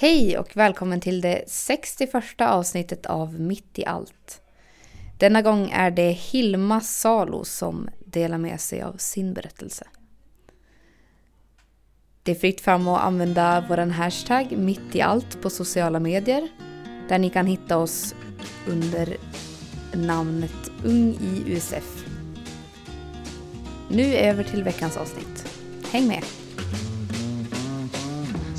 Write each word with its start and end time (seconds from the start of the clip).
Hej 0.00 0.38
och 0.38 0.56
välkommen 0.56 1.00
till 1.00 1.20
det 1.20 1.44
61 1.46 2.24
avsnittet 2.38 3.06
av 3.06 3.40
Mitt 3.40 3.78
i 3.78 3.86
allt. 3.86 4.40
Denna 5.18 5.42
gång 5.42 5.70
är 5.70 5.90
det 5.90 6.10
Hilma 6.10 6.80
Salo 6.80 7.44
som 7.44 7.88
delar 8.06 8.38
med 8.38 8.60
sig 8.60 8.82
av 8.82 8.96
sin 8.96 9.34
berättelse. 9.34 9.86
Det 12.22 12.30
är 12.30 12.34
fritt 12.34 12.60
fram 12.60 12.88
att 12.88 13.00
använda 13.00 13.64
vår 13.68 13.76
hashtag 13.76 14.58
mitt 14.58 14.94
i 14.94 15.00
allt 15.00 15.42
på 15.42 15.50
sociala 15.50 16.00
medier 16.00 16.48
där 17.08 17.18
ni 17.18 17.30
kan 17.30 17.46
hitta 17.46 17.78
oss 17.78 18.14
under 18.68 19.16
namnet 19.92 20.70
Ung 20.84 21.14
i 21.14 21.42
USF. 21.46 22.04
Nu 23.88 24.14
över 24.14 24.44
till 24.44 24.64
veckans 24.64 24.96
avsnitt. 24.96 25.60
Häng 25.92 26.08
med! 26.08 26.24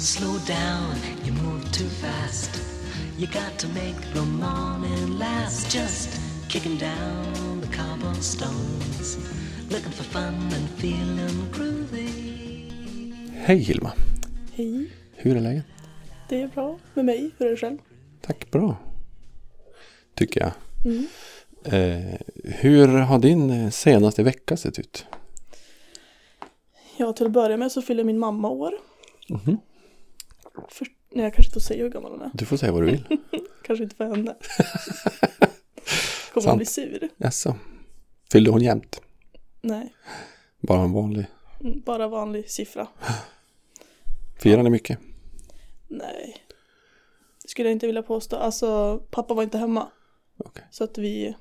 Slow 0.02 0.40
down, 0.48 0.96
you 1.24 1.32
move 1.32 1.72
too 1.72 1.88
fast. 1.88 2.62
You 3.20 3.28
got 3.28 3.59
to 3.59 3.68
make 3.68 4.14
the 4.14 4.22
morning 4.22 5.20
last. 5.20 5.72
Just 5.72 6.20
kicking 6.50 6.78
down 6.78 7.62
the 7.62 7.68
cobblestones. 7.68 9.18
Looking 9.70 9.92
for 9.92 10.04
fun 10.04 10.34
and 10.34 10.70
feeling 10.70 11.52
groovy. 11.52 12.72
Hej 13.36 13.58
Hilma! 13.58 13.92
Hej! 14.54 14.90
Hur 15.16 15.38
är 15.38 15.42
läget? 15.42 15.66
Det 16.30 16.42
är 16.42 16.48
bra 16.48 16.80
med 16.94 17.06
mig. 17.06 17.31
Hur 17.38 17.48
är 17.48 17.52
det 17.52 17.58
själv? 17.58 17.78
Tack, 18.22 18.52
bra. 18.52 18.76
Tycker 20.16 20.42
jag. 20.42 20.52
Mm. 20.86 21.08
Eh, 21.64 22.20
hur 22.44 22.88
har 22.88 23.20
din 23.20 23.50
eh, 23.50 23.70
senaste 23.70 24.23
vecka 24.23 24.58
sett 24.58 24.80
ut? 24.80 25.06
Ja, 26.98 27.14
till 27.14 27.26
att 27.26 27.31
börja 27.31 27.58
med 27.58 27.72
så 27.72 27.81
fyller 27.81 28.04
min 28.04 28.20
mamma 28.20 28.50
år. 28.50 28.73
Mm 29.30 29.42
-hmm. 29.42 29.58
För, 30.70 30.88
nej, 31.10 31.23
jag 31.23 31.34
kanske 31.34 31.54
får 31.54 31.60
säga 31.60 31.84
hur 31.84 31.90
gammal 31.90 32.12
hon 32.12 32.22
är. 32.22 32.32
Du 32.34 32.46
får 32.46 32.58
säga 32.58 32.72
vad 32.72 32.82
du 32.82 32.86
vill. 32.86 33.18
kanske 33.64 33.84
inte 33.84 33.96
för 33.96 34.05
henne. 34.05 34.36
Kommer 36.34 36.48
hon 36.48 36.58
bli 36.58 36.66
sur? 36.66 37.09
Jaså. 37.17 37.56
Fyllde 38.31 38.52
hon 38.52 38.62
jämt? 38.62 39.02
Nej. 39.62 39.95
Bara 40.59 40.81
en 40.81 40.92
vanlig? 40.92 41.25
Mm, 41.62 41.81
bara 41.81 42.08
vanlig 42.08 42.50
siffra. 42.50 42.88
Firar 44.40 44.64
ni 44.64 44.70
mycket? 44.70 45.00
Nej. 45.88 46.45
Det 47.44 47.50
skulle 47.50 47.70
jag 47.70 47.75
inte 47.75 47.86
vilja 47.86 48.03
påstå. 48.03 48.36
Alltså, 48.36 48.97
pappa 49.12 49.34
var 49.34 49.44
inte 49.44 49.58
hemma. 49.58 49.88
Okay. 50.38 50.64
Så 50.72 50.84
att 50.84 50.97
vi 50.97 51.36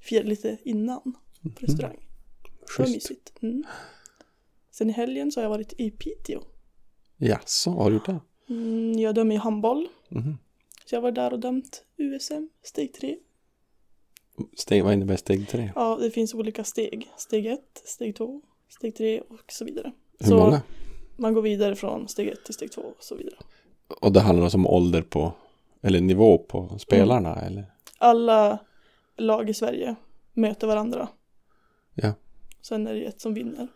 firade 0.00 0.28
lite 0.28 0.58
innan 0.64 1.02
på 1.02 1.10
mm. 1.44 1.56
restaurang. 1.58 1.94
Mm. 1.94 2.04
Det 2.76 2.82
var 2.82 2.88
mysigt. 2.88 3.32
Mm. 3.42 3.64
Sen 4.70 4.90
i 4.90 4.92
helgen 4.92 5.32
så 5.32 5.40
har 5.40 5.42
jag 5.42 5.50
varit 5.50 5.72
i 5.78 5.90
Piteå. 5.90 6.42
Jaså, 7.16 7.70
har 7.70 7.90
du 7.90 7.96
gjort 7.96 8.06
det? 8.06 8.20
Mm, 8.48 8.98
jag 8.98 9.14
dömer 9.14 9.34
i 9.34 9.38
handboll. 9.38 9.88
Mm. 10.10 10.38
Så 10.84 10.94
jag 10.94 11.00
var 11.00 11.10
där 11.10 11.32
och 11.32 11.40
dömt 11.40 11.84
USM, 11.96 12.48
steg 12.62 12.92
3. 12.92 13.16
Steg, 14.56 14.84
vad 14.84 14.92
innebär 14.92 15.16
steg 15.16 15.48
3? 15.48 15.72
Ja, 15.74 15.98
det 16.00 16.10
finns 16.10 16.34
olika 16.34 16.64
steg. 16.64 17.10
Steg 17.16 17.46
1, 17.46 17.60
steg 17.84 18.16
2, 18.16 18.42
steg 18.68 18.94
3 18.94 19.20
och 19.20 19.52
så 19.52 19.64
vidare. 19.64 19.92
Hur 20.18 20.26
så 20.26 20.36
många? 20.36 20.62
Man 21.16 21.34
går 21.34 21.42
vidare 21.42 21.76
från 21.76 22.08
steg 22.08 22.28
1 22.28 22.44
till 22.44 22.54
steg 22.54 22.72
2 22.72 22.80
och 22.80 23.04
så 23.04 23.14
vidare. 23.14 23.36
Och 24.00 24.12
det 24.12 24.20
handlar 24.20 24.44
alltså 24.44 24.58
om 24.58 24.66
ålder 24.66 25.02
på, 25.02 25.32
eller 25.82 26.00
nivå 26.00 26.38
på 26.38 26.78
spelarna 26.78 27.32
mm. 27.32 27.46
eller? 27.46 27.64
Alla 27.98 28.58
lag 29.16 29.50
i 29.50 29.54
Sverige 29.54 29.94
möter 30.32 30.66
varandra. 30.66 31.08
Ja. 31.94 32.12
Sen 32.60 32.86
är 32.86 32.94
det 32.94 33.04
ett 33.04 33.20
som 33.20 33.34
vinner. 33.34 33.68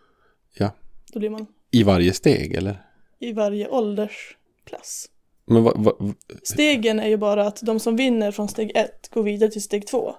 Ja. 0.55 0.71
Då 1.13 1.19
blir 1.19 1.31
man. 1.31 1.47
I 1.71 1.83
varje 1.83 2.13
steg 2.13 2.55
eller? 2.55 2.87
I 3.19 3.33
varje 3.33 3.69
ålders 3.69 4.37
klass. 4.71 5.07
Men 5.47 5.63
va, 5.63 5.73
va, 5.77 6.15
Stegen 6.43 7.01
är 7.01 7.09
ju 7.09 7.17
bara 7.17 7.47
att 7.47 7.61
de 7.63 7.81
som 7.81 7.97
vinner 7.97 8.31
från 8.31 8.49
steg 8.49 8.73
ett 8.75 9.11
går 9.11 9.23
vidare 9.23 9.51
till 9.51 9.63
steg 9.63 9.87
två. 9.87 10.15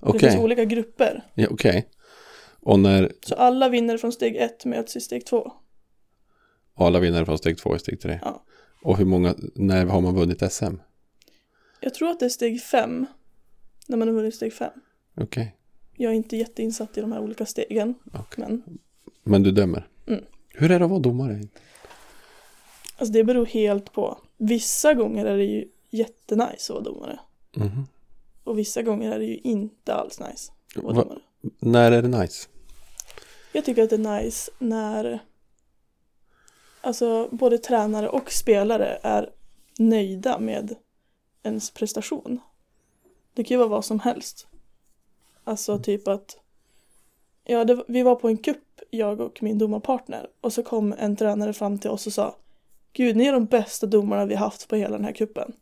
Okay. 0.00 0.12
Det 0.12 0.18
finns 0.18 0.44
olika 0.44 0.64
grupper. 0.64 1.24
Ja, 1.34 1.46
Okej. 1.50 1.70
Okay. 1.70 1.82
Och 2.60 2.80
när... 2.80 3.12
Så 3.20 3.34
alla 3.34 3.68
vinnare 3.68 3.98
från 3.98 4.12
steg 4.12 4.36
ett 4.36 4.64
möts 4.64 4.96
i 4.96 5.00
steg 5.00 5.26
två. 5.26 5.52
Och 6.74 6.86
alla 6.86 7.00
vinnare 7.00 7.26
från 7.26 7.38
steg 7.38 7.58
två 7.58 7.76
i 7.76 7.78
steg 7.78 8.00
tre? 8.00 8.18
Ja. 8.22 8.44
Och 8.82 8.98
hur 8.98 9.04
många, 9.04 9.34
när 9.54 9.86
har 9.86 10.00
man 10.00 10.14
vunnit 10.14 10.52
SM? 10.52 10.74
Jag 11.80 11.94
tror 11.94 12.10
att 12.10 12.20
det 12.20 12.26
är 12.26 12.30
steg 12.30 12.62
fem. 12.62 13.06
När 13.88 13.96
man 13.96 14.08
har 14.08 14.14
vunnit 14.14 14.34
steg 14.34 14.52
fem. 14.52 14.70
Okej. 15.16 15.24
Okay. 15.24 15.46
Jag 15.96 16.12
är 16.12 16.16
inte 16.16 16.36
jätteinsatt 16.36 16.98
i 16.98 17.00
de 17.00 17.12
här 17.12 17.20
olika 17.20 17.46
stegen. 17.46 17.94
Okay. 18.04 18.44
Men... 18.44 18.62
men 19.24 19.42
du 19.42 19.50
dömer? 19.50 19.88
Mm. 20.06 20.24
Hur 20.54 20.70
är 20.70 20.78
det 20.78 20.84
att 20.84 20.90
vara 20.90 21.00
domare? 21.00 21.40
Alltså 22.96 23.12
det 23.12 23.24
beror 23.24 23.46
helt 23.46 23.92
på. 23.92 24.18
Vissa 24.36 24.94
gånger 24.94 25.24
är 25.24 25.36
det 25.36 25.44
ju 25.44 25.68
jättenice 25.90 26.72
att 26.72 26.74
vara 26.74 26.84
domare. 26.84 27.20
Mm. 27.56 27.86
Och 28.44 28.58
vissa 28.58 28.82
gånger 28.82 29.12
är 29.12 29.18
det 29.18 29.24
ju 29.24 29.36
inte 29.36 29.94
alls 29.94 30.20
nice 30.20 30.52
att 30.76 30.82
vara 30.82 30.94
domare. 30.94 31.18
När 31.58 31.92
är 31.92 32.02
det 32.02 32.20
nice? 32.20 32.48
Jag 33.52 33.64
tycker 33.64 33.82
att 33.82 33.90
det 33.90 33.96
är 33.96 34.22
nice 34.22 34.50
när 34.58 35.18
alltså 36.80 37.28
både 37.30 37.58
tränare 37.58 38.08
och 38.08 38.32
spelare 38.32 38.98
är 39.02 39.30
nöjda 39.78 40.38
med 40.38 40.74
ens 41.42 41.70
prestation. 41.70 42.40
Det 43.34 43.44
kan 43.44 43.54
ju 43.54 43.58
vara 43.58 43.68
vad 43.68 43.84
som 43.84 44.00
helst. 44.00 44.46
Alltså 45.44 45.78
typ 45.78 46.08
att 46.08 46.36
Ja, 47.48 47.64
det, 47.64 47.84
vi 47.88 48.02
var 48.02 48.14
på 48.14 48.28
en 48.28 48.36
kupp, 48.36 48.80
jag 48.90 49.20
och 49.20 49.42
min 49.42 49.58
domarpartner. 49.58 50.30
Och 50.40 50.52
så 50.52 50.62
kom 50.62 50.94
en 50.98 51.16
tränare 51.16 51.52
fram 51.52 51.78
till 51.78 51.90
oss 51.90 52.06
och 52.06 52.12
sa 52.12 52.36
Gud, 52.96 53.16
ni 53.16 53.26
är 53.26 53.32
de 53.32 53.46
bästa 53.46 53.86
domarna 53.86 54.26
vi 54.26 54.34
haft 54.34 54.68
på 54.68 54.76
hela 54.76 54.96
den 54.96 55.04
här 55.04 55.12
kuppen. 55.12 55.52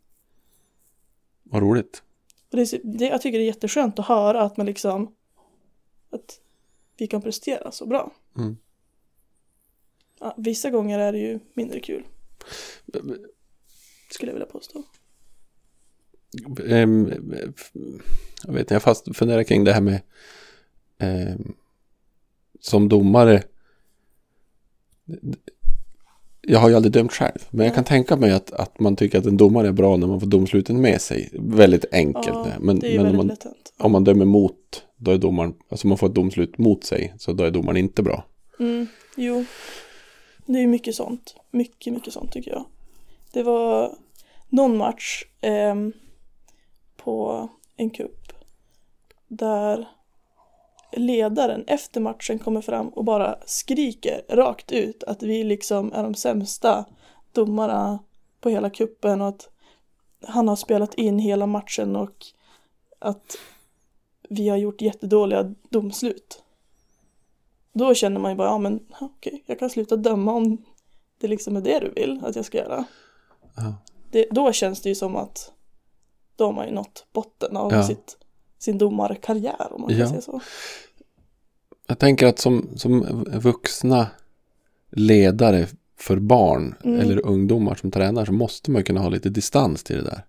Vad 1.43 1.61
roligt. 1.61 2.03
Och 2.51 2.57
det, 2.57 2.81
det, 2.83 3.05
jag 3.05 3.21
tycker 3.21 3.37
det 3.37 3.43
är 3.43 3.47
jätteskönt 3.47 3.99
att 3.99 4.05
höra 4.05 4.41
att 4.41 4.57
man 4.57 4.65
liksom 4.65 5.15
att 6.11 6.39
vi 6.97 7.07
kan 7.07 7.21
prestera 7.21 7.71
så 7.71 7.85
bra. 7.85 8.11
Mm. 8.37 8.57
Ja, 10.19 10.35
vissa 10.37 10.69
gånger 10.69 10.99
är 10.99 11.11
det 11.11 11.19
ju 11.19 11.39
mindre 11.53 11.79
kul. 11.79 12.03
Skulle 14.09 14.31
jag 14.31 14.33
vilja 14.33 14.51
påstå. 14.51 14.83
Um, 16.59 17.13
jag 18.43 18.53
vet 18.53 18.59
inte, 18.59 18.73
jag 18.73 18.83
fast 18.83 19.17
funderar 19.17 19.43
kring 19.43 19.63
det 19.63 19.73
här 19.73 19.81
med 19.81 20.01
um, 20.99 21.55
som 22.59 22.89
domare 22.89 23.43
jag 26.47 26.59
har 26.59 26.69
ju 26.69 26.75
aldrig 26.75 26.91
dömt 26.91 27.11
själv, 27.11 27.39
men 27.49 27.65
jag 27.65 27.75
kan 27.75 27.83
tänka 27.83 28.15
mig 28.15 28.31
att, 28.31 28.51
att 28.51 28.79
man 28.79 28.95
tycker 28.95 29.19
att 29.19 29.25
en 29.25 29.37
domare 29.37 29.67
är 29.67 29.71
bra 29.71 29.97
när 29.97 30.07
man 30.07 30.19
får 30.19 30.27
domsluten 30.27 30.81
med 30.81 31.01
sig. 31.01 31.29
Väldigt 31.33 31.85
enkelt. 31.91 32.27
Ja, 32.27 32.47
men, 32.59 32.79
det 32.79 32.95
är 32.95 33.03
men 33.03 33.19
om, 33.19 33.27
man, 33.27 33.37
om 33.77 33.91
man 33.91 34.03
dömer 34.03 34.25
mot, 34.25 34.83
då 34.97 35.11
är 35.11 35.17
domaren, 35.17 35.53
alltså 35.69 35.87
man 35.87 35.97
får 35.97 36.07
ett 36.07 36.15
domslut 36.15 36.57
mot 36.57 36.83
sig, 36.83 37.13
så 37.17 37.33
då 37.33 37.43
är 37.43 37.51
domaren 37.51 37.77
inte 37.77 38.03
bra. 38.03 38.25
Mm, 38.59 38.87
jo, 39.15 39.45
det 40.45 40.59
är 40.59 40.67
mycket 40.67 40.95
sånt. 40.95 41.35
Mycket, 41.51 41.93
mycket 41.93 42.13
sånt 42.13 42.31
tycker 42.31 42.51
jag. 42.51 42.65
Det 43.33 43.43
var 43.43 43.95
någon 44.49 44.77
match 44.77 45.23
eh, 45.41 45.75
på 46.97 47.49
en 47.77 47.89
kupp 47.89 48.33
där 49.27 49.87
ledaren 50.95 51.63
efter 51.67 52.01
matchen 52.01 52.39
kommer 52.39 52.61
fram 52.61 52.89
och 52.89 53.05
bara 53.05 53.37
skriker 53.45 54.21
rakt 54.29 54.71
ut 54.71 55.03
att 55.03 55.23
vi 55.23 55.43
liksom 55.43 55.93
är 55.93 56.03
de 56.03 56.15
sämsta 56.15 56.85
domarna 57.31 57.99
på 58.41 58.49
hela 58.49 58.69
kuppen 58.69 59.21
och 59.21 59.27
att 59.27 59.49
han 60.27 60.47
har 60.47 60.55
spelat 60.55 60.93
in 60.93 61.19
hela 61.19 61.45
matchen 61.45 61.95
och 61.95 62.25
att 62.99 63.37
vi 64.29 64.49
har 64.49 64.57
gjort 64.57 64.81
jättedåliga 64.81 65.53
domslut. 65.69 66.43
Då 67.73 67.93
känner 67.93 68.19
man 68.19 68.31
ju 68.31 68.37
bara, 68.37 68.47
ja 68.47 68.57
men 68.57 68.85
okej, 68.89 69.33
okay, 69.33 69.41
jag 69.45 69.59
kan 69.59 69.69
sluta 69.69 69.95
döma 69.95 70.33
om 70.33 70.65
det 71.17 71.27
liksom 71.27 71.57
är 71.57 71.61
det 71.61 71.79
du 71.79 71.89
vill 71.89 72.25
att 72.25 72.35
jag 72.35 72.45
ska 72.45 72.57
göra. 72.57 72.85
Ja. 73.55 73.75
Det, 74.11 74.27
då 74.31 74.51
känns 74.51 74.81
det 74.81 74.89
ju 74.89 74.95
som 74.95 75.15
att 75.15 75.51
då 76.35 76.45
har 76.45 76.53
man 76.53 76.65
ju 76.65 76.71
nått 76.71 77.05
botten 77.13 77.57
av 77.57 77.73
ja. 77.73 77.83
sitt, 77.83 78.17
sin 78.57 78.77
domarkarriär 78.77 79.67
om 79.73 79.81
man 79.81 79.89
kan 79.89 79.99
ja. 79.99 80.09
säga 80.09 80.21
så. 80.21 80.41
Jag 81.87 81.99
tänker 81.99 82.27
att 82.27 82.39
som, 82.39 82.69
som 82.75 83.23
vuxna 83.23 84.07
ledare 84.91 85.67
för 85.97 86.19
barn 86.19 86.75
mm. 86.83 86.99
eller 86.99 87.25
ungdomar 87.25 87.75
som 87.75 87.91
tränar 87.91 88.25
så 88.25 88.33
måste 88.33 88.71
man 88.71 88.83
kunna 88.83 88.99
ha 88.99 89.09
lite 89.09 89.29
distans 89.29 89.83
till 89.83 89.95
det 89.95 90.03
där. 90.03 90.25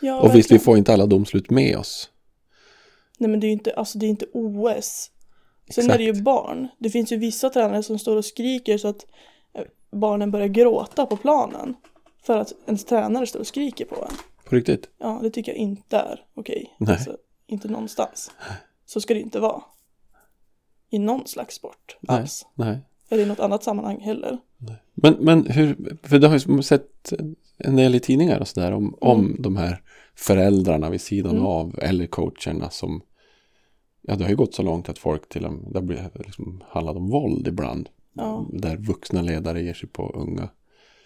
Ja, 0.00 0.20
och 0.20 0.34
visst, 0.34 0.52
vi 0.52 0.58
får 0.58 0.78
inte 0.78 0.92
alla 0.92 1.06
domslut 1.06 1.50
med 1.50 1.76
oss. 1.76 2.10
Nej, 3.18 3.30
men 3.30 3.40
det 3.40 3.46
är 3.46 3.48
ju 3.48 3.52
inte, 3.52 3.72
alltså 3.72 3.98
det 3.98 4.06
är 4.06 4.08
inte 4.08 4.26
OS. 4.32 5.10
Sen 5.70 5.84
Exakt. 5.84 5.94
är 5.94 5.98
det 5.98 6.04
ju 6.04 6.22
barn. 6.22 6.68
Det 6.78 6.90
finns 6.90 7.12
ju 7.12 7.16
vissa 7.16 7.50
tränare 7.50 7.82
som 7.82 7.98
står 7.98 8.16
och 8.16 8.24
skriker 8.24 8.78
så 8.78 8.88
att 8.88 9.06
eh, 9.54 9.64
barnen 9.90 10.30
börjar 10.30 10.48
gråta 10.48 11.06
på 11.06 11.16
planen. 11.16 11.74
För 12.22 12.38
att 12.38 12.52
ens 12.66 12.84
tränare 12.84 13.26
står 13.26 13.40
och 13.40 13.46
skriker 13.46 13.84
på 13.84 13.94
en. 13.94 14.16
På 14.44 14.56
riktigt? 14.56 14.88
Ja, 14.98 15.20
det 15.22 15.30
tycker 15.30 15.52
jag 15.52 15.58
inte 15.58 15.96
är 15.96 16.24
okej. 16.34 16.74
Okay. 16.78 16.94
Alltså, 16.94 17.16
inte 17.46 17.68
någonstans. 17.68 18.30
Så 18.86 19.00
ska 19.00 19.14
det 19.14 19.20
inte 19.20 19.40
vara 19.40 19.62
i 20.90 20.98
någon 20.98 21.26
slags 21.26 21.54
sport 21.54 21.96
nej, 22.00 22.26
Nej. 22.54 22.78
eller 23.08 23.22
i 23.22 23.26
något 23.26 23.40
annat 23.40 23.64
sammanhang 23.64 24.00
heller. 24.00 24.38
Men, 24.94 25.14
men 25.20 25.46
hur, 25.46 25.98
för 26.02 26.18
det 26.18 26.28
har 26.28 26.38
ju 26.48 26.62
sett 26.62 27.12
en 27.58 27.76
del 27.76 27.94
i 27.94 28.00
tidningar 28.00 28.40
och 28.40 28.48
sådär 28.48 28.72
om, 28.72 28.96
om 29.00 29.36
de 29.38 29.56
här 29.56 29.82
föräldrarna 30.14 30.90
vid 30.90 31.00
sidan 31.00 31.32
Mm. 31.32 31.46
av 31.46 31.78
eller 31.82 32.06
coacherna 32.06 32.70
som 32.70 33.02
Ja, 34.02 34.16
det 34.16 34.24
har 34.24 34.30
ju 34.30 34.36
gått 34.36 34.54
så 34.54 34.62
långt 34.62 34.88
att 34.88 34.98
folk 34.98 35.28
till 35.28 35.44
och 35.46 35.52
med, 35.52 35.72
det 35.72 35.82
blivit 35.82 36.14
liksom 36.14 36.62
handlat 36.68 36.96
om 36.96 37.10
våld 37.10 37.48
ibland. 37.48 37.88
Ja. 38.12 38.46
Där 38.52 38.76
vuxna 38.76 39.22
ledare 39.22 39.62
ger 39.62 39.74
sig 39.74 39.88
på 39.88 40.12
unga. 40.14 40.48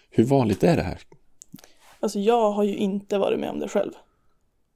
Hur 0.09 0.23
vanligt 0.23 0.63
är 0.63 0.75
det 0.75 0.83
här? 0.83 0.99
Alltså 1.99 2.19
jag 2.19 2.51
har 2.51 2.63
ju 2.63 2.75
inte 2.75 3.17
varit 3.17 3.39
med 3.39 3.49
om 3.49 3.59
det 3.59 3.67
själv. 3.67 3.91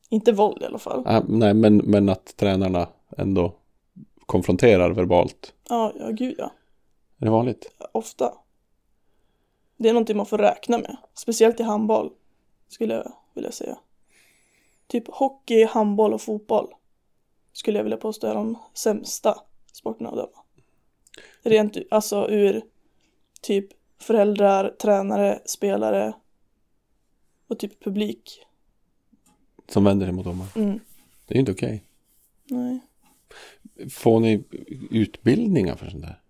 Inte 0.09 0.31
våld 0.31 0.61
i 0.61 0.65
alla 0.65 0.77
fall. 0.77 1.03
Ah, 1.05 1.21
nej, 1.27 1.53
men, 1.53 1.77
men 1.77 2.09
att 2.09 2.37
tränarna 2.37 2.87
ändå 3.17 3.55
konfronterar 4.27 4.89
verbalt. 4.89 5.53
Ja, 5.69 5.93
ja 5.99 6.09
gud 6.09 6.35
ja. 6.37 6.51
Är 7.17 7.25
det 7.25 7.31
vanligt? 7.31 7.71
Ofta. 7.91 8.33
Det 9.77 9.89
är 9.89 9.93
någonting 9.93 10.17
man 10.17 10.25
får 10.25 10.37
räkna 10.37 10.77
med. 10.77 10.97
Speciellt 11.13 11.59
i 11.59 11.63
handboll. 11.63 12.11
Skulle 12.67 12.93
jag 12.93 13.13
vilja 13.33 13.51
säga. 13.51 13.77
Typ 14.87 15.07
hockey, 15.07 15.65
handboll 15.65 16.13
och 16.13 16.21
fotboll. 16.21 16.67
Skulle 17.53 17.79
jag 17.79 17.83
vilja 17.83 17.97
påstå 17.97 18.27
är 18.27 18.35
de 18.35 18.57
sämsta 18.73 19.35
sporterna 19.73 20.09
att 20.09 20.15
döma. 20.15 20.43
Rent 21.41 21.77
alltså 21.91 22.29
ur 22.29 22.61
typ 23.41 23.67
föräldrar, 23.99 24.69
tränare, 24.69 25.39
spelare 25.45 26.13
och 27.47 27.59
typ 27.59 27.83
publik. 27.83 28.45
Som 29.67 29.83
vänder 29.83 30.05
sig 30.05 30.13
mot 30.13 30.25
domaren. 30.25 30.49
Mm. 30.55 30.79
Det 31.25 31.33
är 31.33 31.35
ju 31.35 31.39
inte 31.39 31.51
okej. 31.51 31.83
Nej. 32.45 32.79
Får 33.89 34.19
ni 34.19 34.43
utbildningar 34.91 35.75
för 35.75 35.89
sånt 35.89 36.03
där? 36.03 36.21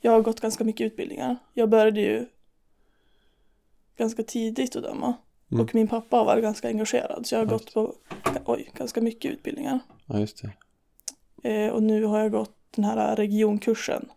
Jag 0.00 0.12
har 0.12 0.20
gått 0.22 0.40
ganska 0.40 0.64
mycket 0.64 0.84
utbildningar. 0.86 1.36
Jag 1.54 1.68
började 1.68 2.00
ju 2.00 2.26
ganska 3.96 4.22
tidigt 4.22 4.76
att 4.76 4.82
döma. 4.82 5.14
Mm. 5.52 5.64
Och 5.64 5.74
min 5.74 5.88
pappa 5.88 6.16
har 6.16 6.24
varit 6.24 6.42
ganska 6.42 6.68
engagerad. 6.68 7.26
Så 7.26 7.34
jag 7.34 7.38
har 7.40 7.46
Ja, 7.46 7.50
gått 7.52 7.74
på 7.74 7.94
oj, 8.44 8.70
ganska 8.76 9.00
mycket 9.00 9.30
utbildningar. 9.32 9.78
Ja, 10.06 10.18
just 10.20 10.42
det. 11.42 11.50
Eh, 11.50 11.68
och 11.72 11.82
nu 11.82 12.04
har 12.04 12.18
jag 12.20 12.30
gått 12.32 12.56
den 12.70 12.84
här 12.84 13.16
regionkursen 13.16 14.08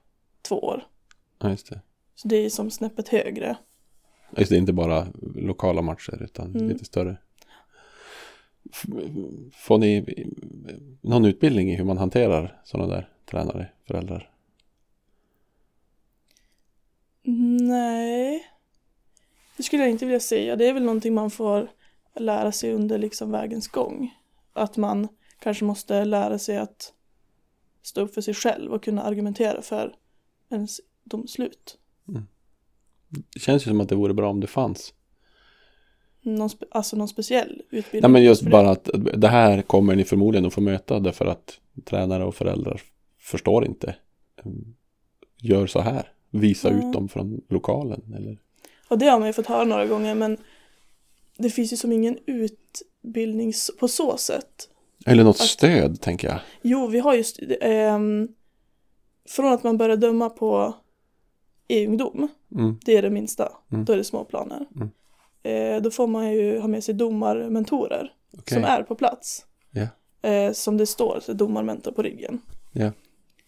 två 0.42 0.56
år. 0.60 0.84
Ja, 1.40 1.50
just 1.50 1.70
det. 1.70 1.82
Så 2.16 2.28
det 2.28 2.36
är 2.36 2.50
som 2.50 2.72
snäppet 2.72 3.08
högre. 3.08 3.58
Ja, 4.30 4.40
Just 4.40 4.52
det, 4.52 4.58
inte 4.58 4.74
bara 4.74 5.08
lokala 5.36 5.82
matcher 5.82 6.24
utan 6.24 6.56
Mm. 6.56 6.68
lite 6.70 6.86
större. 6.86 7.18
Får 9.54 9.78
ni 9.78 10.06
någon 11.06 11.26
utbildning 11.26 11.72
i 11.72 11.76
hur 11.76 11.86
man 11.86 11.98
hanterar 11.98 12.62
sådana 12.64 12.96
där 12.96 13.10
tränare, 13.26 13.68
föräldrar? 13.88 14.32
Nej. 17.62 18.46
Det 19.58 19.64
skulle 19.64 19.84
jag 19.84 19.92
inte 19.92 20.06
vilja 20.06 20.20
säga. 20.20 20.56
Det 20.56 20.68
är 20.68 20.74
väl 20.74 20.84
någonting 20.84 21.14
man 21.14 21.32
får 21.32 21.72
lära 22.16 22.52
sig 22.52 22.74
under 22.74 22.98
liksom 22.98 23.32
vägens 23.32 23.68
gång. 23.68 24.14
Att 24.54 24.78
man 24.78 25.08
kanske 25.40 25.66
måste 25.66 26.06
lära 26.06 26.40
sig 26.40 26.58
att 26.58 26.94
stå 27.82 28.02
upp 28.02 28.14
för 28.14 28.22
sig 28.22 28.34
själv 28.34 28.74
och 28.74 28.84
kunna 28.84 29.04
argumentera 29.04 29.62
för 29.62 29.96
ens 30.50 30.82
domslut. 31.04 31.78
Det 33.34 33.40
känns 33.40 33.68
ju 33.68 33.70
som 33.70 33.82
att 33.82 33.90
det 33.90 33.96
vore 33.96 34.14
bra 34.14 34.30
om 34.30 34.40
det 34.40 34.48
fanns. 34.48 34.94
Någon 36.26 36.48
spe- 36.50 36.66
alltså 36.72 36.96
någon 36.98 37.08
speciell 37.08 37.62
utbildning. 37.70 38.02
Nej 38.02 38.12
men 38.12 38.24
just 38.24 38.42
bara 38.44 38.70
att 38.70 38.90
det 39.18 39.28
här 39.28 39.62
kommer 39.62 39.96
ni 39.96 40.04
förmodligen 40.04 40.46
att 40.46 40.54
få 40.54 40.62
möta 40.62 41.00
därför 41.00 41.26
att 41.26 41.60
tränare 41.86 42.26
och 42.26 42.36
föräldrar 42.36 42.82
förstår 43.20 43.66
inte. 43.66 43.96
Mm, 44.46 44.76
Gör 45.42 45.68
så 45.68 45.80
här. 45.80 46.12
Visa 46.32 46.70
Ja. 46.72 46.76
ut 46.78 46.94
dem 46.94 47.08
från 47.10 47.42
lokalen 47.50 48.14
eller? 48.18 48.38
Och 48.88 48.98
det 48.98 49.06
har 49.06 49.20
man 49.20 49.28
ju 49.28 49.34
fått 49.34 49.46
höra 49.48 49.64
några 49.64 49.86
gånger 49.86 50.16
men 50.16 50.38
det 51.38 51.50
finns 51.50 51.74
ju 51.74 51.78
som 51.78 51.92
ingen 51.92 52.18
utbildning 52.26 53.54
på 53.80 53.88
så 53.88 54.18
sätt. 54.18 54.70
Eller 55.06 55.24
något 55.24 55.36
Att- 55.36 55.42
stöd 55.48 56.02
tänker 56.02 56.28
jag. 56.28 56.40
Jo, 56.62 56.88
vi 56.88 57.00
har 57.00 57.14
just 57.14 57.40
ehm, 57.62 58.28
från 59.30 59.54
att 59.54 59.64
man 59.64 59.78
börjar 59.78 59.98
döma 59.98 60.30
på 60.30 60.74
e-ungdom, 61.68 62.28
Mm. 62.56 62.80
det 62.86 62.98
är 62.98 63.02
det 63.02 63.10
minsta, 63.10 63.52
Mm. 63.72 63.86
då 63.86 63.94
är 63.94 63.98
det 63.98 64.04
små 64.04 64.24
planer. 64.24 64.66
Mm. 64.76 64.90
Eh, 65.46 65.82
då 65.82 65.92
får 65.92 66.08
man 66.08 66.32
ju 66.32 66.60
ha 66.60 66.68
med 66.68 66.84
sig 66.84 66.94
domarmentorer 66.94 68.14
Okej. 68.38 68.56
som 68.56 68.64
är 68.64 68.84
på 68.84 68.96
plats. 68.96 69.46
Eh, 70.26 70.52
som 70.52 70.78
det 70.78 70.86
står, 70.86 71.20
så 71.22 71.34
domarmentor 71.34 71.92
på 71.92 72.02
ryggen. 72.02 72.42
Ja. 72.72 72.92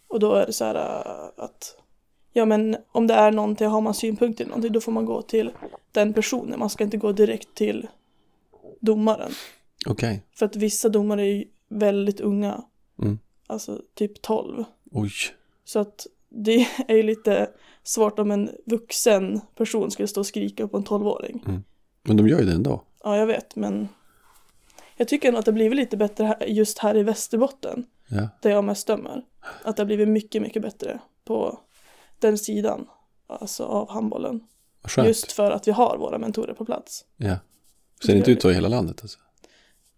Och 0.07 0.19
då 0.19 0.33
är 0.33 0.45
det 0.45 0.53
så 0.53 0.65
här 0.65 0.75
äh, 0.75 1.44
att 1.44 1.77
ja 2.33 2.45
men 2.45 2.77
om 2.91 3.07
det 3.07 3.13
är 3.13 3.31
någonting, 3.31 3.67
har 3.67 3.81
man 3.81 3.94
synpunkter 3.94 4.44
på 4.44 4.49
någonting, 4.49 4.71
då 4.71 4.81
får 4.81 4.91
man 4.91 5.05
gå 5.05 5.21
till 5.21 5.51
den 5.91 6.13
personen. 6.13 6.59
Man 6.59 6.69
ska 6.69 6.83
inte 6.83 6.97
gå 6.97 7.11
direkt 7.11 7.55
till 7.55 7.88
domaren. 8.79 9.31
Okej. 9.88 10.23
För 10.35 10.45
att 10.45 10.55
vissa 10.55 10.89
domare 10.89 11.21
är 11.21 11.35
ju 11.35 11.45
väldigt 11.69 12.19
unga. 12.19 12.63
Mm. 13.01 13.19
Alltså 13.47 13.81
typ 13.93 14.21
12. 14.21 14.63
Oj. 14.91 15.11
Så 15.65 15.79
att 15.79 16.07
det 16.29 16.67
är 16.88 16.95
ju 16.95 17.03
lite 17.03 17.50
svårt 17.83 18.19
om 18.19 18.31
en 18.31 18.50
vuxen 18.65 19.41
person 19.55 19.91
skulle 19.91 20.07
stå 20.07 20.19
och 20.19 20.27
skrika 20.27 20.67
på 20.67 20.77
en 20.77 20.83
12-åring. 20.83 21.43
Men 22.07 22.18
de 22.18 22.27
gör 22.27 22.39
ju 22.39 22.45
det 22.45 22.54
ändå. 22.54 22.81
Ja, 23.04 23.18
jag 23.18 23.27
vet, 23.27 23.56
men 23.56 23.88
jag 24.98 25.07
tycker 25.07 25.31
nog 25.31 25.39
att 25.39 25.45
det 25.45 25.51
har 25.51 25.56
blivit 25.56 25.75
lite 25.75 25.98
bättre 25.98 26.25
här, 26.25 26.45
just 26.48 26.80
här 26.80 26.98
i 26.98 27.04
Västerbotten, 27.04 27.86
Ja. 28.07 28.30
där 28.42 28.50
jag 28.50 28.63
mest 28.63 28.88
dömer. 28.88 29.21
Att 29.63 29.75
det 29.75 29.81
har 29.81 29.86
blivit 29.86 30.07
mycket, 30.07 30.42
mycket 30.42 30.62
bättre 30.62 31.00
på 31.25 31.59
den 32.19 32.38
sidan, 32.38 32.88
alltså 33.27 33.63
av 33.63 33.89
handbollen. 33.89 34.44
Skönt. 34.83 35.07
Just 35.07 35.31
för 35.31 35.51
att 35.51 35.68
vi 35.68 35.71
har 35.71 35.98
våra 35.98 36.18
mentorer 36.18 36.54
på 36.54 36.65
plats. 36.65 37.06
Ja. 37.18 37.36
Ser 38.06 38.13
det 38.13 38.18
inte 38.18 38.31
ut 38.31 38.42
så 38.42 38.51
i 38.51 38.53
hela 38.53 38.68
landet 38.68 39.00
alltså? 39.01 39.19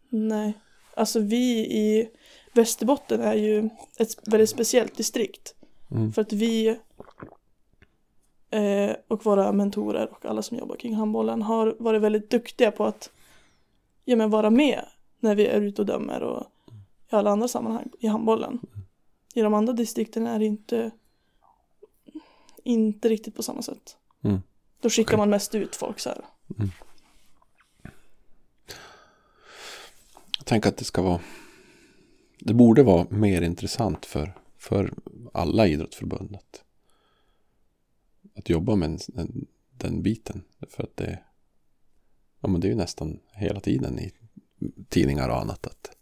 Nej, 0.10 0.54
alltså 0.94 1.20
vi 1.20 1.60
i 1.60 2.10
Västerbotten 2.54 3.22
är 3.22 3.34
ju 3.34 3.70
ett 4.00 4.28
väldigt 4.28 4.50
speciellt 4.50 4.98
distrikt. 4.98 5.56
Mm. 5.92 6.14
För 6.14 6.22
att 6.22 6.34
vi 6.34 6.80
eh, 8.50 8.96
och 9.07 9.25
våra 9.25 9.51
mentorer 9.51 10.12
och 10.12 10.25
alla 10.25 10.42
som 10.42 10.57
jobbar 10.57 10.75
kring 10.75 10.96
handbollen 10.96 11.42
har 11.42 11.75
varit 11.80 12.01
väldigt 12.01 12.30
duktiga 12.30 12.72
på 12.72 12.86
att 12.86 13.12
ja, 14.06 14.16
men 14.16 14.30
vara 14.30 14.50
med 14.50 14.86
när 15.19 15.36
vi 15.36 15.48
är 15.48 15.62
ute 15.62 15.81
och 15.81 15.86
dömer 15.86 16.24
och 16.24 16.44
i 17.12 17.16
alla 17.16 17.30
andra 17.31 17.48
sammanhang 17.48 17.90
i 18.00 18.07
handbollen. 18.07 18.60
I 19.34 19.42
de 19.42 19.54
andra 19.54 19.74
distrikten 19.74 20.28
är 20.28 20.40
det 20.40 20.46
inte 20.46 20.92
inte 22.63 23.10
riktigt 23.10 23.36
på 23.36 23.44
samma 23.44 23.62
sätt. 23.62 23.98
Mm. 24.24 24.42
Då 24.81 24.90
skickar 24.90 25.10
Okej. 25.10 25.18
man 25.18 25.30
mest 25.30 25.56
ut 25.56 25.75
folk 25.75 26.00
så 26.00 26.10
här. 26.10 26.25
Jag 30.38 30.45
tänker 30.45 30.69
att 30.69 30.78
det 30.78 30.85
ska 30.85 31.02
vara 31.02 31.19
Det 32.40 32.54
borde 32.54 32.83
vara 32.83 33.07
mer 33.09 33.42
intressant 33.42 34.06
för, 34.06 34.38
för 34.57 34.94
alla 35.33 35.68
idrottsförbund 35.68 36.38
att, 38.40 38.50
jobba 38.50 38.76
med 38.76 38.90
en, 38.90 39.00
en, 39.18 39.48
den 39.78 40.02
biten. 40.02 40.44
För 40.69 40.84
att 40.84 40.98
det, 40.98 41.19
ja, 42.40 42.48
men 42.48 42.62
det 42.62 42.68
är 42.68 42.69
ju 42.69 42.76
nästan 42.76 43.19
hela 43.34 43.60
tiden 43.60 44.00
i 44.00 44.12
tidningar 44.90 45.30
och 45.30 45.42
annat 45.42 45.68
att 45.68 45.98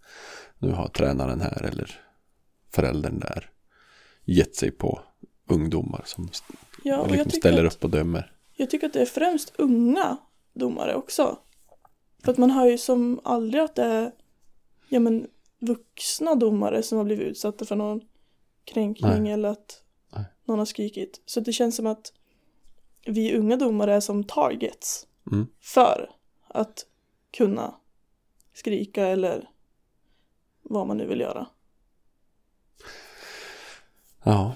nu 0.60 0.72
har 0.72 0.88
tränaren 0.88 1.42
här 1.42 1.64
eller 1.64 2.02
föräldern 2.70 3.20
där 3.20 3.52
gett 4.26 4.56
sig 4.56 4.72
på 4.72 5.00
ungdomar 5.50 6.02
som 6.06 6.30
Ja, 6.84 7.08
liksom 7.08 7.32
ställer 7.32 7.66
att- 7.66 7.76
upp 7.76 7.84
och 7.84 7.90
dömer. 7.90 8.34
Jag 8.56 8.70
tycker 8.70 8.88
att 8.88 8.94
det 8.94 9.02
är 9.02 9.06
främst 9.06 9.54
unga 9.58 10.18
domare 10.54 10.96
också. 10.96 11.40
För 12.24 12.32
att 12.32 12.38
man 12.38 12.52
hör 12.52 12.66
ju 12.66 12.78
som 12.78 13.20
aldrig 13.24 13.64
att 13.64 13.76
det 13.76 13.84
är 13.84 14.12
ja, 14.90 15.00
men, 15.00 15.28
vuxna 15.60 16.36
domare 16.36 16.84
som 16.84 16.98
har 16.98 17.06
blivit 17.06 17.28
utsatta 17.28 17.66
för 17.66 17.76
någon 17.76 18.02
kränkning 18.64 19.24
Nej. 19.24 19.32
eller 19.32 19.50
att 19.50 19.84
Nej. 20.16 20.26
någon 20.46 20.60
har 20.60 20.66
skrikit. 20.66 21.22
Så 21.26 21.40
det 21.40 21.54
känns 21.54 21.76
som 21.76 21.86
att 21.86 22.14
vi 23.08 23.38
unga 23.38 23.58
domare 23.58 23.94
är 23.96 24.00
som 24.00 24.24
targets 24.24 25.08
Mm. 25.32 25.48
för 25.62 26.10
att 26.48 26.86
kunna 27.38 27.76
skrika 28.54 29.08
eller 29.08 29.50
vad 30.62 30.88
man 30.88 30.98
nu 30.98 31.08
vill 31.08 31.20
göra. 31.20 31.48
Ja. 34.24 34.54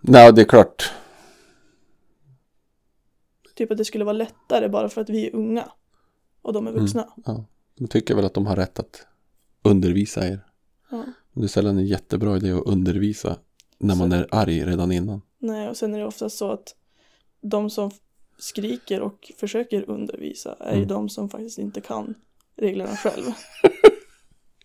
Nej, 0.00 0.32
det 0.32 0.40
är 0.40 0.44
klart. 0.46 0.92
Typ 3.54 3.70
att 3.70 3.78
det 3.78 3.84
skulle 3.84 4.04
vara 4.04 4.12
lättare 4.16 4.68
bara 4.68 4.88
för 4.88 5.00
att 5.00 5.10
vi 5.10 5.26
är 5.26 5.34
unga 5.34 5.72
och 6.42 6.52
de 6.52 6.66
är 6.66 6.70
Mm. 6.70 6.82
vuxna. 6.82 7.12
Ja. 7.26 7.44
De 7.78 7.88
tycker 7.88 8.14
väl 8.14 8.24
att 8.24 8.34
de 8.34 8.46
har 8.46 8.56
rätt 8.56 8.78
att 8.78 9.06
undervisa 9.62 10.28
er. 10.28 10.46
Ja. 10.90 11.04
Det 11.32 11.42
är 11.44 11.48
sällan 11.48 11.78
en 11.78 11.86
jättebra 11.86 12.36
idé 12.36 12.52
att 12.52 12.66
undervisa 12.66 13.38
när 13.78 13.94
man 13.96 14.10
Så- 14.10 14.16
är 14.16 14.28
arg 14.30 14.64
redan 14.64 14.92
innan. 14.92 15.20
Nej, 15.38 15.68
och 15.68 15.76
sen 15.76 15.94
är 15.94 15.98
det 15.98 16.06
ofta 16.06 16.30
så 16.30 16.50
att 16.50 16.74
de 17.48 17.70
som 17.70 17.90
skriker 18.38 19.00
och 19.00 19.32
försöker 19.38 19.90
undervisa 19.90 20.56
är 20.60 20.70
ju 20.70 20.76
Mm. 20.76 20.88
de 20.88 21.08
som 21.08 21.28
faktiskt 21.30 21.58
inte 21.58 21.80
kan 21.80 22.14
reglerna 22.56 22.96
själv. 22.96 23.24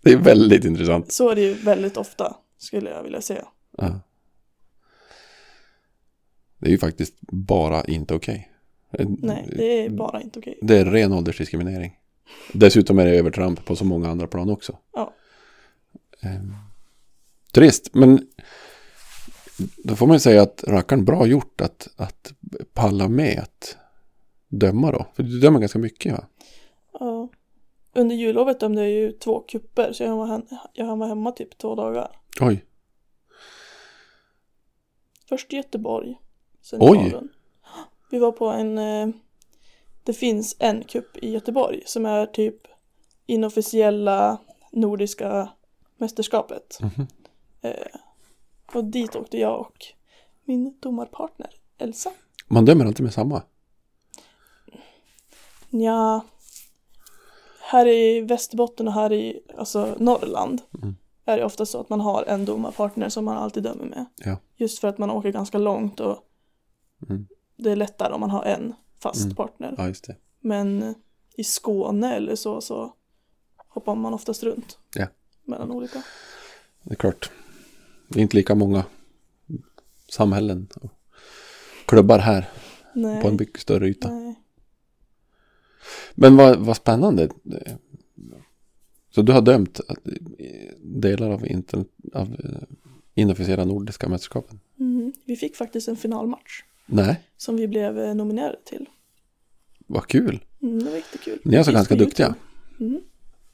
Det 0.04 0.12
är 0.12 0.18
väldigt 0.18 0.66
intressant. 0.66 1.12
Så 1.12 1.30
är 1.30 1.36
det 1.36 1.42
ju 1.42 1.54
väldigt 1.54 1.98
ofta, 1.98 2.36
skulle 2.58 2.90
jag 2.90 3.04
vilja 3.04 3.22
säga. 3.22 3.48
Ja. 3.78 4.00
Det 6.58 6.68
är 6.68 6.72
ju 6.72 6.78
faktiskt 6.78 7.16
bara 7.32 7.84
inte 7.84 8.14
okej. 8.16 8.52
Nej, 9.08 9.54
det 9.58 9.86
är 9.86 9.90
bara 9.90 10.22
inte 10.22 10.40
okej. 10.40 10.60
Det 10.62 10.78
är 10.78 10.86
ren 10.86 11.14
åldersdiskriminering. 11.14 11.98
Dessutom 12.54 13.00
är 13.00 13.06
det 13.06 13.12
övertramp 13.18 13.66
på 13.66 13.76
så 13.76 13.86
många 13.86 14.10
andra 14.10 14.28
plan 14.28 14.50
också. 14.50 14.78
Ja. 14.94 15.14
Ehm, 16.22 16.54
trist, 17.54 17.90
men 17.94 18.28
då 19.77 19.96
får 19.96 20.08
man 20.08 20.15
ju 20.15 20.20
säga 20.20 20.41
att 20.41 20.63
rackaren 20.68 21.06
bra 21.06 21.25
gjort 21.25 21.62
att, 21.62 21.88
att 21.96 22.34
palla 22.74 23.08
med 23.08 23.39
att 23.39 23.77
döma 24.48 24.91
då. 24.91 25.06
För 25.13 25.24
du 25.24 25.39
dömer 25.39 25.60
ganska 25.60 25.80
mycket 25.80 26.13
va? 26.13 26.25
Ja. 27.00 27.30
Under 27.94 28.15
jullovet 28.15 28.60
dömde 28.60 28.82
jag 28.82 28.91
ju 28.91 29.12
två 29.12 29.39
kupper 29.39 29.94
så 29.94 30.03
jag 30.03 30.15
var, 30.15 30.27
hem, 30.27 30.41
jag 30.74 30.98
var 30.98 31.08
hemma 31.08 31.32
typ 31.32 31.58
två 31.58 31.75
dagar. 31.75 32.12
Oj, 32.41 32.65
Först 35.32 35.53
i 35.53 35.56
Göteborg. 35.56 36.20
Sen 36.62 36.80
Oj. 36.82 37.08
i 37.08 37.10
Falun. 37.10 37.30
Vi 38.10 38.20
var 38.20 38.32
på 38.32 38.48
en... 38.48 38.77
Eh, 38.77 39.10
det 40.03 40.13
finns 40.13 40.56
en 40.60 40.84
kupp 40.84 41.18
i 41.18 41.32
Göteborg 41.32 41.84
som 41.86 42.06
är 42.06 42.25
typ 42.25 42.68
inofficiella 43.25 44.38
nordiska 44.72 45.50
mästerskapet. 45.98 46.77
Mhm. 46.82 47.08
Eh, 47.62 47.96
och 48.75 48.84
dit 48.84 49.16
åkte 49.16 49.38
jag 49.38 49.60
och 49.60 49.86
min 50.46 50.78
domarpartner 50.80 51.50
Elsa. 51.78 52.12
man 52.48 52.66
dömer 52.66 52.86
alltid 52.86 53.04
med 53.04 53.13
samma. 53.13 53.42
Ja, 55.70 56.25
här 57.60 57.88
i 57.88 58.22
Västerbotten 58.22 58.88
och 58.88 58.94
här 58.94 59.13
i 59.13 59.40
alltså 59.58 59.96
Norrland 60.00 60.62
Mm. 60.84 60.96
är 61.25 61.38
det 61.38 61.46
ofta 61.46 61.66
så 61.66 61.80
att 61.80 61.90
man 61.90 62.01
har 62.01 62.24
en 62.24 62.46
domarpartner 62.46 63.10
som 63.10 63.25
man 63.25 63.38
alltid 63.38 63.63
dömer 63.63 63.86
med. 63.86 64.06
Ja. 64.18 64.38
Just 64.56 64.80
för 64.80 64.88
att 64.88 64.98
man 64.98 65.10
åker 65.10 65.32
ganska 65.32 65.58
långt 65.58 66.00
och 66.00 66.28
Mm. 67.10 67.28
det 67.58 67.72
är 67.72 67.75
lättare 67.75 68.13
om 68.13 68.20
man 68.20 68.30
har 68.30 68.44
en 68.44 68.74
fast 69.00 69.24
Mm. 69.24 69.36
partner. 69.36 69.75
Ja, 69.78 69.88
just 69.88 70.08
det. 70.08 70.16
Men 70.40 70.96
i 71.38 71.44
Skåne 71.44 72.16
eller 72.16 72.36
så 72.36 72.62
så 72.62 72.94
hoppar 73.68 73.96
man 73.96 74.13
oftast 74.13 74.44
runt 74.44 74.78
Ja. 74.96 75.08
mellan 75.44 75.72
olika. 75.72 76.04
Det 76.84 76.92
är 76.92 76.96
klart. 76.96 77.32
Det 78.13 78.20
är 78.20 78.22
inte 78.22 78.38
lika 78.38 78.56
många 78.56 78.84
samhällen 80.10 80.68
och 80.82 80.91
klubbar 81.86 82.20
här 82.20 82.50
Nej. 82.96 83.22
på 83.22 83.27
en 83.27 83.36
mycket 83.36 83.62
större 83.62 83.88
yta. 83.89 84.10
Nej. 84.13 84.36
Men 86.15 86.36
vad, 86.38 86.60
vad 86.60 86.77
spännande. 86.77 87.30
Så 89.10 89.22
du 89.22 89.32
har 89.32 89.41
dömt 89.41 89.80
att- 89.88 89.98
delar 90.84 91.30
av, 91.30 91.48
inter, 91.48 91.86
av 92.13 92.27
eh, 92.44 92.62
inofficiella 93.15 93.65
nordiska 93.65 94.10
mästerskapen? 94.10 94.60
Mhm. 94.75 95.13
Vi 95.25 95.36
fick 95.36 95.56
faktiskt 95.56 95.88
en 95.88 95.98
finalmatch 95.98 96.62
Nej, 96.86 97.22
som 97.38 97.56
vi 97.58 97.68
blev 97.68 98.00
eh, 98.00 98.15
nominerade 98.15 98.58
till. 98.65 98.89
vad 99.88 100.08
kul. 100.08 100.39
Mm, 100.62 100.80
det 100.84 100.89
var 100.89 100.98
jättekul. 100.98 101.39
Ni 101.44 101.53
är 101.53 101.58
alltså 101.60 101.74
ganska 101.74 101.96
på 101.96 102.00
duktiga. 102.03 102.25
YouTube. 102.80 102.86
Mm. 102.96 103.01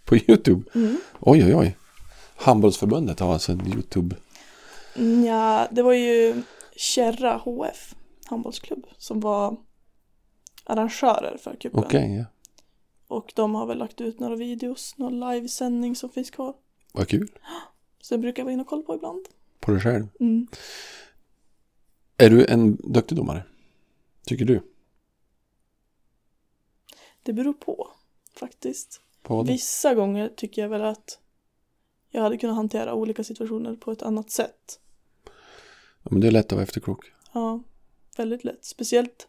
På 0.05 0.15
YouTube? 0.17 0.63
Mm. 0.75 0.97
Oj, 1.19 1.45
oj, 1.45 1.55
oj. 1.55 1.77
Handbollsförbundet 2.35 3.19
har 3.19 3.33
alltså 3.33 3.51
en 3.51 3.67
YouTube. 3.73 4.15
Ja, 5.25 5.67
det 5.71 5.81
var 5.81 5.93
ju 5.93 6.43
Kärra 6.75 7.37
HF 7.37 7.95
handbollsklubb 8.25 8.87
som 8.97 9.19
var 9.19 9.57
arrangörer 10.63 11.37
för 11.37 11.55
cupen. 11.55 11.83
Okej, 11.83 12.15
ja. 12.15 12.25
Och 13.07 13.33
de 13.35 13.55
har 13.55 13.65
väl 13.65 13.77
lagt 13.77 14.01
ut 14.01 14.19
några 14.19 14.35
videos, 14.35 14.97
någon 14.97 15.19
livesändning 15.19 15.95
som 15.95 16.09
finns 16.09 16.31
kvar. 16.31 16.55
Vad 16.93 17.07
kul. 17.07 17.31
Så 18.01 18.13
jag 18.13 18.21
brukar 18.21 18.43
vara 18.43 18.53
inne 18.53 18.61
och 18.61 18.67
kolla 18.67 18.83
på 18.83 18.95
ibland. 18.95 19.25
På 19.59 19.71
dig 19.71 19.81
själv. 19.81 20.07
Mm. 20.19 20.47
Är 22.17 22.29
du 22.29 22.45
en 22.45 22.75
duktig 22.75 23.17
domare? 23.17 23.43
Tycker 24.25 24.45
du? 24.45 24.61
Det 27.23 27.33
beror 27.33 27.53
på, 27.53 27.87
faktiskt. 28.33 29.01
På? 29.21 29.43
Vissa 29.43 29.95
gånger 29.95 30.29
tycker 30.29 30.61
jag 30.61 30.69
väl 30.69 30.81
att 30.81 31.19
jag 32.09 32.21
hade 32.21 32.37
kunnat 32.37 32.55
hantera 32.55 32.93
olika 32.93 33.23
situationer 33.23 33.75
på 33.75 33.91
ett 33.91 34.01
annat 34.01 34.31
sätt. 34.31 34.79
Ja, 36.09 36.11
men 36.11 36.21
det 36.21 36.27
är 36.27 36.31
lätt 36.31 36.45
att 36.45 36.51
vara 36.51 36.63
efterklok. 36.63 37.05
Ja, 37.33 37.63
väldigt 38.17 38.43
lätt. 38.43 38.65
Speciellt 38.65 39.27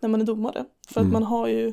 när 0.00 0.08
man 0.08 0.20
är 0.20 0.24
domare. 0.24 0.64
För 0.88 1.00
Mm. 1.00 1.08
att 1.08 1.12
man 1.12 1.22
har 1.22 1.48
ju, 1.48 1.72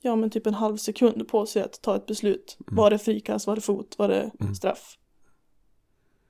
ja 0.00 0.16
men 0.16 0.30
typ 0.30 0.46
en 0.46 0.54
halv 0.54 0.76
sekund 0.76 1.28
på 1.28 1.46
sig 1.46 1.62
att 1.62 1.82
ta 1.82 1.96
ett 1.96 2.06
beslut. 2.06 2.56
Var 2.58 2.90
det 2.90 2.98
frikast, 2.98 3.46
var 3.46 3.54
det 3.54 3.60
fot, 3.60 3.94
var 3.98 4.08
det 4.08 4.30
Mm. 4.40 4.54
straff? 4.54 4.98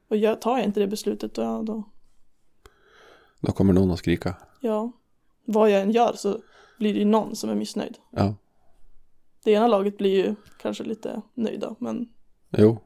Och 0.09 0.17
jag 0.17 0.41
tar 0.41 0.57
jag 0.59 0.67
inte 0.67 0.81
det 0.81 0.87
beslutet 0.87 1.35
då, 1.35 1.43
ja, 1.43 1.63
då, 1.67 1.83
Då 3.41 3.53
kommer 3.53 3.73
någon 3.73 3.91
att 3.91 3.99
skrika. 3.99 4.37
ja, 4.61 4.93
vad 5.45 5.71
jag 5.71 5.81
än 5.83 5.91
gör 5.91 6.13
så 6.17 6.41
blir 6.79 6.93
det 6.93 6.99
ju 6.99 7.05
någon 7.05 7.37
som 7.37 7.51
är 7.51 7.55
missnöjd. 7.55 7.99
Ja, 8.11 8.35
Det 9.45 9.51
ena 9.53 9.67
laget 9.69 9.99
blir 9.99 10.25
ju 10.27 10.35
kanske 10.59 10.85
lite 10.85 11.23
nöjda, 11.35 11.75
men 11.79 12.09
jo. 12.51 12.79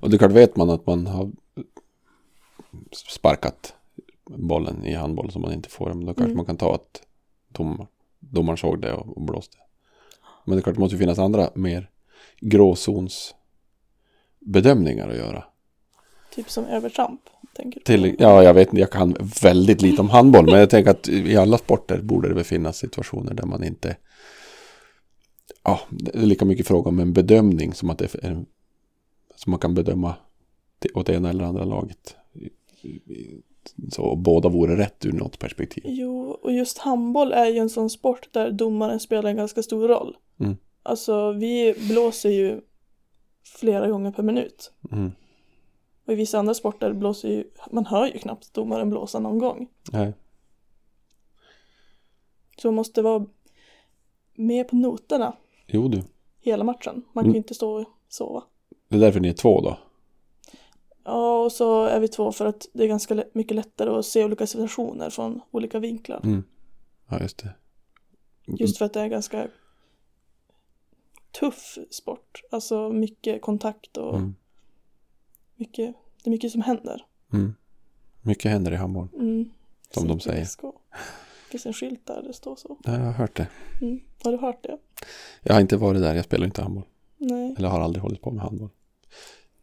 Och 0.00 0.10
det 0.10 0.16
är 0.16 0.18
klart 0.18 0.32
vet 0.32 0.56
man 0.56 0.70
att 0.70 0.86
man 0.86 1.06
har 1.06 1.30
sparkat 2.92 3.74
bollen 4.24 4.84
i 4.84 4.94
handboll 4.94 5.32
som 5.32 5.42
man 5.42 5.52
inte 5.52 5.68
får. 5.68 5.88
Men 5.88 6.00
då 6.00 6.06
kanske 6.06 6.24
Mm. 6.24 6.36
man 6.36 6.46
kan 6.46 6.56
ta 6.56 6.74
att 6.74 7.02
dom, 7.48 7.86
domaren 8.18 8.56
såg 8.56 8.80
det 8.80 8.92
och, 8.92 9.16
och 9.16 9.22
blåste. 9.22 9.56
Men 10.44 10.56
det 10.56 10.60
är 10.60 10.62
klart 10.62 10.74
det 10.74 10.80
måste 10.80 10.98
finnas 10.98 11.18
andra 11.18 11.50
mer 11.54 11.90
gråzonsbedömningar 12.40 15.08
att 15.08 15.16
göra. 15.16 15.44
typ 16.34 16.50
som 16.50 16.64
övertramp, 16.64 17.20
tänker 17.56 17.80
du? 17.80 17.84
Till, 17.84 18.16
ja, 18.18 18.42
jag 18.42 18.54
vet 18.54 18.68
inte, 18.68 18.80
jag 18.80 18.90
kan 18.90 19.16
väldigt 19.42 19.82
lite 19.82 20.00
om 20.00 20.10
handboll, 20.10 20.44
men 20.44 20.60
jag 20.60 20.70
tänker 20.70 20.90
att 20.90 21.08
i 21.08 21.36
alla 21.36 21.58
sporter 21.58 22.00
borde 22.02 22.34
det 22.34 22.44
finnas 22.44 22.76
situationer 22.76 23.34
där 23.34 23.46
man 23.46 23.64
inte... 23.64 23.96
Ja, 25.62 25.80
det 25.90 26.14
är 26.14 26.18
lika 26.18 26.44
mycket 26.44 26.66
fråga 26.66 26.88
om 26.88 26.98
en 26.98 27.12
bedömning 27.12 27.74
som 27.74 27.90
att 27.90 27.98
det 27.98 28.14
är 28.24 28.44
som 29.36 29.50
man 29.50 29.60
kan 29.60 29.74
bedöma 29.74 30.14
åt 30.94 31.08
ena 31.08 31.30
eller 31.30 31.44
andra 31.44 31.64
laget. 31.64 32.16
Så 33.92 34.16
båda 34.16 34.48
vore 34.48 34.76
rätt 34.76 35.04
ur 35.06 35.12
något 35.12 35.38
perspektiv. 35.38 35.84
Jo, 35.86 36.30
och 36.30 36.52
just 36.52 36.78
handboll 36.78 37.32
är 37.32 37.46
ju 37.46 37.58
en 37.58 37.70
sån 37.70 37.90
sport 37.90 38.28
där 38.32 38.50
domaren 38.50 39.00
spelar 39.00 39.30
en 39.30 39.36
ganska 39.36 39.62
stor 39.62 39.88
roll. 39.88 40.16
Mm. 40.40 40.56
Alltså, 40.82 41.32
vi 41.32 41.74
blåser 41.88 42.30
ju 42.30 42.60
flera 43.44 43.88
gånger 43.88 44.10
per 44.12 44.22
minut. 44.22 44.72
Mm. 44.92 45.12
Och 46.06 46.12
i 46.12 46.16
vissa 46.16 46.38
andra 46.38 46.54
sporter 46.54 46.92
blåser 46.92 47.28
ju, 47.28 47.44
man 47.70 47.86
hör 47.86 48.06
ju 48.06 48.18
knappt 48.18 48.54
domaren 48.54 48.90
blåsa 48.90 49.18
någon 49.20 49.38
gång. 49.38 49.68
Nej. 49.92 50.12
Så 52.58 52.68
man 52.68 52.74
måste 52.74 53.02
vara 53.02 53.26
med 54.34 54.68
på 54.68 54.76
noterna 54.76 55.36
Jo 55.66 55.88
du, 55.88 56.02
hela 56.40 56.64
matchen. 56.64 57.04
Man 57.12 57.22
kan 57.24 57.28
Mm. 57.28 57.32
ju 57.34 57.38
inte 57.38 57.54
stå 57.54 57.80
och 57.80 57.86
sova. 58.08 58.42
det 58.88 58.96
är 58.96 59.00
därför 59.00 59.20
ni 59.20 59.28
är 59.28 59.32
två 59.32 59.60
då. 59.60 59.78
Ja, 61.04 61.44
och 61.44 61.52
så 61.52 61.84
är 61.84 62.00
vi 62.00 62.08
två 62.08 62.32
för 62.32 62.46
att 62.46 62.66
det 62.72 62.84
är 62.84 62.88
ganska 62.88 63.24
mycket 63.32 63.54
lättare 63.56 63.90
att 63.90 64.06
se 64.06 64.24
olika 64.24 64.46
situationer 64.46 65.10
från 65.10 65.40
olika 65.50 65.78
vinklar. 65.78 66.20
Mm. 66.24 66.44
Ja, 67.08 67.20
just 67.20 67.38
det. 67.38 67.54
Just 68.46 68.78
för 68.78 68.84
att 68.84 68.92
det 68.92 69.00
är 69.00 69.08
ganska 69.08 69.48
tuff 71.40 71.78
sport. 71.90 72.42
Alltså 72.50 72.88
mycket 72.92 73.42
kontakt 73.42 73.96
och 73.96 74.16
Mm. 74.16 74.34
mycket, 75.56 75.94
det 76.22 76.28
är 76.28 76.30
mycket 76.30 76.52
som 76.52 76.60
händer. 76.62 77.06
Mm. 77.32 77.54
Mycket 78.22 78.50
händer 78.52 78.72
i 78.72 78.76
handboll, 78.76 79.08
Mm. 79.14 79.50
som 79.90 80.08
de 80.08 80.20
säger. 80.20 80.48
Det 80.62 81.50
finns 81.50 81.66
en 81.66 81.72
skylt 81.72 82.06
där 82.06 82.22
det 82.22 82.32
står 82.32 82.56
så. 82.56 82.76
Ja, 82.84 82.92
Jag 82.92 83.00
har 83.00 83.12
hört 83.12 83.36
det. 83.36 83.48
Mm. 83.80 84.00
Har 84.24 84.32
du 84.32 84.38
hört 84.38 84.62
det? 84.62 84.78
Jag 85.42 85.54
har 85.54 85.60
inte 85.60 85.76
varit 85.76 86.00
där, 86.00 86.14
jag 86.14 86.24
spelar 86.24 86.46
inte 86.46 86.62
handboll. 86.62 86.84
Nej. 87.18 87.54
Eller 87.58 87.68
har 87.68 87.80
aldrig 87.80 88.02
hållit 88.02 88.20
på 88.22 88.30
med 88.30 88.42
handboll. 88.44 88.68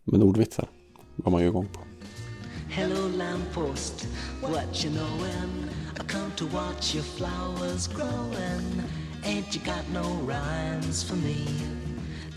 Men 0.04 0.24
ordvitsar 0.24 0.68
var 1.24 1.32
man 1.32 1.42
ju 1.42 1.48
igång 1.48 1.68
på. 1.74 1.80
Hello, 2.70 3.08
lamppost, 3.18 4.08
what 4.42 4.86
you 4.86 4.94
knowin'? 4.94 5.70
I 5.96 6.04
come 6.08 6.32
to 6.36 6.46
watch 6.46 6.96
your 6.96 7.04
flowers 7.04 7.88
growin'. 7.88 8.82
Ain't 9.24 9.56
you 9.56 9.66
got 9.66 9.86
no 9.94 10.04
rhymes 10.28 11.04
for 11.04 11.16
me? 11.16 11.46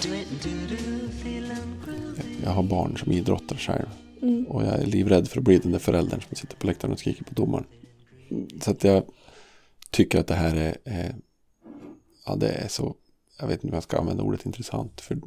Do 0.02 0.14
it 0.14 0.42
do 0.42 0.50
do, 0.68 1.08
feelin' 1.22 1.84
groovy. 1.84 2.36
Jag 2.44 2.50
har 2.50 2.62
barn 2.62 2.96
som 2.96 3.12
idrottar 3.12 3.56
själv. 3.56 3.86
Mm. 4.22 4.46
Och 4.46 4.62
jag 4.62 4.74
är 4.74 4.86
livrädd 4.86 5.28
för 5.28 5.38
att 5.38 5.44
bli 5.44 5.58
den 5.58 5.72
där 5.72 5.78
föräldern 5.78 6.20
som 6.20 6.36
sitter 6.36 6.56
på 6.56 6.66
läktaren 6.66 6.92
och 6.92 6.98
skriker 6.98 7.24
på 7.24 7.34
domaren. 7.34 7.66
Så 8.60 8.70
att 8.70 8.84
jag 8.84 9.04
tycker 9.90 10.20
att 10.20 10.26
det 10.26 10.34
här 10.34 10.56
är, 10.56 10.76
är 10.84 11.16
ja 12.26 12.36
det 12.36 12.48
är 12.48 12.68
så, 12.68 12.94
jag 13.40 13.46
vet 13.46 13.54
inte 13.54 13.66
om 13.66 13.74
jag 13.74 13.82
ska 13.82 13.98
använda 13.98 14.22
ordet 14.22 14.46
intressant. 14.46 15.00
För 15.00 15.18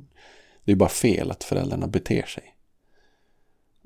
det 0.65 0.71
är 0.71 0.75
bara 0.75 0.89
fel 0.89 1.31
att 1.31 1.43
föräldrarna 1.43 1.87
beter 1.87 2.25
sig. 2.25 2.54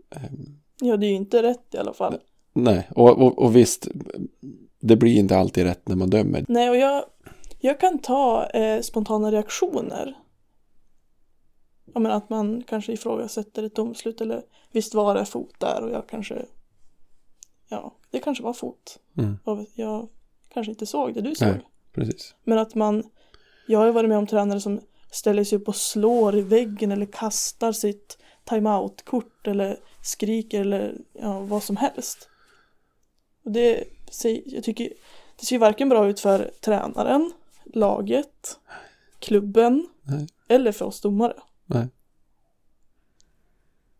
Ehm, 0.09 0.59
Ja, 0.81 0.97
det 0.97 1.05
är 1.05 1.09
ju 1.09 1.15
inte 1.15 1.43
rätt 1.43 1.73
i 1.73 1.77
alla 1.77 1.93
fall. 1.93 2.19
Nej, 2.53 2.89
och, 2.95 3.21
och, 3.21 3.39
och 3.39 3.55
visst, 3.55 3.87
det 4.79 4.95
blir 4.95 5.17
inte 5.17 5.37
alltid 5.37 5.63
rätt 5.63 5.87
när 5.87 5.95
man 5.95 6.09
dömer. 6.09 6.45
Nej, 6.47 6.69
och 6.69 6.77
jag, 6.77 7.03
jag 7.59 7.79
kan 7.79 7.99
ta 7.99 8.45
eh, 8.45 8.81
spontana 8.81 9.31
reaktioner. 9.31 10.17
Jag 11.93 12.01
menar 12.01 12.15
att 12.15 12.29
man 12.29 12.63
kanske 12.67 12.93
ifrågasätter 12.93 13.63
ett 13.63 13.75
domslut 13.75 14.21
eller 14.21 14.43
visst 14.71 14.93
var 14.93 15.15
det 15.15 15.25
fot 15.25 15.59
där 15.59 15.83
och 15.83 15.91
jag 15.91 16.09
kanske 16.09 16.45
ja, 17.69 17.95
det 18.11 18.19
kanske 18.19 18.43
var 18.43 18.53
fot. 18.53 18.99
Mm. 19.17 19.37
Jag 19.75 20.07
kanske 20.53 20.71
inte 20.71 20.85
såg 20.85 21.13
det 21.13 21.21
du 21.21 21.35
såg. 21.35 21.47
Nej. 21.47 21.69
Precis. 21.93 22.35
Men 22.43 22.57
att 22.57 22.75
man, 22.75 23.03
jag 23.67 23.79
har 23.79 23.85
ju 23.85 23.91
varit 23.91 24.09
med 24.09 24.17
om 24.17 24.27
tränare 24.27 24.59
som 24.59 24.81
ställer 25.11 25.43
sig 25.43 25.57
upp 25.57 25.67
och 25.67 25.75
slår 25.75 26.35
i 26.35 26.41
väggen 26.41 26.91
eller 26.91 27.05
kastar 27.05 27.71
sitt 27.71 28.17
timeout-kort 28.45 29.47
eller 29.47 29.79
skriker 30.09 30.61
eller 30.61 30.97
ja, 31.13 31.39
vad 31.39 31.63
som 31.63 31.77
helst. 31.77 32.29
Och 33.43 33.51
det, 33.51 33.83
ser- 34.11 34.41
jag 34.45 34.63
tycker, 34.63 34.93
det 35.39 35.45
ser 35.45 35.55
ju 35.55 35.59
varken 35.59 35.89
bra 35.89 36.07
ut 36.07 36.19
för 36.19 36.51
tränaren, 36.61 37.31
laget, 37.65 38.59
klubben 39.19 39.87
Nej. 40.03 40.27
eller 40.47 40.71
för 40.71 40.85
oss 40.85 41.01
domare. 41.01 41.33
Nej. 41.65 41.87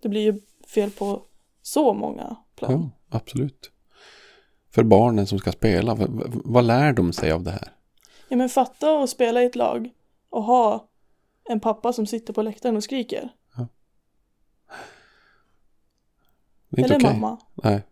Det 0.02 0.10
blir 0.10 0.22
ju 0.22 0.42
fel 0.68 0.92
på 0.92 1.24
så 1.62 1.94
många 1.94 2.36
plan. 2.56 2.72
Ja, 2.72 3.18
absolut. 3.18 3.72
För 4.72 4.84
barnen 4.84 5.28
som 5.28 5.40
ska 5.40 5.52
spela, 5.52 5.98
vad 6.46 6.66
lär 6.66 6.94
de 6.94 7.14
sig 7.14 7.32
av 7.32 7.44
det 7.44 7.52
här? 7.52 7.74
Ja 8.28 8.38
men 8.38 8.50
fatta 8.50 9.04
att 9.04 9.10
spela 9.10 9.42
i 9.44 9.46
ett 9.46 9.56
lag 9.56 9.90
och 10.30 10.44
ha 10.44 10.88
en 11.44 11.60
pappa 11.60 11.94
som 11.94 12.08
sitter 12.08 12.34
på 12.34 12.42
läktaren 12.42 12.78
och 12.78 12.84
skriker. 12.84 13.30
Det 16.70 16.82
är 16.82 16.84
inte 16.84 16.96
Eller 16.96 17.06
okej. 17.06 17.20
mamma. 17.20 17.38
Nej. 17.64 17.84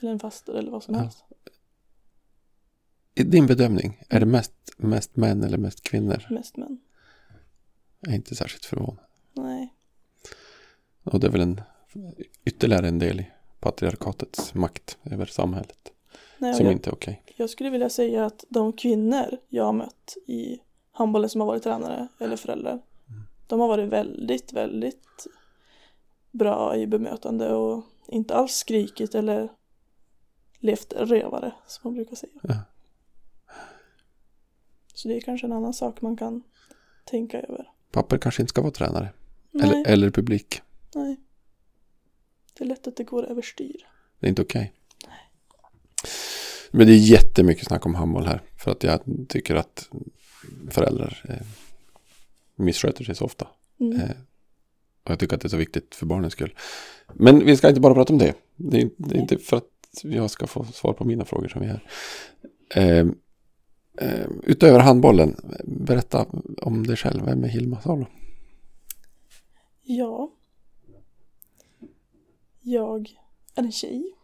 Eller 0.00 0.12
en 0.12 0.18
faster 0.18 0.52
eller 0.54 0.70
vad 0.70 0.82
som 0.82 0.94
Ja. 0.94 1.00
helst. 1.00 1.24
I 3.14 3.22
din 3.22 3.46
bedömning, 3.46 4.02
är 4.08 4.20
det 4.20 4.26
mest, 4.26 4.52
mest 4.76 5.16
män 5.16 5.42
eller 5.44 5.58
mest 5.58 5.82
kvinnor? 5.82 6.26
Mest 6.30 6.56
män. 6.56 6.80
Jag 8.00 8.10
är 8.12 8.16
inte 8.16 8.34
särskilt 8.34 8.64
förvånad. 8.64 9.04
Nej. 9.32 9.74
Och 11.04 11.20
det 11.20 11.26
är 11.26 11.30
väl 11.30 11.40
en 11.40 11.60
ytterligare 12.44 12.88
en 12.88 12.98
del 12.98 13.20
i 13.20 13.30
patriarkatets 13.60 14.54
makt 14.54 14.98
över 15.04 15.26
samhället. 15.26 15.92
Nej 16.38 16.54
Som 16.54 16.66
jag, 16.66 16.72
inte 16.72 16.90
är 16.90 16.94
okej. 16.94 17.22
jag 17.36 17.50
skulle 17.50 17.70
vilja 17.70 17.88
säga 17.90 18.26
att 18.26 18.44
de 18.48 18.72
kvinnor 18.72 19.38
jag 19.48 19.64
har 19.64 19.72
mött 19.72 20.16
i 20.26 20.58
handbollen 20.92 21.30
som 21.30 21.40
har 21.40 21.48
varit 21.48 21.62
tränare 21.62 22.08
eller 22.20 22.36
föräldrar. 22.36 22.72
Mm. 23.08 23.22
De 23.46 23.60
har 23.60 23.68
varit 23.68 23.88
väldigt, 23.88 24.52
väldigt 24.52 25.26
bra 26.32 26.76
i 26.76 26.86
bemötande 26.86 27.54
och 27.54 27.84
inte 28.08 28.34
alls 28.34 28.52
skrikit 28.52 29.14
eller 29.14 29.48
levt 30.58 30.92
rövare 30.92 31.52
som 31.66 31.80
man 31.84 31.94
brukar 31.94 32.16
säga. 32.16 32.32
Ja. 32.42 32.62
Så 34.94 35.08
det 35.08 35.16
är 35.16 35.20
kanske 35.20 35.46
en 35.46 35.52
annan 35.52 35.74
sak 35.74 36.00
man 36.00 36.16
kan 36.16 36.42
tänka 37.04 37.40
över. 37.40 37.70
Papper 37.92 38.18
kanske 38.18 38.42
inte 38.42 38.50
ska 38.50 38.60
vara 38.60 38.72
tränare. 38.72 39.08
Nej, 39.50 39.68
Eller, 39.70 39.88
eller 39.92 40.10
publik. 40.10 40.62
nej. 40.94 41.20
Det 42.54 42.64
är 42.64 42.68
lätt 42.68 42.86
att 42.86 42.96
det 42.96 43.04
går 43.04 43.24
överstyr. 43.24 43.86
Det 44.20 44.26
är 44.26 44.28
inte 44.28 44.42
okej. 44.42 44.72
Men 46.70 46.86
det 46.86 46.92
är 46.92 46.96
jättemycket 46.96 47.66
snack 47.66 47.86
om 47.86 47.94
handboll 47.94 48.26
här. 48.26 48.42
För 48.58 48.70
att 48.70 48.82
jag 48.82 49.00
tycker 49.28 49.54
att 49.54 49.88
föräldrar 50.70 51.24
eh, 51.28 51.46
missköter 52.56 53.04
sig 53.04 53.14
så 53.14 53.24
ofta. 53.24 53.48
Mm. 53.80 54.00
Eh, 54.00 54.10
och 55.04 55.10
jag 55.10 55.18
tycker 55.18 55.36
att 55.36 55.42
det 55.42 55.46
är 55.46 55.50
så 55.50 55.56
viktigt 55.56 55.94
för 55.94 56.06
barnens 56.06 56.32
skull. 56.32 56.54
Men 57.14 57.46
vi 57.46 57.56
ska 57.56 57.68
inte 57.68 57.80
bara 57.80 57.94
prata 57.94 58.12
om 58.12 58.18
det. 58.18 58.34
Det 58.56 58.82
är, 58.82 58.90
det 58.96 59.14
är 59.14 59.20
inte 59.20 59.38
för 59.38 59.56
att 59.56 59.68
jag 60.02 60.30
ska 60.30 60.46
få 60.46 60.64
svar 60.64 60.92
på 60.92 61.04
mina 61.04 61.24
frågor 61.24 61.48
som 61.48 61.60
vi 61.60 61.66
är 61.66 61.70
här. 61.70 61.86
Eh, 62.74 63.06
eh, 63.98 64.26
utöver 64.42 64.80
handbollen, 64.80 65.36
berätta 65.64 66.26
om 66.62 66.86
dig 66.86 66.96
själv. 66.96 67.24
Vem 67.24 67.44
är 67.44 67.48
Hilma 67.48 67.80
Salo? 67.80 68.06
Ja. 69.82 70.32
Jag 72.60 73.16
är 73.54 73.62
en 73.62 73.72
tjej. 73.72 74.14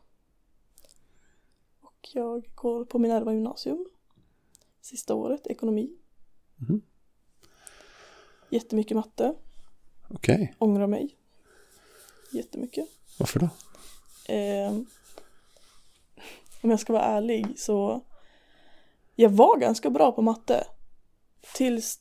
Och 1.80 2.08
jag 2.14 2.50
går 2.54 2.85
på 2.85 2.99
Minerva 2.99 3.32
gymnasium. 3.32 3.87
Sista 4.80 5.14
året, 5.14 5.47
ekonomi. 5.47 5.90
Mhm. 6.56 6.80
Jättemycket 8.50 8.97
matte. 8.97 9.35
Okej, 10.09 10.55
Ångrar 10.59 10.87
mig. 10.87 11.16
Jättemycket. 12.33 12.88
varför 13.18 13.40
då? 13.40 13.49
Ehm, 14.29 14.87
om 16.62 16.71
jag 16.71 16.81
ska 16.81 16.92
vara 16.92 17.03
ärlig 17.03 17.59
så 17.59 18.01
jag 19.14 19.31
var 19.31 19.59
ganska 19.59 19.90
bra 19.90 20.12
på 20.12 20.23
matte 20.23 20.66
tills 21.55 22.01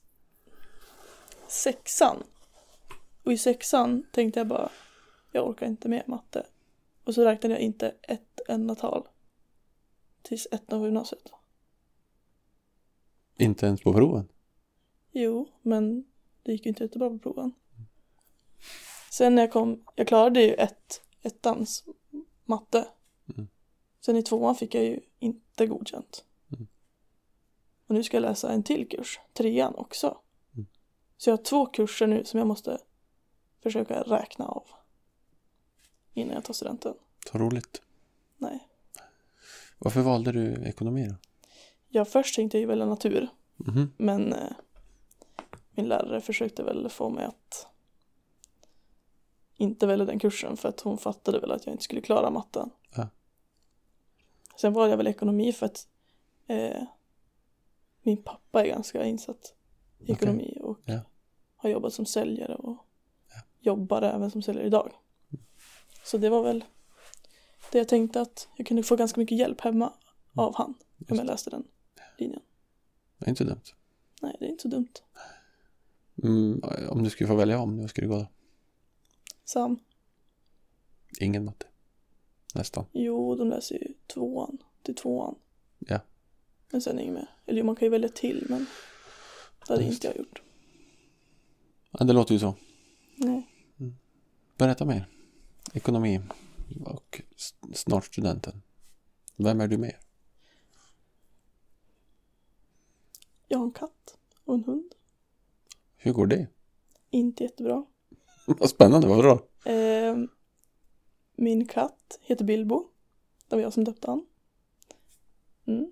sexan. 1.48 2.24
Och 3.24 3.34
i 3.34 3.38
sexan 3.38 4.04
tänkte 4.12 4.40
jag 4.40 4.48
bara 4.48 4.70
jag 5.32 5.48
orkar 5.50 5.66
inte 5.66 5.90
med 5.90 6.04
matte. 6.08 6.46
Och 7.04 7.14
så 7.14 7.26
räknade 7.26 7.56
jag 7.56 7.62
inte 7.62 7.96
ett 8.02 8.42
enda 8.48 8.76
tal 8.76 9.08
tills 10.22 10.48
ettan 10.52 10.80
på 10.80 10.86
gymnasiet. 10.86 11.32
Inte 13.38 13.66
ens 13.66 13.82
på 13.82 13.94
proven? 13.94 14.28
Jo, 15.12 15.50
men 15.62 16.06
det 16.44 16.52
gick 16.52 16.66
ju 16.66 16.70
inte 16.70 16.84
jättebra 16.84 17.10
på 17.10 17.20
proven. 17.20 17.52
Sen 19.10 19.36
när 19.36 19.42
jag 19.42 19.52
kom, 19.52 19.84
jag 19.96 20.08
klarade 20.08 20.42
ju 20.42 20.54
ett, 20.54 21.02
ettans 21.22 21.86
matte. 22.46 22.88
Mm. 23.36 23.48
Sen 24.02 24.16
i 24.16 24.24
tvåan 24.24 24.56
fick 24.56 24.76
jag 24.76 24.84
ju 24.84 25.00
inte 25.20 25.68
godkänt. 25.68 26.26
Mm. 26.54 26.68
Och 27.88 27.96
nu 27.96 28.04
ska 28.04 28.18
jag 28.18 28.22
läsa 28.22 28.52
en 28.52 28.64
till 28.64 28.90
kurs, 28.90 29.20
trean 29.34 29.76
också. 29.76 30.18
Mm. 30.54 30.68
Så 31.18 31.30
jag 31.30 31.38
har 31.38 31.44
två 31.44 31.66
kurser 31.66 32.08
nu 32.08 32.26
som 32.26 32.38
jag 32.38 32.48
måste 32.48 32.78
försöka 33.64 34.02
räkna 34.02 34.46
av. 34.46 34.64
Innan 36.14 36.34
jag 36.34 36.44
tar 36.44 36.54
studenten. 36.54 36.94
Så 37.32 37.38
roligt. 37.38 37.82
Nej. 38.38 38.68
Varför 39.78 40.02
valde 40.02 40.32
du 40.32 40.54
ekonomi 40.54 41.08
då? 41.08 41.16
Jag 41.90 42.08
först 42.08 42.36
tänkte 42.36 42.58
jag 42.58 42.62
ju 42.62 42.68
välja 42.68 42.86
natur. 42.86 43.30
Mhm. 43.58 43.94
Men 43.98 44.34
eh, 44.34 44.52
min 45.72 45.88
lärare 45.88 46.22
försökte 46.22 46.64
väl 46.64 46.90
få 46.90 47.10
mig 47.10 47.26
att 47.26 47.68
inte 49.58 49.88
välja 49.88 50.06
den 50.06 50.20
kursen 50.20 50.58
för 50.58 50.70
att 50.70 50.80
hon 50.82 50.98
fattade 50.98 51.40
väl 51.40 51.52
att 51.52 51.66
jag 51.66 51.74
inte 51.74 51.84
skulle 51.84 52.02
klara 52.02 52.30
matten. 52.30 52.70
Ja. 52.96 53.08
Sen 54.62 54.74
valde 54.74 54.90
jag 54.90 54.98
väl 54.98 55.08
ekonomi 55.08 55.54
för 55.54 55.66
att 55.66 55.88
eh, 56.48 56.84
min 58.02 58.24
pappa 58.24 58.62
är 58.66 58.68
ganska 58.70 59.06
insatt 59.06 59.54
i 60.00 60.12
ekonomi 60.12 60.58
och 60.62 60.80
Ja. 60.86 61.00
har 61.56 61.70
jobbat 61.70 61.94
som 61.94 62.06
säljare 62.06 62.56
och 62.56 62.78
Ja. 63.30 63.42
jobbar 63.60 64.02
även 64.02 64.32
som 64.32 64.42
säljare 64.42 64.68
idag. 64.68 64.92
Så 66.04 66.18
det 66.18 66.30
var 66.30 66.44
väl 66.44 66.64
det 67.72 67.78
jag 67.78 67.88
tänkte 67.88 68.22
att 68.22 68.48
jag 68.56 68.68
kunde 68.68 68.84
få 68.84 68.96
ganska 68.96 69.20
mycket 69.20 69.38
hjälp 69.38 69.62
hemma 69.62 69.94
av 70.36 70.56
han 70.56 70.74
om 71.10 71.18
jag 71.18 71.26
läste 71.26 71.50
den 71.50 71.64
linjen. 72.18 72.42
Det 73.18 73.26
är 73.26 73.30
inte 73.30 73.44
dumt. 73.44 73.62
Nej, 74.22 74.36
det 74.40 74.46
är 74.46 74.50
inte 74.50 74.62
så 74.62 74.68
dumt. 74.68 74.94
Mm, 76.24 76.62
om 76.90 77.04
du 77.04 77.10
skulle 77.10 77.28
få 77.28 77.36
välja 77.36 77.60
om, 77.60 77.78
vad 77.80 77.90
skulle 77.90 78.08
du 78.08 78.12
gå 78.14 78.20
då? 78.20 78.28
Sam? 79.48 79.80
Ingen 81.20 81.46
matte. 81.46 81.66
Nästan. 82.56 82.86
Jo, 82.92 83.36
de 83.36 83.50
läser 83.50 83.76
ju 83.76 83.94
tvåan 84.08 84.58
till 84.84 84.96
tvåan. 84.96 85.36
Ja. 85.80 86.00
Men 86.72 86.82
sen 86.82 87.00
inget 87.00 87.14
mer. 87.14 87.30
Eller 87.46 87.64
man 87.64 87.76
kan 87.76 87.86
ju 87.86 87.90
välja 87.90 88.10
till 88.10 88.46
men 88.50 88.66
det 89.68 89.74
hade 89.74 89.84
Just 89.84 89.94
inte 89.94 90.08
jag 90.08 90.18
gjort. 90.18 90.42
Ja, 91.92 92.06
det 92.06 92.14
låter 92.14 92.34
ju 92.34 92.40
så. 92.40 92.56
Nej. 93.16 93.48
Berätta 94.58 94.86
mer. 94.86 95.10
Ekonomi 95.74 96.22
och 96.86 97.22
snart 97.74 98.06
studenten. 98.06 98.62
Vem 99.36 99.62
är 99.62 99.68
du 99.68 99.78
med? 99.78 99.96
Jag 103.48 103.58
har 103.58 103.66
en 103.66 103.72
katt 103.72 104.18
och 104.44 104.56
en 104.56 104.64
hund. 104.64 104.96
Hur 105.98 106.14
går 106.14 106.28
det? 106.28 106.48
Inte 107.10 107.44
jättebra. 107.44 107.86
Vad 108.60 108.70
spännande, 108.70 109.08
vad 109.08 109.20
bra. 109.20 109.40
Ehm, 109.66 110.30
min 111.36 111.68
katt 111.68 112.20
heter 112.22 112.46
Bilbo. 112.46 112.84
Det 113.48 113.56
var 113.56 113.64
jag 113.64 113.74
som 113.74 113.84
döpte 113.84 114.08
han. 114.08 114.26
Mm. 115.66 115.92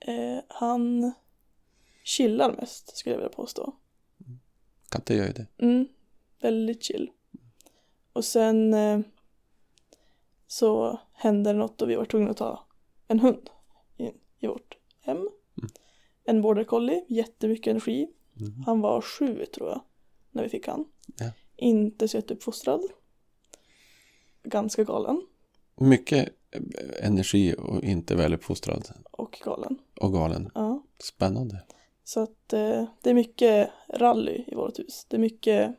Eh, 0.00 0.42
han 0.48 1.12
chillar 2.04 2.52
mest 2.52 2.96
skulle 2.96 3.14
jag 3.14 3.18
vilja 3.18 3.36
påstå. 3.36 3.74
Katter 4.88 5.14
gör 5.14 5.26
ju 5.26 5.32
det. 5.32 5.46
Mm, 5.58 5.88
väldigt 6.40 6.82
chill. 6.82 7.10
Och 8.12 8.24
sen 8.24 8.74
eh, 8.74 9.00
så 10.46 11.00
hände 11.12 11.52
det 11.52 11.58
något 11.58 11.82
och 11.82 11.90
vi 11.90 11.96
var 11.96 12.04
tvungna 12.04 12.30
att 12.30 12.36
ta 12.36 12.66
en 13.08 13.20
hund 13.20 13.50
in 13.96 14.18
i 14.38 14.46
vårt 14.46 14.78
hem. 15.00 15.28
En 16.24 16.42
border 16.42 16.64
collie, 16.64 17.04
jättemycket 17.08 17.70
energi. 17.70 18.08
Mm. 18.40 18.62
Han 18.66 18.80
var 18.80 19.00
sju 19.00 19.46
tror 19.46 19.68
jag 19.68 19.80
när 20.34 20.42
vi 20.42 20.48
fick 20.48 20.66
han. 20.66 20.84
Ja. 21.16 21.30
Inte 21.56 22.08
så 22.08 22.16
jätteuppfostrad. 22.16 22.82
Ganska 24.42 24.84
galen 24.84 25.26
Mycket 25.76 26.28
eh, 26.50 27.06
energi 27.06 27.54
och 27.58 27.84
inte 27.84 28.14
väluppfostrad. 28.16 28.88
och 29.10 29.38
galen. 29.44 29.78
Och 30.00 30.12
galen. 30.12 30.50
Ja. 30.54 30.82
Spännande. 30.98 31.62
Så 32.04 32.20
att 32.20 32.52
eh, 32.52 32.84
det 33.02 33.10
är 33.10 33.14
mycket 33.14 33.70
rally 33.88 34.44
i 34.46 34.54
vårt 34.54 34.78
hus. 34.78 35.06
Det 35.08 35.16
är 35.16 35.20
mycket 35.20 35.76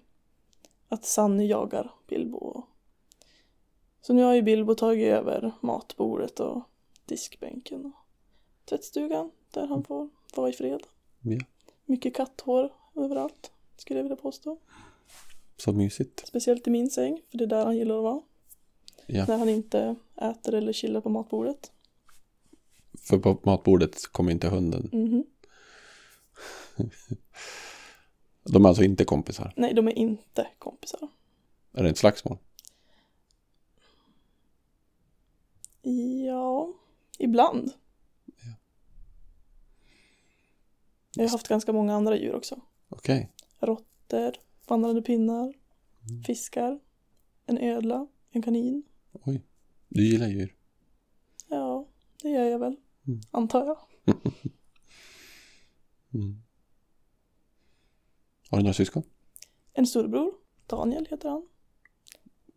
att 0.88 1.06
Sanny 1.06 1.48
jagar 1.48 1.92
Bilbo 2.08 2.64
Så 4.02 4.14
nu 4.14 4.24
har 4.24 4.34
ju 4.34 4.42
Bilbo 4.42 4.76
tagit 4.76 5.14
över 5.14 5.52
matbordet 5.62 6.40
och 6.40 6.64
diskbänken 7.06 7.86
och 7.86 7.92
tvättstugan 8.66 9.32
där 9.52 9.68
han 9.68 9.84
får 9.84 10.10
vara 10.36 10.50
i 10.50 10.54
fred. 10.54 10.82
Ja. 11.22 11.40
Mycket 11.86 12.16
katthår 12.16 12.74
överallt, 12.96 13.52
skulle 13.78 14.00
jag 14.00 14.04
vilja 14.04 14.16
påstå. 14.16 14.58
Så 15.58 15.74
mysigt. 15.74 16.28
Speciellt 16.28 16.68
i 16.68 16.70
min 16.70 16.90
säng, 16.90 17.22
för 17.32 17.38
det 17.38 17.44
är 17.44 17.48
där 17.48 17.66
han 17.66 17.78
gillar 17.78 17.98
att 17.98 18.04
vara. 18.04 18.22
Ja. 19.08 19.26
När 19.28 19.38
han 19.38 19.50
inte 19.50 19.96
äter 20.16 20.54
eller 20.54 20.74
chillar 20.74 21.02
på 21.02 21.10
matbordet. 21.10 21.72
För 22.94 23.18
på 23.18 23.40
matbordet 23.44 24.08
kommer 24.12 24.32
inte 24.32 24.48
hunden. 24.48 24.90
Mhm. 24.94 25.24
De 28.44 28.66
är 28.66 28.70
alltså 28.70 28.84
inte 28.84 29.06
kompisar. 29.06 29.54
Nej, 29.56 29.74
de 29.74 29.88
är 29.88 29.98
inte 29.98 30.48
kompisar. 30.60 31.08
Är 31.74 31.84
det 31.84 31.90
ett 31.90 31.98
slagsmål? 31.98 32.38
Ja, 36.26 36.74
ibland. 37.18 37.72
Jag 41.16 41.24
har 41.24 41.30
haft 41.30 41.48
ganska 41.48 41.74
många 41.74 41.96
andra 41.96 42.18
djur 42.18 42.36
också. 42.36 42.62
Okej. 42.90 43.32
Råttor, 43.66 44.36
vandrande 44.68 45.02
pinnar, 45.02 45.54
fiskar, 46.26 46.80
en 47.46 47.58
ödla, 47.58 48.08
en 48.30 48.42
kanin. 48.42 48.84
Oj. 49.12 49.42
Du 49.90 50.04
gillar 50.08 50.28
djur. 50.28 50.56
Ja, 51.50 51.88
det 52.22 52.30
gör 52.30 52.46
jag 52.46 52.60
väl. 52.60 52.76
Mm. 53.08 53.22
Antar 53.32 53.66
jag. 53.66 53.78
Mm. 56.14 56.42
Har 58.50 58.58
du 58.58 58.64
några 58.64 58.74
syskon? 58.74 59.04
En 59.74 59.88
storbror, 59.88 60.34
Daniel 60.68 61.08
heter 61.10 61.30
han. 61.30 61.48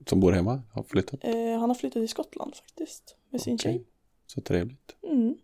Som 0.06 0.20
bor 0.20 0.32
hemma? 0.32 0.62
Har 0.72 0.82
flyttat? 0.82 1.24
Eh, 1.24 1.58
han 1.60 1.70
har 1.70 1.74
flyttat 1.74 2.00
till 2.02 2.08
Skottland 2.08 2.54
faktiskt. 2.56 3.16
Med 3.30 3.40
sin 3.40 3.54
Okej. 3.54 3.72
tjej. 3.72 3.86
Så 4.26 4.40
trevligt. 4.40 4.96
Mm. 5.02 5.34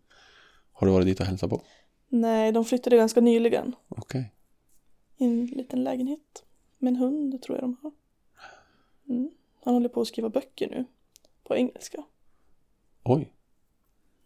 Har 0.71 0.87
du 0.87 0.93
varit 0.93 1.05
dit 1.07 1.19
och 1.19 1.25
hälsat 1.25 1.49
på? 1.49 1.61
Nej, 2.07 2.51
de 2.51 2.65
flyttade 2.65 2.97
ganska 2.97 3.21
nyligen. 3.21 3.75
Okej. 3.87 4.34
I 5.17 5.25
en 5.25 5.45
liten 5.45 5.83
lägenhet. 5.83 6.45
Med 6.77 6.91
en 6.91 6.95
hund 6.95 7.41
tror 7.41 7.57
jag 7.57 7.63
de 7.63 7.77
har. 7.81 7.91
Mm. 9.09 9.31
Han 9.63 9.73
håller 9.73 9.89
på 9.89 10.01
att 10.01 10.07
skriva 10.07 10.29
böcker 10.29 10.69
nu. 10.69 10.85
På 11.43 11.55
engelska. 11.55 12.03
Oj. 13.03 13.33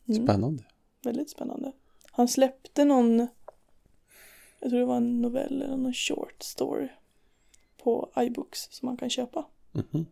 Mm. 0.08 0.24
Spännande. 0.26 0.64
Väldigt 1.04 1.30
spännande. 1.30 1.72
Han 2.12 2.28
släppte 2.28 2.86
någon, 2.86 3.28
jag 4.60 4.70
tror 4.70 4.80
det 4.80 4.86
var 4.86 4.98
en 4.98 5.22
novell 5.22 5.62
eller 5.62 5.78
någon 5.78 5.94
short 5.94 6.44
story. 6.44 6.88
På 7.78 8.12
iBooks 8.18 8.68
som 8.72 8.86
man 8.86 8.98
kan 8.98 9.10
köpa. 9.10 9.46
Mhm. 9.72 10.06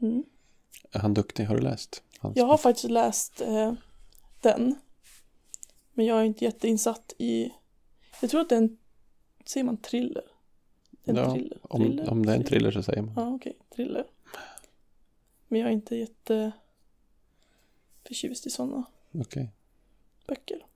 Mm. 0.00 0.24
Är 0.92 0.98
han 0.98 1.14
duktig? 1.14 1.44
Har 1.44 1.54
du 1.54 1.62
läst? 1.62 2.02
Hans 2.18 2.36
Jag 2.36 2.46
har 2.46 2.56
faktiskt 2.56 2.90
läst 2.90 3.40
eh, 3.40 3.72
den. 4.40 4.74
Men 5.92 6.06
jag 6.06 6.20
är 6.20 6.24
inte 6.24 6.44
jätteinsatt 6.44 7.14
i, 7.18 7.52
jag 8.20 8.30
tror 8.30 8.40
att 8.40 8.48
det 8.48 8.54
är 8.54 8.60
en, 8.60 8.78
säger 9.46 9.64
man 9.64 9.76
thriller? 9.76 10.24
En 11.04 11.16
Ja, 11.16 11.32
thriller? 11.34 11.58
om, 11.62 11.80
thriller? 11.80 12.10
om 12.10 12.26
det 12.26 12.32
är 12.32 12.36
en 12.36 12.44
thriller 12.44 12.70
så 12.70 12.82
säger 12.82 13.02
man. 13.02 13.14
Ja, 13.16 13.34
okej. 13.34 13.58
Thriller. 13.74 14.06
Men 15.48 15.60
jag 15.60 15.68
är 15.68 15.72
inte 15.72 15.96
jätte 15.96 16.52
förtjust 18.04 18.46
i 18.46 18.50
sådana 18.50 18.84
Okej. 19.12 19.52
böcker. 20.26 20.66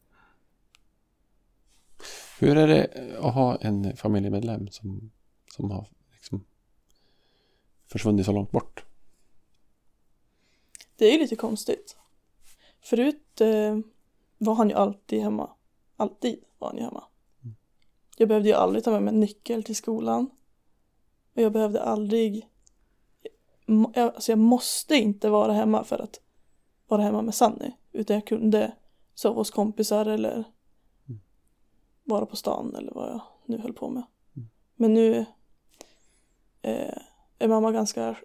Hur 2.41 2.57
är 2.57 2.67
det 2.69 3.17
att 3.19 3.35
ha 3.35 3.57
en 3.57 3.97
familjemedlem 3.97 4.69
som, 4.69 5.11
som 5.57 5.71
har 5.71 5.89
liksom 6.13 6.45
försvunnit 7.87 8.27
så 8.27 8.33
långt 8.33 8.51
bort? 8.51 8.85
Det 10.97 11.05
är 11.07 11.13
ju 11.13 11.19
lite 11.19 11.37
konstigt. 11.37 11.97
Förut 12.81 13.41
eh, 13.41 13.79
var 14.39 14.55
han 14.55 14.69
ju 14.69 14.75
alltid 14.75 15.21
hemma. 15.23 15.51
Alltid 15.97 16.45
var 16.59 16.69
han 16.69 16.77
ju 16.77 16.83
hemma. 16.83 17.05
Jag 18.21 18.29
behövde 18.29 18.49
ju 18.49 18.55
aldrig 18.55 18.85
ta 18.85 18.91
med 18.91 19.03
mig 19.03 19.15
nyckel 19.15 19.63
till 19.65 19.77
skolan. 19.77 20.31
Och 21.35 21.43
jag 21.43 21.53
behövde 21.53 21.83
aldrig... 21.83 22.49
jag- 23.67 23.97
Alltså 24.15 24.33
jag 24.33 24.39
måste 24.39 24.95
inte 24.97 25.29
vara 25.31 25.53
hemma 25.53 25.85
för 25.85 25.99
att 25.99 26.21
vara 26.89 27.03
hemma 27.03 27.23
med 27.23 27.35
Sanny. 27.35 27.71
Utan 27.93 28.15
jag 28.15 28.27
kunde 28.27 28.73
sova 29.15 29.35
hos 29.41 29.51
kompisar 29.51 30.07
eller 30.07 30.45
vara 32.05 32.27
på 32.27 32.37
stan 32.37 32.75
eller 32.75 32.93
vad 32.95 33.09
jag 33.11 33.21
nu 33.47 33.59
höll 33.59 33.73
på 33.73 33.89
med. 33.91 34.03
Men 34.75 34.95
nu 34.95 35.19
eh, 36.63 36.97
är 37.39 37.49
mamma 37.49 37.73
ganska 37.73 38.17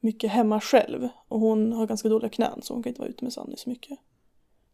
mycket 0.00 0.30
hemma 0.30 0.60
själv 0.60 1.08
och 1.28 1.40
hon 1.40 1.72
har 1.72 1.86
ganska 1.86 2.08
dåliga 2.08 2.28
knän 2.30 2.62
så 2.62 2.74
hon 2.74 2.82
kan 2.82 2.90
inte 2.90 3.00
vara 3.00 3.10
ute 3.10 3.24
med 3.24 3.32
Sanny 3.32 3.56
så 3.56 3.68
mycket. 3.70 3.98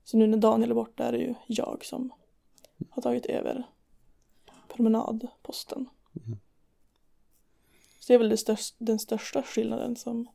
Så 0.05 0.17
nu 0.17 0.27
när 0.27 0.39
Daniel 0.39 0.71
är 0.71 0.75
borta 0.75 1.05
är 1.05 1.13
det 1.13 1.19
ju 1.19 1.35
jag 1.47 1.85
som 1.85 2.13
har 2.91 3.03
tagit 3.03 3.27
över 3.27 3.67
promenadposten. 4.77 5.89
Så 8.01 8.13
det 8.13 8.15
är 8.15 8.19
väl 8.19 8.29
det 8.29 8.37
störst, 8.37 8.75
den 8.79 8.99
största 8.99 9.43
skillnaden 9.43 9.97
som 9.97 10.29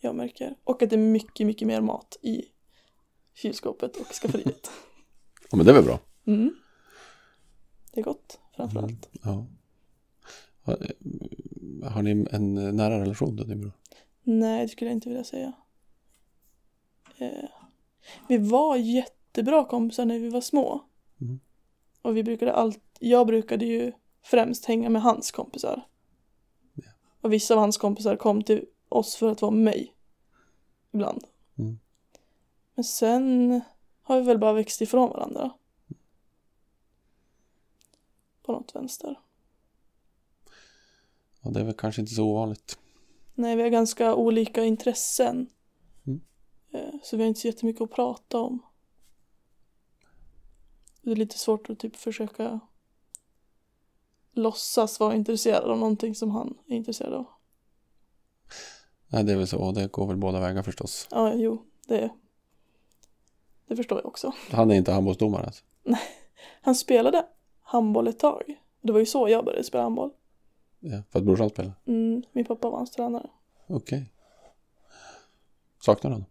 jag 0.00 0.14
märker. 0.14 0.56
Och 0.64 0.82
att 0.82 0.90
det 0.90 0.96
är 0.96 1.00
mycket, 1.00 1.46
mycket 1.46 1.68
mer 1.68 1.80
mat 1.80 2.18
i 2.22 2.44
kylskåpet 3.34 3.96
och 3.96 4.06
skafferiet. 4.06 4.70
Ja, 5.50 5.56
men 5.56 5.66
det 5.66 5.72
är 5.72 5.74
väl 5.74 5.84
bra. 5.84 6.00
Mm. 6.24 6.54
Det 7.92 8.00
är 8.00 8.04
gott 8.04 8.40
framförallt. 8.56 9.08
Ja. 9.22 9.46
Har, 10.62 10.78
har 11.90 12.02
ni 12.02 12.26
en 12.30 12.54
nära 12.54 13.00
relation 13.00 13.36
då, 13.36 13.44
din 13.44 13.60
bror? 13.60 13.72
Nej, 14.22 14.62
det 14.62 14.68
skulle 14.68 14.90
jag 14.90 14.96
inte 14.96 15.08
vilja 15.08 15.24
säga. 15.24 15.52
Eh, 17.18 17.48
vi 18.28 18.38
var 18.38 18.76
jättebra 18.76 19.64
kompisar 19.64 20.04
när 20.04 20.18
vi 20.18 20.28
var 20.28 20.40
små. 20.40 20.84
Mm. 21.20 21.40
Och 22.02 22.16
vi 22.16 22.22
brukade 22.22 22.52
allt, 22.52 22.80
jag 23.08 23.26
brukade 23.26 23.64
ju 23.64 23.92
främst 24.22 24.64
hänga 24.64 24.90
med 24.90 25.02
hans 25.02 25.30
kompisar. 25.30 25.86
Och 27.20 27.32
vissa 27.32 27.54
av 27.54 27.60
hans 27.60 27.76
kompisar 27.76 28.16
kom 28.16 28.42
till 28.42 28.66
oss 28.88 29.16
för 29.16 29.30
att 29.30 29.42
vara 29.42 29.52
med 29.52 29.64
mig. 29.64 29.94
Ibland. 30.90 31.24
Mm. 31.58 31.78
Men 32.74 32.84
sen 32.84 33.60
har 34.02 34.20
vi 34.20 34.26
väl 34.26 34.38
bara 34.38 34.52
växt 34.52 34.80
ifrån 34.80 35.10
varandra. 35.10 35.50
På 38.42 38.52
något 38.52 38.74
vänster. 38.74 39.20
Ja, 41.42 41.50
det 41.50 41.60
är 41.60 41.64
väl 41.64 41.74
kanske 41.74 42.00
inte 42.00 42.14
så 42.14 42.24
ovanligt. 42.24 42.78
Nej, 43.34 43.56
vi 43.56 43.62
har 43.62 43.70
ganska 43.70 44.14
olika 44.14 44.64
intressen. 44.64 45.46
Mm. 46.06 46.20
Eh, 46.72 46.94
Så 47.02 47.16
vi 47.16 47.22
har 47.22 47.28
inte 47.28 47.40
så 47.40 47.46
jättemycket 47.46 47.82
att 47.82 47.90
prata 47.90 48.38
om. 48.38 48.62
Det 51.02 51.10
är 51.10 51.16
lite 51.16 51.38
svårt 51.38 51.70
att 51.70 51.78
typ 51.78 51.96
försöka 51.96 52.60
låtsas 54.34 55.00
vara 55.00 55.14
intresserad 55.14 55.70
av 55.70 55.78
någonting 55.78 56.14
som 56.14 56.30
han 56.30 56.58
är 56.66 56.76
intresserad 56.76 57.12
av. 57.14 57.26
Nej, 59.08 59.24
det 59.24 59.32
är 59.32 59.36
väl 59.36 59.46
så. 59.46 59.72
Det 59.72 59.92
går 59.92 60.06
väl 60.06 60.16
båda 60.16 60.40
vägar 60.40 60.62
förstås. 60.62 61.08
Ja, 61.10 61.32
jo, 61.34 61.62
det, 61.86 62.10
det 63.68 63.76
förstår 63.76 63.98
jag 63.98 64.06
också. 64.06 64.32
Han 64.50 64.70
är 64.70 64.74
inte 64.74 64.92
handbollsdomare 64.92 65.44
alltså? 65.44 65.64
Han 66.62 66.74
spelade 66.74 67.26
handboll 67.62 68.08
ett 68.08 68.18
tag. 68.18 68.42
Det 68.82 68.92
var 68.92 69.00
ju 69.00 69.06
så 69.06 69.28
jag 69.28 69.44
började 69.44 69.64
spela 69.64 69.82
handboll. 69.82 70.10
Ja, 70.80 71.02
för 71.10 71.18
att 71.18 71.24
brorsan 71.24 71.50
spelar? 71.50 71.72
Mm, 71.86 72.22
min 72.32 72.44
pappa 72.44 72.70
var 72.70 72.76
hans 72.76 72.90
tränare. 72.90 73.30
Okej. 73.66 74.12
Saknar 75.80 76.10
du 76.10 76.14
honom? 76.14 76.28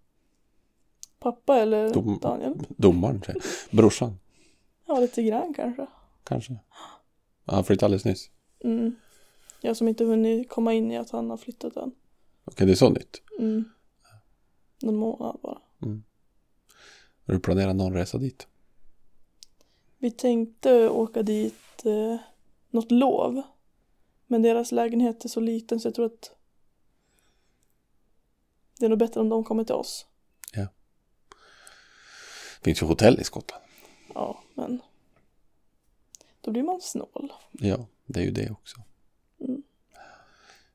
Pappa 1.19 1.59
eller 1.59 1.93
Dom- 1.93 2.19
Daniel? 2.21 2.53
Domaren, 2.77 3.21
säger. 3.25 3.41
Brorsan, 3.71 4.19
Ja, 4.85 4.99
lite 4.99 5.23
grann 5.23 5.53
kanske. 5.53 5.87
kanske. 6.23 6.55
Ja, 7.45 7.53
han 7.53 7.63
flyttade 7.63 7.85
alldeles 7.85 8.05
nyss. 8.05 8.29
Mm. 8.63 8.95
Jag 9.61 9.77
som 9.77 9.87
inte 9.87 10.03
hunnit 10.03 10.49
komma 10.49 10.73
in 10.73 10.91
i 10.91 10.97
att 10.97 11.09
han 11.09 11.29
har 11.29 11.37
flyttat 11.37 11.77
än. 11.77 11.91
Okej, 12.45 12.67
det 12.67 12.73
är 12.73 12.75
så 12.75 12.89
nytt. 12.89 13.21
Mm. 13.39 13.65
Någon 14.81 14.95
månad 14.95 15.39
bara. 15.43 15.61
Har 17.25 17.33
du 17.33 17.39
planerat 17.39 17.75
någon 17.75 17.93
resa 17.93 18.17
dit? 18.17 18.47
Vi 19.97 20.11
tänkte 20.11 20.89
åka 20.89 21.23
dit 21.23 21.85
eh, 21.85 22.17
något 22.69 22.91
lov. 22.91 23.41
Men 24.27 24.41
deras 24.41 24.71
lägenhet 24.71 25.25
är 25.25 25.29
så 25.29 25.39
liten 25.39 25.79
så 25.79 25.87
jag 25.87 25.95
tror 25.95 26.05
att 26.05 26.31
det 28.79 28.85
är 28.85 28.89
nog 28.89 28.99
bättre 28.99 29.19
om 29.19 29.29
de 29.29 29.43
kommer 29.43 29.63
till 29.63 29.75
oss. 29.75 30.05
Det 32.63 32.65
finns 32.65 32.81
ju 32.81 32.85
hotell 32.85 33.19
i 33.19 33.23
Skottland. 33.23 33.63
Ja, 34.13 34.39
men 34.53 34.81
då 36.43 36.51
blir 36.51 36.63
man 36.63 36.81
snål. 36.81 37.33
Ja, 37.51 37.87
det 38.05 38.19
är 38.19 38.23
ju 38.23 38.31
det 38.31 38.49
också. 38.51 38.81
Mm. 39.39 39.63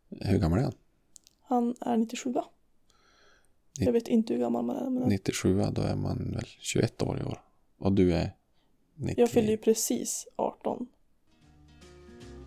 Hur 0.09 0.39
gammal 0.39 0.59
är 0.59 0.63
han? 0.63 0.75
Han 1.43 1.75
är 1.81 1.97
97. 1.97 2.35
Jag 3.79 3.93
vet 3.93 4.09
inte 4.09 4.33
hur 4.33 4.41
gammal 4.41 4.65
man 4.65 4.77
är. 4.77 4.91
Men 4.91 5.09
97, 5.09 5.63
då 5.73 5.83
är 5.83 5.97
man 5.97 6.33
väl 6.33 6.47
21 6.47 7.03
år 7.03 7.21
i 7.21 7.23
år. 7.23 7.41
Och 7.79 7.93
du 7.93 8.13
är 8.13 8.37
90. 8.95 9.21
jag 9.21 9.31
fyller 9.31 9.51
ju 9.51 9.57
precis 9.57 10.27
18. 10.37 10.87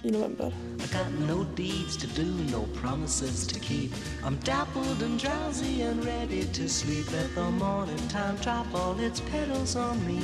i 0.04 0.12
november. 0.12 0.54
I 0.80 0.88
got 0.88 1.12
no 1.28 1.44
deeds 1.56 1.98
to 1.98 2.08
do, 2.08 2.26
no 2.52 2.66
promises 2.74 3.48
to 3.48 3.60
keep. 3.60 3.92
I'm 4.24 4.38
dappled 4.44 5.04
and 5.04 5.20
drowsy 5.20 5.82
and 5.84 6.04
ready 6.06 6.44
to 6.44 6.68
sleep. 6.68 7.12
Let 7.12 7.36
the 7.36 7.52
morning 7.52 8.08
time 8.10 8.36
drop 8.38 8.68
all 8.74 9.00
its 9.00 9.22
petals 9.22 9.76
on 9.76 10.06
me. 10.08 10.22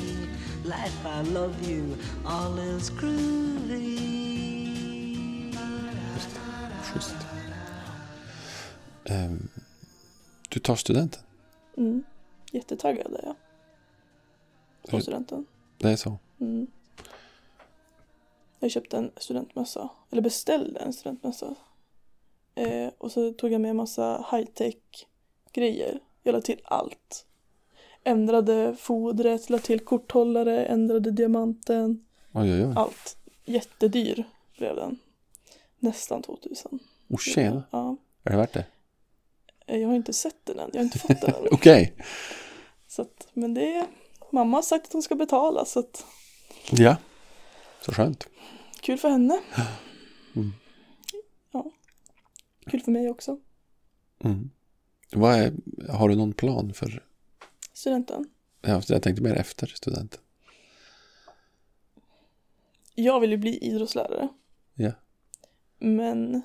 Life, 0.68 1.06
I 1.06 1.24
love 1.34 1.72
you, 1.72 1.96
all 2.26 2.60
is 2.60 2.90
groovy. 2.90 3.98
Schysst. 6.84 7.16
Ehm, 9.06 9.50
du 10.50 10.60
tar 10.60 10.76
studenten. 10.76 11.22
Mm. 11.78 12.04
Jättetaggad 12.52 13.14
är 13.14 13.26
jag. 13.26 13.36
På 14.90 15.02
studenten. 15.02 15.46
Det 15.78 15.90
är 15.90 15.96
så. 15.96 16.18
Mm. 16.40 16.68
Jag 18.60 18.72
köpte 18.72 18.98
en 18.98 19.12
studentmössa, 19.18 19.90
eller 20.12 20.22
beställde 20.22 20.80
en 20.80 20.94
studentmössa. 20.94 21.56
Eh, 22.56 22.90
och 22.98 23.12
så 23.12 23.32
tog 23.32 23.52
jag 23.52 23.62
med 23.62 23.76
massa 23.76 24.26
high-tech 24.32 25.06
grejer. 25.54 26.00
Jag 26.24 26.34
la 26.34 26.42
till 26.42 26.62
allt. 26.64 27.27
Ändrade 28.04 28.76
fodret, 28.80 29.50
la 29.50 29.58
till 29.60 29.80
korthållare, 29.80 30.66
ändrade 30.66 31.12
diamanten. 31.12 32.06
Oj, 32.34 32.54
oj, 32.54 32.66
oj. 32.66 32.74
Allt. 32.76 33.18
Jättedyr 33.46 34.24
blev 34.58 34.76
den. 34.76 35.00
Nästan 35.80 36.22
2000. 36.22 36.80
Oh, 37.10 37.18
tjena. 37.18 37.64
Ja. 37.72 37.98
Är 38.24 38.32
det 38.32 38.38
värt 38.38 38.54
det? 38.54 38.66
Eh, 39.68 39.78
Jag 39.78 39.88
har 39.88 39.96
inte 39.96 40.14
sett 40.14 40.46
den 40.46 40.60
än, 40.60 40.70
jag 40.74 40.80
har 40.80 40.84
inte 40.84 41.00
fått 41.00 41.22
den 41.22 41.36
än. 41.36 41.48
Okej. 41.52 41.94
Så 42.88 43.02
att, 43.02 43.28
men 43.34 43.54
det 43.54 43.74
är, 43.76 43.86
mamma 44.32 44.58
har 44.58 44.62
sagt 44.62 44.86
att 44.88 44.94
hon 44.94 45.02
ska 45.02 45.16
betala 45.16 45.66
så 45.66 45.80
att 45.80 46.06
Ja. 46.72 46.96
Så 47.82 47.92
skönt. 47.94 48.28
kul 48.82 48.98
för 48.98 49.10
henne. 49.10 49.40
Mm. 50.36 50.52
Ja. 51.52 51.72
Kul 52.66 52.82
för 52.82 52.92
mig 52.92 53.10
också. 53.10 53.40
Mm. 54.24 54.50
Vad 55.12 55.34
är, 55.36 55.54
har 55.90 56.10
du 56.10 56.16
någon 56.16 56.34
plan 56.34 56.74
för, 56.74 57.04
Studenten. 57.78 58.26
ja, 58.62 58.82
jag 58.88 59.02
tänkte 59.04 59.24
mer 59.24 59.36
efter 59.36 59.68
studenten. 59.68 60.20
Jag 62.96 63.20
vill 63.20 63.32
ju 63.32 63.38
bli 63.38 63.58
idrottslärare. 63.58 64.28
Ja. 64.74 64.92
Men 65.78 66.42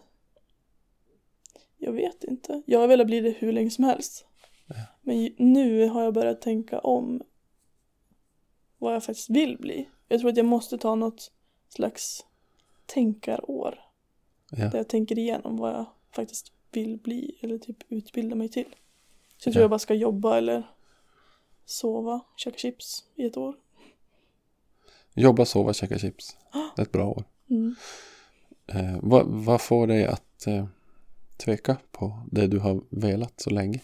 jag 1.76 1.92
vet 1.92 2.24
inte. 2.24 2.62
Jag 2.66 2.78
har 2.80 2.88
velat 2.88 3.06
bli 3.06 3.20
det 3.20 3.30
hur 3.30 3.52
länge 3.52 3.70
som 3.70 3.84
helst. 3.84 4.26
Men 5.00 5.22
ju- 5.22 5.34
nu 5.38 5.88
har 5.88 6.02
jag 6.02 6.14
börjat 6.14 6.40
tänka 6.42 6.78
om 6.80 7.22
vad 8.78 8.94
jag 8.94 9.04
faktiskt 9.04 9.30
vill 9.30 9.58
bli. 9.58 9.88
Jag 10.08 10.20
tror 10.20 10.30
att 10.30 10.36
jag 10.36 10.46
måste 10.46 10.78
ta 10.78 10.94
något 10.94 11.32
slags 11.68 12.26
tänkarår. 12.86 13.78
Ja. 14.50 14.68
Där 14.68 14.76
jag 14.78 14.88
tänker 14.88 15.18
igenom 15.18 15.56
vad 15.56 15.70
jag 15.72 15.86
faktiskt 16.10 16.52
vill 16.72 16.98
bli 16.98 17.38
eller 17.40 17.58
typ 17.58 17.76
utbilda 17.88 18.36
mig 18.36 18.48
till. 18.48 18.74
Så 19.36 19.48
jag 19.48 19.50
Ja. 19.50 19.52
tror 19.52 19.62
jag 19.62 19.70
bara 19.70 19.78
ska 19.78 19.94
jobba 19.94 20.38
eller 20.38 20.68
sova, 21.64 22.20
käka 22.36 22.58
chips 22.58 23.04
i 23.14 23.24
ett 23.26 23.36
år. 23.36 23.56
Jobba, 25.14 25.44
sova, 25.44 25.72
käka 25.72 25.98
chips. 25.98 26.36
Det 26.52 26.82
är 26.82 26.86
ett 26.86 26.92
bra 26.92 27.08
år. 27.08 27.24
Mm. 27.50 27.74
Eh, 28.66 28.98
vad, 29.02 29.26
vad 29.26 29.60
får 29.60 29.86
dig 29.86 30.06
att 30.06 30.46
eh, 30.46 30.66
tveka 31.36 31.76
på 31.90 32.22
det 32.30 32.46
du 32.46 32.58
har 32.58 32.80
velat 32.88 33.40
så 33.40 33.50
länge? 33.50 33.80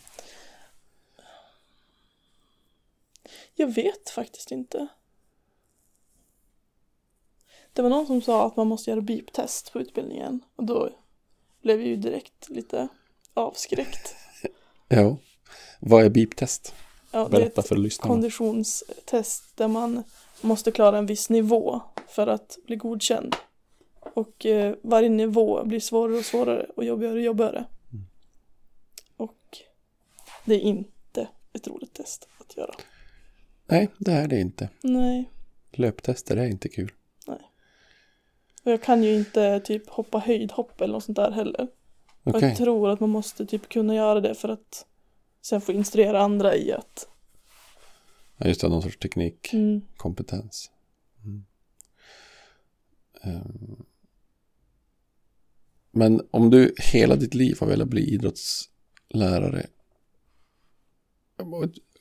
Jag 3.55 3.75
vet 3.75 4.11
faktiskt 4.11 4.51
inte. 4.51 4.89
Det 7.73 7.83
var 7.83 7.91
någon 7.91 8.07
som 8.07 8.23
sa 8.23 8.47
att 8.47 8.57
man 8.57 8.67
måste 8.67 8.91
göra 8.91 9.01
beep-test 9.01 9.73
på 9.73 9.81
utbildningen 9.81 10.41
och 10.57 10.65
då 10.65 10.91
blev 11.63 11.81
jag 11.81 11.89
ju 11.89 11.97
direkt 11.97 12.49
lite 12.49 12.89
avskräckt. 13.35 14.15
Ja. 14.91 15.17
Vad 15.81 16.05
är 16.05 16.11
beep-test? 16.11 16.75
Ja, 17.11 17.29
Berätta 17.29 17.63
för 17.63 17.77
lyssnarna. 17.77 18.15
konditionstest 18.15 19.57
där 19.57 19.69
man 19.69 20.03
måste 20.41 20.71
klara 20.71 20.99
en 20.99 21.07
viss 21.07 21.31
nivå 21.31 21.81
för 22.09 22.27
att 22.27 22.59
bli 22.67 22.77
godkänd. 22.77 23.37
Och 24.01 24.47
eh, 24.47 24.75
varje 24.83 25.09
nivå 25.09 25.65
blir 25.65 25.81
svårare 25.81 26.19
och 26.19 26.25
svårare 26.25 26.67
och 26.77 26.85
jobbigare 26.85 27.15
och 27.15 27.21
jobbigare. 27.21 27.65
Mm. 27.93 28.07
Och 29.17 29.59
det 30.45 30.55
är 30.55 30.61
inte 30.61 31.29
ett 31.53 31.69
roligt 31.69 31.95
test 31.95 32.29
att 32.39 32.57
göra. 32.57 32.75
Nej, 33.67 33.89
det 33.99 34.13
är 34.13 34.29
det 34.29 34.41
inte. 34.41 34.69
Nej. 34.81 35.31
Löptester 35.73 36.37
är 36.37 36.47
inte 36.47 36.69
kul. 36.69 36.93
Och 38.69 38.73
jag 38.73 38.83
kan 38.83 39.03
ju 39.03 39.15
inte 39.15 39.61
typ 39.61 39.89
hoppa 39.89 40.19
höjdhopp 40.19 40.81
eller 40.81 40.93
något 40.93 41.05
sånt 41.05 41.17
där 41.17 41.31
heller. 41.31 41.69
Och 42.25 42.35
Okej. 42.35 42.49
jag 42.49 42.57
tror 42.57 42.91
att 42.91 43.01
man 43.01 43.11
måste 43.11 43.47
typ 43.47 43.69
kunna 43.69 43.95
göra 43.95 44.21
det 44.21 44.35
för 44.35 44.49
att 44.49 44.87
sen 45.43 45.61
få 45.61 45.73
instruera 45.73 46.21
andra 46.21 46.57
i 46.57 46.73
att 46.73 47.07
Ja, 48.37 48.47
just 48.47 48.61
det, 48.61 48.69
någon 48.69 48.83
sorts 48.83 48.99
teknik, 48.99 49.53
mm, 49.53 49.81
kompetens. 49.97 50.71
Mm. 51.25 51.45
Ehm. 53.23 53.85
Men 55.91 56.29
om 56.31 56.51
du 56.51 56.75
hela 56.93 57.17
ditt 57.17 57.35
liv 57.35 57.57
har 57.61 57.67
velat 57.67 57.89
bli 57.89 58.01
idrottslärare. 58.15 59.67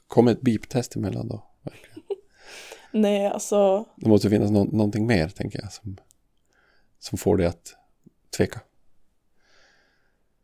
Kommer 0.07 0.31
ett 0.31 0.41
beep-test 0.41 0.95
emellan 0.95 1.27
då? 1.27 1.43
Verkligen. 1.61 2.03
nej 2.91 3.27
alltså 3.27 3.85
Det 3.97 4.09
måste 4.09 4.29
finnas 4.29 4.51
nå- 4.51 4.63
någonting 4.63 5.07
mer, 5.07 5.29
tänker 5.29 5.59
jag, 5.61 5.73
som, 5.73 5.97
som 6.99 7.17
får 7.17 7.37
dig 7.37 7.47
att 7.47 7.75
tveka. 8.37 8.61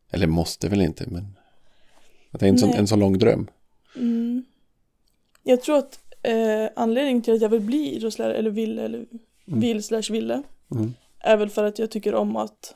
Eller 0.10 0.28
måste 0.28 0.70
väl 0.70 0.82
inte, 0.82 1.10
men 1.10 1.38
att 2.34 2.40
det 2.40 2.46
är 2.46 2.50
en, 2.50 2.58
sån, 2.58 2.70
en 2.70 2.88
så 2.88 2.96
lång 2.96 3.18
dröm. 3.20 3.48
mm, 3.96 4.46
jag 5.44 5.62
tror 5.62 5.78
att 5.78 6.00
eh, 6.22 6.70
anledningen 6.76 7.22
till 7.22 7.34
att 7.34 7.42
jag 7.42 7.50
vill 7.50 7.62
bli 7.62 7.94
idrottslärare 7.96 8.36
eller 8.36 8.50
vill 8.50 8.80
eller 8.80 9.06
vill 9.46 9.84
slash 9.84 10.04
ville 10.12 10.44
Mm. 10.72 10.94
är 11.20 11.38
väl 11.38 11.50
för 11.50 11.64
att 11.64 11.80
jag 11.80 11.92
tycker 11.92 12.16
om 12.16 12.36
att 12.36 12.76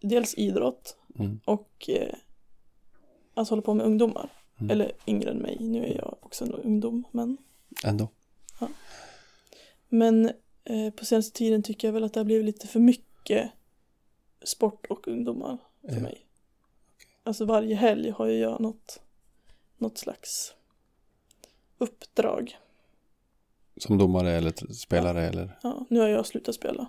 dels 0.00 0.34
idrott 0.34 0.96
Mm. 1.18 1.40
och 1.44 1.88
eh, 1.88 2.14
att 3.34 3.48
hålla 3.48 3.62
på 3.62 3.74
med 3.74 3.86
ungdomar. 3.86 4.30
Mm. 4.58 4.70
Eller 4.70 4.92
yngre 5.06 5.30
än 5.30 5.36
mig, 5.38 5.56
nu 5.60 5.84
är 5.84 5.96
jag 5.96 6.16
också 6.20 6.44
en 6.44 6.52
ungdom 6.52 7.04
men 7.10 7.36
Ändå. 7.84 8.08
Men 9.88 10.30
eh, 10.64 10.90
på 10.96 11.04
senaste 11.04 11.38
tiden 11.38 11.62
tycker 11.62 11.88
jag 11.88 11.92
väl 11.92 12.04
att 12.04 12.12
det 12.14 12.20
har 12.20 12.24
blivit 12.24 12.44
lite 12.46 12.66
för 12.66 12.80
mycket 12.80 13.50
sport 14.44 14.86
och 14.86 15.08
ungdomar 15.08 15.58
för 15.88 15.94
Ja. 15.96 16.00
mig. 16.02 16.23
Alltså 17.26 17.44
varje 17.44 17.74
helg 17.74 18.10
har 18.10 18.26
ju 18.26 18.38
jag 18.38 18.60
något, 18.60 19.00
något 19.78 19.98
slags 19.98 20.54
uppdrag. 21.78 22.58
Som 23.76 23.98
domare 23.98 24.32
eller 24.32 24.72
spelare 24.72 25.24
eller 25.26 25.58
Ja, 25.62 25.86
nu 25.90 26.00
har 26.00 26.08
jag 26.08 26.26
slutat 26.26 26.54
spela. 26.54 26.86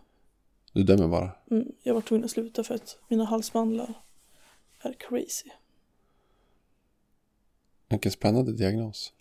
du 0.74 0.84
dömer 0.84 1.08
bara. 1.08 1.32
Mm, 1.52 1.71
jag 1.84 1.93
var 1.93 2.02
tvungen 2.02 2.26
att 2.26 2.32
sluta 2.32 2.63
för 2.63 2.76
att 2.76 2.98
mina 3.08 3.26
halsmandlar 3.26 3.93
är 4.80 4.93
crazy. 4.93 5.50
Vilken 7.89 8.12
spännande 8.12 8.54
diagnos. 8.54 9.13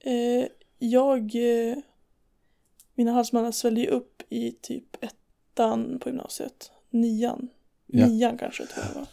Eh, 0.00 0.46
jag... 0.78 1.34
Eh, 1.34 1.76
mina 2.94 3.12
halsmandlar 3.12 3.52
svällde 3.52 3.80
ju 3.80 3.86
upp 3.86 4.22
i 4.28 4.52
typ 4.52 5.04
ettan 5.04 5.98
på 5.98 6.08
gymnasiet. 6.08 6.72
Nian. 6.90 7.48
Ja. 7.86 8.06
Nian 8.06 8.38
kanske 8.38 8.66
tror 8.66 8.86
jag 8.86 8.94
var. 8.94 9.06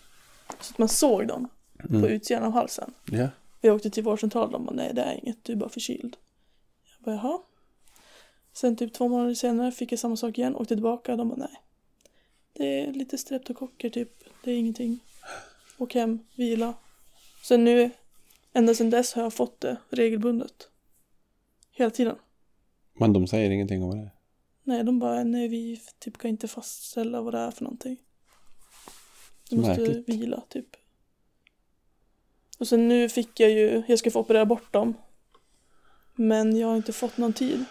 Så 0.62 0.72
att 0.74 0.78
man 0.78 0.90
såg 0.90 1.28
dem 1.28 1.48
på 1.80 1.96
Mm. 1.96 2.06
utsidan 2.12 2.44
av 2.44 2.52
halsen. 2.52 2.94
Ja. 3.12 3.28
Jag 3.62 3.76
åkte 3.76 3.90
till 3.90 4.04
vårdcentralen 4.04 4.54
och 4.56 4.60
de 4.60 4.66
bara 4.66 4.76
nej 4.76 4.92
det 4.94 5.02
är 5.02 5.20
inget, 5.24 5.44
du 5.44 5.54
är 5.54 5.58
bara 5.58 5.70
förkyld. 5.70 6.18
Jag 6.98 7.04
bara 7.06 7.16
jaha. 7.16 7.40
Sen 8.54 8.76
typ 8.76 8.94
två 8.94 9.08
månader 9.08 9.34
senare 9.34 9.72
fick 9.72 9.92
jag 9.92 10.00
samma 10.00 10.16
sak 10.16 10.38
igen, 10.38 10.56
åkte 10.56 10.76
tillbaka 10.76 11.12
och 11.12 11.18
de 11.18 11.30
bara 11.30 11.36
nej. 11.40 11.62
Det 12.54 12.80
är 12.82 12.94
lite 12.94 13.18
streptokocker 13.18 13.90
typ, 13.90 14.24
det 14.44 14.52
är 14.52 14.56
ingenting. 14.58 15.00
Åk 15.78 15.94
hem, 15.94 16.20
vila. 16.36 16.74
Sen 17.44 17.64
nu, 17.64 17.90
ända 18.54 18.74
sedan 18.76 18.90
dess 18.90 19.14
har 19.14 19.24
jag 19.24 19.34
fått 19.34 19.62
det 19.62 19.78
regelbundet. 19.90 20.70
Hela 21.72 21.90
tiden. 21.90 22.16
Men 22.94 23.14
de 23.14 23.28
säger 23.28 23.50
ingenting 23.50 23.84
om 23.84 23.90
vad 23.90 23.98
det 23.98 24.04
är. 24.04 24.12
Nej, 24.64 24.84
de 24.84 25.00
bara 25.00 25.24
nej 25.24 25.48
vi 25.48 25.82
typ 26.00 26.18
kan 26.18 26.30
inte 26.30 26.48
fastställa 26.48 27.22
vad 27.22 27.34
det 27.34 27.40
är 27.40 27.52
för 27.52 27.64
någonting. 27.64 27.98
Du 29.52 29.58
måste 29.58 29.82
Märkligt. 29.82 30.10
vila 30.10 30.42
typ. 30.50 30.68
Och 32.60 32.68
sen 32.68 32.88
nu 32.88 33.10
fick 33.10 33.40
jag 33.40 33.50
ju, 33.52 33.84
jag 33.88 34.00
ska 34.00 34.12
få 34.12 34.20
operera 34.20 34.46
bort 34.46 34.74
dem. 34.74 34.94
Men 36.16 36.58
jag 36.58 36.68
har 36.68 36.76
inte 36.76 36.94
fått 36.94 37.18
någon 37.18 37.34
tid. 37.34 37.66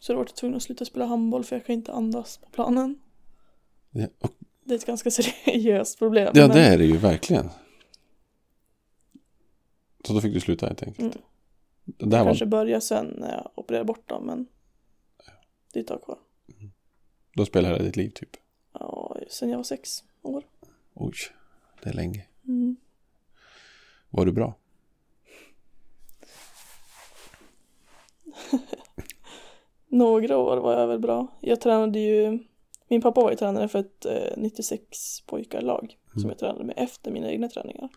Så 0.00 0.12
då 0.12 0.18
var 0.18 0.24
jag 0.24 0.34
tvungen 0.34 0.56
att 0.56 0.62
sluta 0.62 0.84
spela 0.84 1.06
handboll 1.06 1.44
för 1.44 1.56
jag 1.56 1.66
kan 1.66 1.74
inte 1.74 1.92
andas 1.92 2.36
på 2.36 2.50
planen. 2.50 3.00
Ja, 3.90 4.06
och, 4.18 4.30
Det 4.64 4.74
är 4.74 4.78
ett 4.78 4.86
ganska 4.86 5.10
seriöst 5.44 5.98
problem. 5.98 6.32
ja 6.34 6.46
men- 6.46 6.56
det 6.56 6.62
är 6.62 6.78
det 6.78 6.84
ju 6.84 6.96
verkligen. 6.96 7.48
Så 10.04 10.12
då 10.12 10.20
fick 10.20 10.34
du 10.34 10.40
sluta 10.40 10.66
helt 10.66 10.82
enkelt. 10.82 11.14
Mm. 11.14 11.26
Det 11.84 12.06
där 12.06 12.18
var... 12.18 12.24
Kanske 12.24 12.46
börja 12.46 12.80
sen 12.80 13.06
när 13.18 13.32
jag 13.32 13.50
opererar 13.54 13.84
bort 13.84 14.08
dem 14.08 14.26
men 14.26 14.46
det 15.72 15.78
är 15.78 15.82
ett 15.82 15.88
tag 15.88 16.02
kvar. 16.02 16.18
Du 17.34 17.40
har 17.40 17.46
spelat 17.46 17.70
hela 17.70 17.82
ditt 17.84 17.96
liv 17.96 18.10
typ? 18.10 18.28
Ja, 18.72 19.16
sen 19.30 19.50
jag 19.50 19.56
var 19.56 19.64
sex 19.64 20.04
år. 20.22 20.44
Oj, 20.94 21.14
det 21.82 21.90
är 21.90 21.94
länge. 21.94 22.26
Mm. 22.48 22.76
Var 24.10 24.26
du 24.26 24.32
bra? 24.32 24.54
Några 29.88 30.38
år 30.38 30.56
var 30.56 30.80
jag 30.80 30.86
väl 30.86 30.98
bra. 30.98 31.26
Jag 31.40 31.60
tränade 31.60 31.98
ju, 31.98 32.38
min 32.88 33.02
pappa 33.02 33.20
var 33.20 33.30
ju 33.30 33.36
tränare 33.36 33.68
för 33.68 33.78
ett 33.78 34.06
eh, 34.06 34.36
96 34.36 35.20
pojkarlag 35.20 35.98
som 36.12 36.28
jag 36.28 36.38
tränade 36.38 36.64
med 36.64 36.74
efter 36.78 37.10
mina 37.10 37.30
egna 37.30 37.48
träningar. 37.48 37.88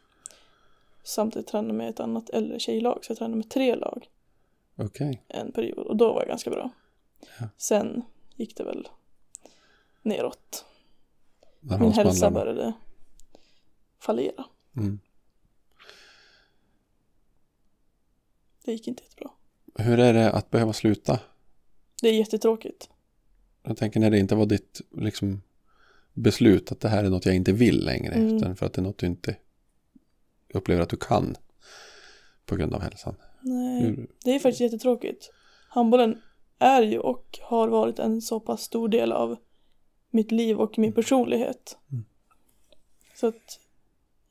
Samtidigt 1.04 1.48
tränade 1.48 1.70
jag 1.70 1.78
med 1.78 1.90
ett 1.90 2.00
annat 2.00 2.30
äldre 2.30 2.60
tjejlag 2.60 3.00
så 3.02 3.12
jag 3.12 3.18
tränade 3.18 3.36
med 3.36 3.50
tre 3.50 3.76
lag 3.76 4.10
Okej. 4.76 5.24
en 5.28 5.52
period 5.52 5.88
och 5.88 5.98
då 5.98 6.14
var 6.14 6.22
jag 6.22 6.28
ganska 6.28 6.50
bra. 6.50 6.70
Ja. 7.40 7.48
Sen 7.58 8.04
gick 8.36 8.58
det 8.58 8.64
väl 8.64 8.88
neråt. 10.02 10.66
Min 11.64 11.92
hälsa 11.92 12.32
började 12.32 12.74
fallera. 14.00 14.46
Mm. 14.78 15.00
Det 18.66 18.72
gick 18.72 18.88
inte 18.88 19.04
jättebra. 19.04 19.32
Hur 19.76 20.00
är 20.00 20.14
det 20.14 20.32
att 20.32 20.52
behöva 20.52 20.74
sluta? 20.74 21.20
Det 22.02 22.08
är 22.08 22.14
jättetråkigt. 22.14 22.90
Jag 23.64 23.78
tänker 23.78 24.00
när 24.00 24.12
det 24.12 24.20
inte 24.20 24.36
var 24.36 24.46
ditt 24.46 24.82
liksom, 24.92 25.42
beslut 26.14 26.72
att 26.72 26.80
det 26.80 26.90
här 26.90 27.04
är 27.04 27.10
något 27.10 27.26
jag 27.26 27.36
inte 27.36 27.52
vill 27.52 27.86
längre. 27.86 28.14
Mm. 28.14 28.38
Utan 28.38 28.56
för 28.56 28.66
att 28.66 28.74
det 28.74 28.82
är 28.82 28.84
något 28.84 28.98
du 28.98 29.06
inte 29.06 29.36
upplever 30.54 30.82
att 30.82 30.90
du 30.90 30.98
kan. 30.98 31.36
På 32.46 32.56
grund 32.56 32.74
av 32.74 32.82
hälsan. 32.82 33.16
Nej, 33.42 33.82
Hur, 33.82 34.08
det 34.24 34.36
är 34.36 34.40
faktiskt 34.40 34.62
jättetråkigt. 34.62 35.32
Handbollen 35.70 36.22
är 36.60 36.82
ju 36.82 37.00
och 37.00 37.40
har 37.42 37.68
varit 37.68 38.00
en 38.00 38.22
så 38.22 38.40
pass 38.40 38.62
stor 38.62 38.90
del 38.90 39.12
av 39.12 39.38
mitt 40.14 40.32
liv 40.32 40.60
och 40.62 40.80
min 40.80 40.94
personlighet. 40.94 41.78
Mm. 41.92 42.06
Så 43.16 43.28
att, 43.28 43.60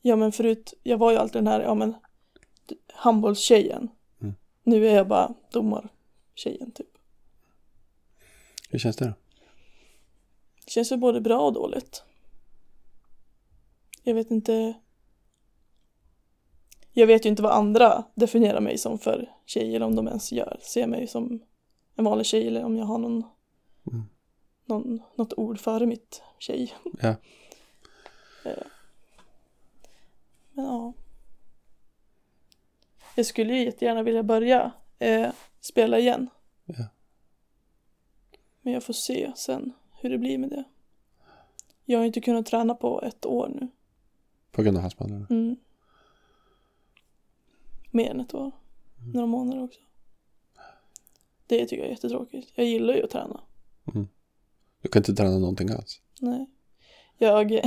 ja 0.03 0.16
men 0.16 0.33
förut, 0.33 0.75
jag 0.83 0.99
var 0.99 1.11
ju 1.11 1.16
alltid 1.16 1.37
den 1.42 1.47
här, 1.47 1.61
ja 1.61 1.75
men, 1.75 1.95
handbollstjejen. 2.95 3.88
Mm. 4.21 4.35
Nu 4.62 4.88
är 4.88 4.95
jag 4.95 5.09
bara 5.09 5.35
domartjejen 5.53 6.73
typ. 6.73 6.99
hur 8.71 8.79
känns 8.79 8.97
det 8.97 9.05
då? 9.05 9.12
Det 10.64 10.71
känns 10.71 10.92
ju 10.92 10.97
både 10.97 11.21
bra 11.21 11.40
och 11.40 11.53
dåligt. 11.53 12.03
Jag 14.03 14.14
vet 14.14 14.31
inte. 14.31 14.75
Jag 16.92 17.07
vet 17.07 17.25
ju 17.25 17.29
inte 17.29 17.42
vad 17.42 17.53
andra 17.53 18.05
definierar 18.14 18.61
mig 18.61 18.79
som 18.79 18.99
för 18.99 19.31
tjej 19.47 19.77
eller 19.77 19.87
om 19.87 19.95
de 19.97 20.09
ens 20.09 20.33
gör. 20.33 20.59
Ser 20.62 20.87
mig 20.87 21.07
som 21.07 21.42
en 21.97 22.05
vanlig 22.05 22.27
tjej 22.27 22.47
eller 22.47 22.64
om 22.64 22.77
jag 22.77 22.85
har 22.85 22.99
någon, 22.99 23.25
Mm. 23.92 24.05
Någon 24.64 25.03
något 25.14 25.33
ord 25.33 25.61
före 25.61 25.87
mitt 25.87 26.22
tjej. 26.38 26.75
Ja. 27.01 27.14
Eh. 28.44 28.66
Men 30.53 30.64
ja. 30.64 30.92
Jag 33.16 33.27
skulle 33.27 33.55
ju 33.55 33.64
jättegärna 33.64 34.03
vilja 34.03 34.22
börja 34.22 34.72
eh, 34.98 35.33
spela 35.61 35.98
igen. 35.98 36.29
Ja. 36.64 36.85
Men 38.62 38.72
jag 38.72 38.83
får 38.83 38.92
se 38.92 39.33
sen 39.37 39.72
hur 40.01 40.11
det 40.11 40.18
blir 40.18 40.38
med 40.38 40.51
det. 40.51 40.64
Jag 41.85 41.98
har 41.98 42.07
inte 42.07 42.20
kunnat 42.20 42.46
träna 42.46 42.75
på 42.75 43.03
ett 43.03 43.27
år 43.27 43.48
nu. 43.48 43.68
På 44.51 44.62
grund 44.62 44.77
av 44.77 44.83
halsbandet? 44.83 45.31
Mm. 45.31 45.57
Mer 47.90 48.11
än 48.11 48.20
ett 48.20 48.35
år. 48.35 48.51
Några 49.14 49.27
månader 49.27 49.64
också. 49.64 49.81
Det 51.46 51.66
tycker 51.66 51.77
jag 51.77 51.87
är 51.87 51.90
jättetråkigt. 51.90 52.53
Jag 52.55 52.66
gillar 52.66 52.94
ju 52.94 53.03
att 53.03 53.11
träna. 53.11 53.40
Du 54.83 54.88
kan 54.88 55.01
inte 55.01 55.14
träna 55.14 55.38
någonting 55.38 55.71
alls? 55.71 56.01
Nej. 56.21 56.47
Jag, 57.18 57.53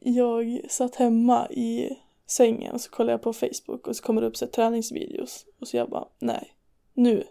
jag 0.00 0.60
satt 0.70 0.94
hemma 0.94 1.50
i 1.50 1.98
sängen 2.26 2.74
och 2.74 2.80
så 2.80 2.90
kollade 2.90 3.12
jag 3.12 3.22
på 3.22 3.32
Facebook 3.32 3.86
och 3.86 3.96
så 3.96 4.02
kommer 4.02 4.20
det 4.20 4.26
upp 4.26 4.36
så 4.36 4.44
här 4.44 4.52
träningsvideos. 4.52 5.46
Och 5.60 5.68
så 5.68 5.76
jag 5.76 5.90
bara, 5.90 6.08
nej, 6.18 6.54
nu, 6.94 7.24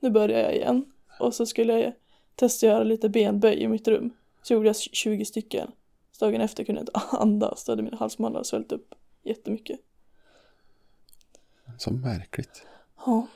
nu 0.00 0.10
börjar 0.10 0.40
jag 0.40 0.54
igen. 0.54 0.84
Och 1.20 1.34
så 1.34 1.46
skulle 1.46 1.80
jag 1.80 1.92
testa 2.34 2.66
göra 2.66 2.82
lite 2.82 3.08
benböj 3.08 3.62
i 3.62 3.68
mitt 3.68 3.88
rum. 3.88 4.10
Så 4.42 4.54
gjorde 4.54 4.68
jag 4.68 4.76
20 4.76 5.24
stycken. 5.24 5.70
Så 6.12 6.24
dagen 6.24 6.40
efter 6.40 6.64
kunde 6.64 6.80
jag 6.80 6.82
inte 6.82 7.16
andas, 7.16 7.64
då 7.64 7.72
hade 7.72 7.82
mina 7.82 7.96
halsmandlar 7.96 8.42
svällt 8.42 8.72
upp 8.72 8.94
jättemycket. 9.22 9.80
Så 11.78 11.92
märkligt. 11.92 12.66
Ja. 13.06 13.26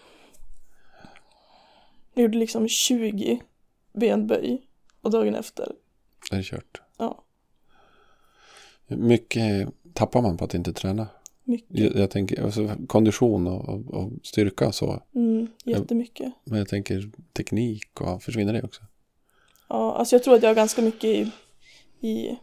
Jag 2.14 2.22
gjorde 2.22 2.38
liksom 2.38 2.68
20 2.68 3.40
benböj 3.94 4.66
och 5.00 5.10
dagen 5.10 5.34
efter, 5.34 5.72
Det 6.30 6.36
är 6.36 6.42
kört. 6.42 6.82
ja, 6.98 7.24
mycket 8.86 9.68
tappar 9.92 10.22
man 10.22 10.36
på 10.36 10.44
att 10.44 10.54
inte 10.54 10.72
träna? 10.72 11.08
mycket. 11.44 11.78
Jag, 11.78 11.96
jag 11.96 12.10
tänker 12.10 12.44
alltså, 12.44 12.70
kondition 12.86 13.46
och, 13.46 13.68
och, 13.68 13.94
och 13.94 14.10
styrka 14.22 14.66
och 14.66 14.74
så. 14.74 15.02
Mm, 15.14 15.48
jättemycket. 15.64 16.32
Men 16.44 16.58
jag 16.58 16.68
tänker 16.68 17.10
teknik 17.32 18.00
och 18.00 18.22
försvinner 18.22 18.52
det 18.52 18.62
också? 18.62 18.82
Ja, 19.68 19.94
alltså 19.94 20.14
jag 20.16 20.22
tror 20.22 20.34
att 20.34 20.42
jag 20.42 20.50
har 20.50 20.54
ganska 20.54 20.82
mycket 20.82 21.04
i, 21.04 21.30
i 22.08 22.38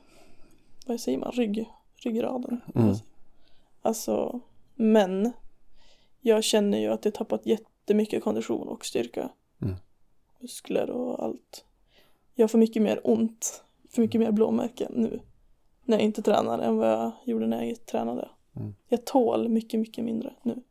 vad 0.85 0.99
säger 0.99 1.17
man, 1.17 1.31
rygg, 1.31 1.65
ryggraden. 1.95 2.61
Mm. 2.75 2.95
Alltså, 3.81 4.39
men 4.75 5.31
jag 6.21 6.43
känner 6.43 6.79
ju 6.79 6.87
att 6.87 7.05
jag 7.05 7.13
tappat 7.13 7.45
jättemycket 7.45 8.23
kondition 8.23 8.67
och 8.67 8.85
styrka. 8.85 9.29
Mm. 9.61 9.75
Muskler 10.41 10.89
och 10.89 11.23
allt. 11.23 11.65
Jag 12.35 12.51
får 12.51 12.57
mycket 12.57 12.81
mer 12.81 13.01
ont, 13.03 13.63
för 13.89 14.01
mycket 14.01 14.21
mer 14.21 14.31
blåmärken 14.31 14.91
nu. 14.95 15.19
När 15.83 15.97
jag 15.97 16.05
inte 16.05 16.21
tränar 16.21 16.59
än 16.59 16.77
vad 16.77 16.91
jag 16.91 17.11
gjorde 17.25 17.47
när 17.47 17.63
jag 17.63 17.85
tränade. 17.85 18.29
Mm. 18.55 18.75
Jag 18.87 19.05
tål 19.05 19.49
mycket, 19.49 19.79
mycket 19.79 20.05
mindre 20.05 20.33
nu. 20.43 20.63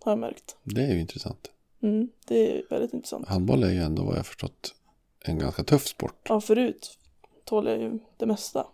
Har 0.00 0.12
jag 0.12 0.18
märkt. 0.18 0.56
Det 0.62 0.82
är 0.82 0.94
ju 0.94 1.00
intressant. 1.00 1.50
Mm, 1.80 2.08
det 2.26 2.58
är 2.58 2.62
väldigt 2.70 2.94
intressant. 2.94 3.28
Handboll 3.28 3.62
är 3.62 3.70
ju 3.70 3.78
ändå 3.80 4.02
vad 4.02 4.12
jag 4.12 4.18
har 4.18 4.24
förstått 4.24 4.74
en 5.20 5.38
ganska 5.38 5.64
tuff 5.64 5.86
sport. 5.86 6.26
Ja, 6.28 6.40
förut 6.40 6.98
tål 7.44 7.66
jag 7.66 7.78
ju 7.78 7.98
det 8.16 8.26
mesta. 8.26 8.66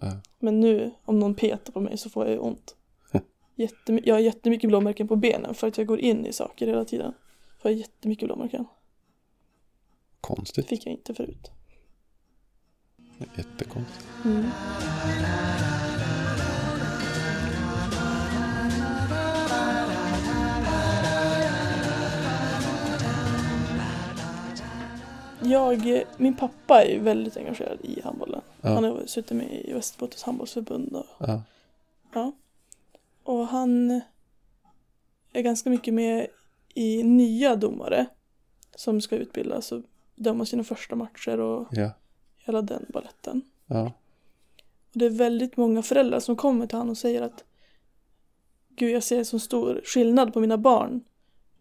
Ja. 0.00 0.20
Men 0.38 0.60
nu, 0.60 0.90
om 1.04 1.18
någon 1.18 1.34
petar 1.34 1.72
på 1.72 1.80
mig 1.80 1.98
så 1.98 2.10
får 2.10 2.24
jag 2.24 2.32
ju 2.32 2.38
ont. 2.38 2.76
Jättemy- 3.56 4.02
jag 4.04 4.14
har 4.14 4.20
jättemycket 4.20 4.68
blåmärken 4.68 5.08
på 5.08 5.16
benen 5.16 5.54
för 5.54 5.66
att 5.68 5.78
jag 5.78 5.86
går 5.86 6.00
in 6.00 6.26
i 6.26 6.32
saker 6.32 6.66
hela 6.66 6.84
tiden. 6.84 7.14
Får 7.58 7.70
jag 7.70 7.78
jättemycket 7.78 8.28
blåmärken. 8.28 8.64
Konstigt. 10.28 10.68
fick 10.68 10.86
jag 10.86 10.92
inte 10.92 11.14
förut. 11.14 11.50
Jättekonstigt. 13.36 14.06
Mm. 14.24 14.50
Jag, 25.42 26.04
min 26.16 26.36
pappa 26.36 26.84
är 26.84 26.98
väldigt 27.00 27.36
engagerad 27.36 27.78
i 27.82 28.00
handbollen. 28.00 28.40
Ja. 28.60 28.68
Han 28.68 28.84
har 28.84 29.06
suttit 29.06 29.36
med 29.36 29.64
i 29.64 29.72
Västerbottens 29.72 30.22
handbollsförbund 30.22 30.96
och 30.96 31.06
Ja. 31.18 31.42
Ja. 32.12 32.32
Och 33.22 33.46
han 33.46 34.00
är 35.32 35.42
ganska 35.42 35.70
mycket 35.70 35.94
med 35.94 36.26
i 36.74 37.02
nya 37.02 37.56
domare 37.56 38.06
som 38.74 39.00
ska 39.00 39.16
utbildas 39.16 39.72
och 39.72 39.82
döma 40.18 40.44
sina 40.44 40.64
första 40.64 40.96
matcher 40.96 41.40
och 41.40 41.68
Ja. 41.70 41.90
hela 42.38 42.62
den 42.62 42.86
balletten. 42.92 43.42
Ja. 43.66 43.92
Och 44.92 44.98
det 44.98 45.06
är 45.06 45.10
väldigt 45.10 45.56
många 45.56 45.82
föräldrar 45.82 46.20
som 46.20 46.36
kommer 46.36 46.66
till 46.66 46.78
honom 46.78 46.90
och 46.90 46.98
säger 46.98 47.22
att 47.22 47.44
Gud, 48.68 48.90
jag 48.94 49.02
ser 49.02 49.24
så 49.24 49.38
stor 49.38 49.80
skillnad 49.84 50.32
på 50.32 50.40
mina 50.40 50.58
barn 50.58 51.04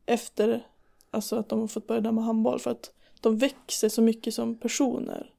efter 0.06 0.68
alltså 1.12 1.36
att 1.36 1.50
de 1.50 1.60
har 1.60 1.68
fått 1.68 1.88
börja 1.88 2.02
döma 2.02 2.22
handboll 2.22 2.60
för 2.60 2.72
att 2.72 2.92
de 3.22 3.38
växer 3.38 3.90
så 3.90 4.02
mycket 4.02 4.34
som 4.34 4.56
personer 4.56 5.34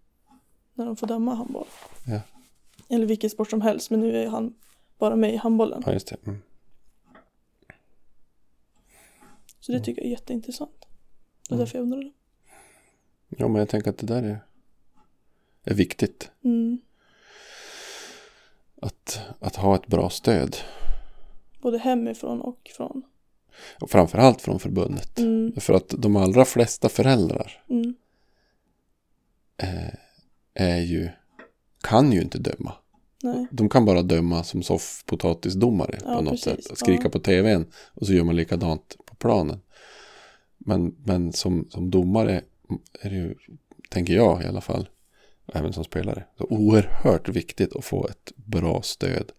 när 0.74 0.86
de 0.86 0.96
får 0.96 1.06
döma 1.06 1.34
handboll. 1.34 1.66
Ja. 2.06 2.20
Eller 2.88 3.06
vilken 3.06 3.30
sport 3.30 3.50
som 3.50 3.60
helst, 3.60 3.90
men 3.90 4.00
nu 4.00 4.16
är 4.22 4.28
han 4.28 4.54
bara 4.98 5.16
med 5.16 5.34
i 5.34 5.36
handbollen. 5.36 5.82
ja, 5.86 5.92
just 5.92 6.06
det. 6.08 6.16
Mm. 6.26 6.38
Så 9.60 9.72
det 9.72 9.80
tycker 9.80 10.02
jag 10.02 10.06
är 10.06 10.10
jätteintressant. 10.10 10.86
Det 11.48 11.54
är 11.54 11.58
därför 11.58 11.78
jag 11.78 11.82
undrade. 11.82 12.10
Ja, 13.28 13.48
men 13.48 13.58
jag 13.58 13.68
tänker 13.68 13.90
att 13.90 13.98
det 13.98 14.06
där 14.06 14.22
är, 14.22 14.38
är 15.64 15.74
viktigt. 15.74 16.30
Mm. 16.44 16.78
Att, 18.80 19.20
att 19.40 19.56
ha 19.56 19.74
ett 19.74 19.86
bra 19.86 20.10
stöd. 20.10 20.56
Både 21.60 21.78
hemifrån 21.78 22.40
och 22.40 22.70
från. 22.76 23.02
Och 23.80 23.90
framförallt 23.90 24.42
från 24.42 24.58
förbundet. 24.60 25.18
Mm. 25.18 25.52
För 25.60 25.74
att 25.74 25.88
de 25.88 26.16
allra 26.16 26.44
flesta 26.44 26.88
föräldrar 26.88 27.64
Mm. 27.68 27.94
eh, 29.56 29.94
är 30.54 30.80
ju, 30.80 31.08
kan 31.82 32.12
ju 32.12 32.20
inte 32.22 32.38
döma. 32.38 32.72
Nej. 33.22 33.46
De 33.50 33.68
kan 33.68 33.84
bara 33.84 34.02
döma 34.02 34.44
som 34.44 34.62
soffpotatisdomare 34.62 35.98
Ja, 36.04 36.14
på 36.16 36.20
något 36.20 36.30
precis. 36.44 36.68
sätt. 36.68 36.78
Skrika 36.78 37.02
Ja. 37.04 37.10
på 37.10 37.18
tvn 37.18 37.66
och 37.94 38.06
så 38.06 38.12
gör 38.12 38.24
man 38.24 38.36
likadant 38.36 38.96
på 39.06 39.14
planen. 39.14 39.60
Men, 40.58 40.94
men 41.04 41.32
som, 41.32 41.66
som 41.70 41.90
domare 41.90 42.42
är 43.00 43.10
det 43.10 43.16
ju 43.16 43.34
tänker 43.90 44.14
jag 44.14 44.42
i 44.42 44.46
alla 44.46 44.60
fall, 44.60 44.88
även 45.46 45.72
som 45.72 45.84
spelare, 45.84 46.24
så 46.38 46.44
oerhört 46.50 47.28
viktigt 47.28 47.76
att 47.76 47.84
få 47.84 48.06
ett 48.08 48.32
bra 48.36 48.82
stöd 48.82 49.32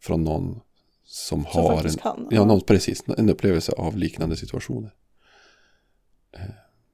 från 0.00 0.24
någon 0.24 0.60
som, 1.04 1.44
Som 1.52 1.62
har 1.62 1.84
en, 1.84 1.90
kan. 1.92 2.28
ja, 2.30 2.44
någon, 2.44 2.60
precis, 2.60 3.04
en 3.18 3.30
upplevelse 3.30 3.72
av 3.72 3.96
liknande 3.96 4.36
situationer. 4.36 4.94
Eh, 6.32 6.40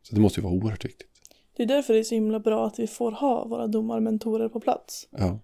Så 0.03 0.15
det 0.15 0.21
måste 0.21 0.41
ju 0.41 0.45
vara 0.45 0.55
oerhört 0.55 0.85
viktigt. 0.85 1.09
Det 1.57 1.63
är 1.63 1.67
därför 1.67 1.93
det 1.95 1.99
är 2.01 2.05
så 2.05 2.15
himla 2.15 2.41
bra 2.41 2.67
att 2.67 2.79
vi 2.79 2.87
får 2.87 3.13
ha 3.13 3.45
våra 3.45 3.67
domarmentorer 3.67 4.49
på 4.49 4.61
plats. 4.61 5.09
Ja, 5.11 5.39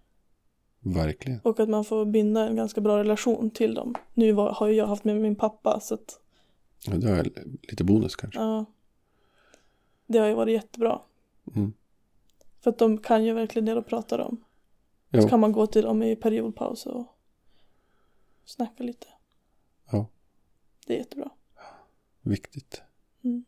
verkligen. 0.80 1.40
Och 1.44 1.60
att 1.60 1.68
man 1.68 1.84
får 1.84 2.04
binda 2.06 2.48
en 2.48 2.56
ganska 2.56 2.80
bra 2.80 2.98
relation 2.98 3.50
till 3.50 3.74
dem. 3.74 3.94
Nu 4.14 4.32
var, 4.32 4.52
har 4.52 4.66
ju 4.68 4.74
jag 4.74 4.86
haft 4.86 5.04
med 5.04 5.16
min 5.20 5.36
pappa 5.36 5.80
så 5.80 5.94
att 5.94 6.20
Ja, 6.86 6.96
det 6.96 7.10
är 7.10 7.30
lite 7.62 7.84
bonus 7.84 8.16
kanske. 8.16 8.40
ja. 8.40 8.64
Det 10.06 10.18
har 10.18 10.26
ju 10.26 10.34
varit 10.34 10.52
jättebra. 10.52 11.00
Mm. 11.56 11.72
För 12.60 12.70
att 12.70 12.78
de 12.78 12.98
kan 12.98 13.24
ju 13.24 13.32
verkligen 13.32 13.66
det 13.66 13.74
de 13.74 13.84
pratar 13.84 14.18
om. 14.18 14.44
Så 15.10 15.16
Ja, 15.16 15.28
kan 15.28 15.40
man 15.40 15.52
gå 15.52 15.66
till 15.66 15.82
dem 15.82 16.02
i 16.02 16.16
periodpaus 16.16 16.86
och 16.86 17.06
snacka 18.44 18.82
lite. 18.84 19.06
Ja. 19.90 20.06
Det 20.86 20.94
är 20.94 20.98
jättebra. 20.98 21.30
viktigt. 22.22 22.82
Mm. 23.24 23.44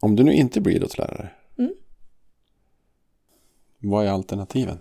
Om 0.00 0.16
du 0.16 0.22
nu 0.24 0.32
inte 0.32 0.60
blir 0.60 0.76
idrottslärare. 0.76 1.30
Mm. 1.58 1.74
Vad 3.78 4.06
är 4.06 4.10
alternativen? 4.10 4.78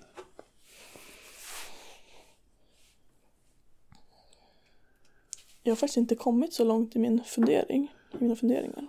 Jag 5.64 5.72
har 5.72 5.76
faktiskt 5.76 5.98
inte 5.98 6.16
kommit 6.16 6.54
så 6.54 6.64
långt 6.64 6.96
i 6.96 7.00
min 7.00 7.24
fundering, 7.24 7.94
i 8.14 8.18
mina 8.24 8.36
funderingar. 8.36 8.88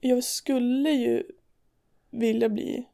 Jag 0.00 0.24
skulle 0.24 0.90
ju 0.90 1.22
vilja 2.10 2.48
bli 2.48 2.86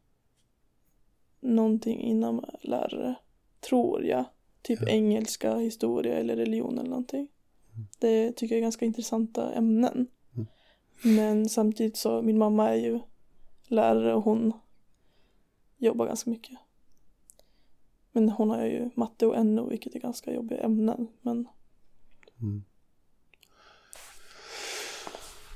någonting 1.41 2.01
inom 2.01 2.45
lärare, 2.63 3.15
tror 3.61 4.05
jag. 4.05 4.25
Typ 4.63 4.79
Ja. 4.83 4.89
engelska, 4.89 5.57
historia 5.57 6.15
eller 6.19 6.37
religion 6.37 6.79
eller 6.79 6.91
någonting. 6.91 7.29
Det 7.99 8.33
tycker 8.33 8.55
jag 8.55 8.59
är 8.59 8.63
ganska 8.63 8.85
intressanta 8.87 9.53
ämnen. 9.53 10.07
Mm. 10.35 10.47
Men 11.17 11.49
samtidigt 11.49 11.97
så, 11.97 12.23
min 12.23 12.39
mamma 12.39 12.69
är 12.69 12.77
ju 12.77 13.01
lärare 13.67 14.15
och 14.15 14.23
hon 14.23 14.53
jobbar 15.77 16.07
ganska 16.07 16.31
mycket. 16.31 16.59
Men 18.13 18.29
hon 18.29 18.51
har 18.51 18.65
ju 18.65 18.91
matte 18.95 19.27
och 19.27 19.47
NO 19.47 19.69
vilket 19.69 19.95
är 19.95 20.01
ganska 20.01 20.35
jobbiga 20.35 20.61
ämnen. 20.61 21.09
Men 21.21 21.49
Mm. 22.41 22.65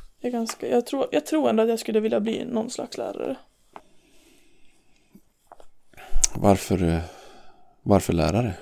Jag, 0.09 0.10
är 0.21 0.31
ganska, 0.31 0.69
jag, 0.69 0.87
tror, 0.87 1.07
jag 1.13 1.27
tror 1.27 1.49
ändå 1.49 1.63
att 1.63 1.69
jag 1.69 1.79
skulle 1.79 2.01
vilja 2.01 2.21
bli 2.21 2.45
någon 2.45 2.71
slags 2.71 2.99
lärare. 2.99 3.37
Varför, 6.37 6.83
eh, 6.83 7.03
varför 7.83 8.13
lärare? 8.13 8.55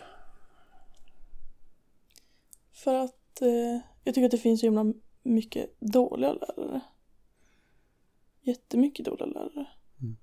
För 2.72 2.94
att 2.94 3.42
eh, 3.42 3.80
jag 4.04 4.14
tycker 4.14 4.24
att 4.24 4.30
det 4.30 4.38
finns 4.38 4.61
så 4.61 4.66
himla 4.66 4.92
mycket 5.22 5.80
dåliga 5.80 6.32
lärare. 6.32 6.80
Jättemycket 8.40 9.06
dåliga 9.06 9.26
lärare. 9.26 9.66
Mm. 10.00 10.16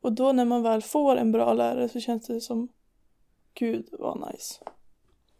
Och 0.00 0.12
då 0.12 0.32
när 0.32 0.44
man 0.44 0.62
väl 0.62 0.82
får 0.82 1.16
en 1.16 1.32
bra 1.32 1.52
lärare 1.52 1.88
så 1.88 2.00
känns 2.00 2.26
det 2.26 2.40
som 2.40 2.68
Gud 3.54 3.88
vad 3.92 4.32
nice. 4.32 4.64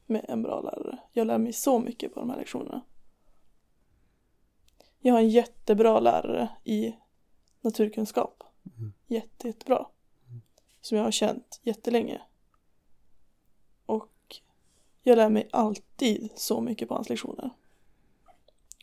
Med 0.07 0.25
en 0.29 0.43
bra 0.43 0.61
lärare. 0.61 0.99
Jag 1.12 1.27
lär 1.27 1.39
mig 1.39 1.53
så 1.53 1.79
mycket 1.79 2.14
på 2.14 2.20
de 2.20 2.31
här 2.31 2.39
lektionerna. 2.39 2.83
Jag 5.05 5.15
har 5.15 5.21
en 5.21 5.29
jättebra 5.29 6.01
lärare 6.01 6.49
i 6.65 6.95
naturkunskap. 7.61 8.43
Mm. 8.79 8.93
Jätte, 9.07 9.47
jättebra. 9.47 9.87
Som 10.81 10.99
jag 10.99 11.05
har 11.05 11.11
känt 11.11 11.61
jättelänge. 11.63 12.21
Och 13.87 14.41
jag 15.03 15.17
lär 15.17 15.29
mig 15.29 15.49
alltid 15.53 16.31
så 16.37 16.61
mycket 16.61 16.89
på 16.89 16.95
hans 16.95 17.09
lektioner. 17.09 17.51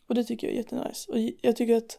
Och 0.06 0.14
det 0.14 0.24
tycker 0.24 0.46
jag 0.46 0.54
är 0.54 0.58
jättenice. 0.58 1.12
Och 1.12 1.18
jag 1.40 1.56
tycker 1.56 1.76
att 1.76 1.98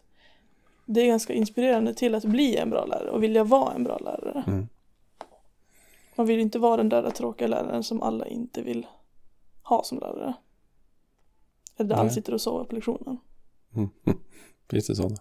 det 0.86 1.02
är 1.02 1.08
ganska 1.08 1.34
inspirerande 1.34 1.94
till 1.94 2.16
att 2.16 2.26
bli 2.26 2.58
en 2.58 2.70
bra 2.70 2.86
lärare 2.86 3.12
och 3.12 3.24
vilja 3.24 3.44
vara 3.44 3.74
en 3.74 3.84
bra 3.84 3.98
lärare. 3.98 4.44
Mm. 4.48 4.68
Man 6.16 6.28
vill 6.28 6.36
ju 6.36 6.42
inte 6.42 6.60
vara 6.60 6.78
den 6.78 6.90
där 6.90 7.10
tråkiga 7.10 7.48
läraren 7.48 7.84
som 7.84 8.02
alla 8.02 8.28
inte 8.28 8.62
vill 8.62 8.88
ha 9.64 9.84
som 9.84 10.00
lärare. 10.00 10.34
Eller 11.78 11.90
där 11.90 11.96
alla 11.96 12.04
Nej. 12.04 12.14
sitter 12.14 12.34
och 12.34 12.42
sover 12.42 12.66
på 12.66 12.76
lektionen. 12.76 13.18
Mm. 13.76 13.90
Finns 14.70 14.88
det 14.88 14.96
sådana? 14.96 15.18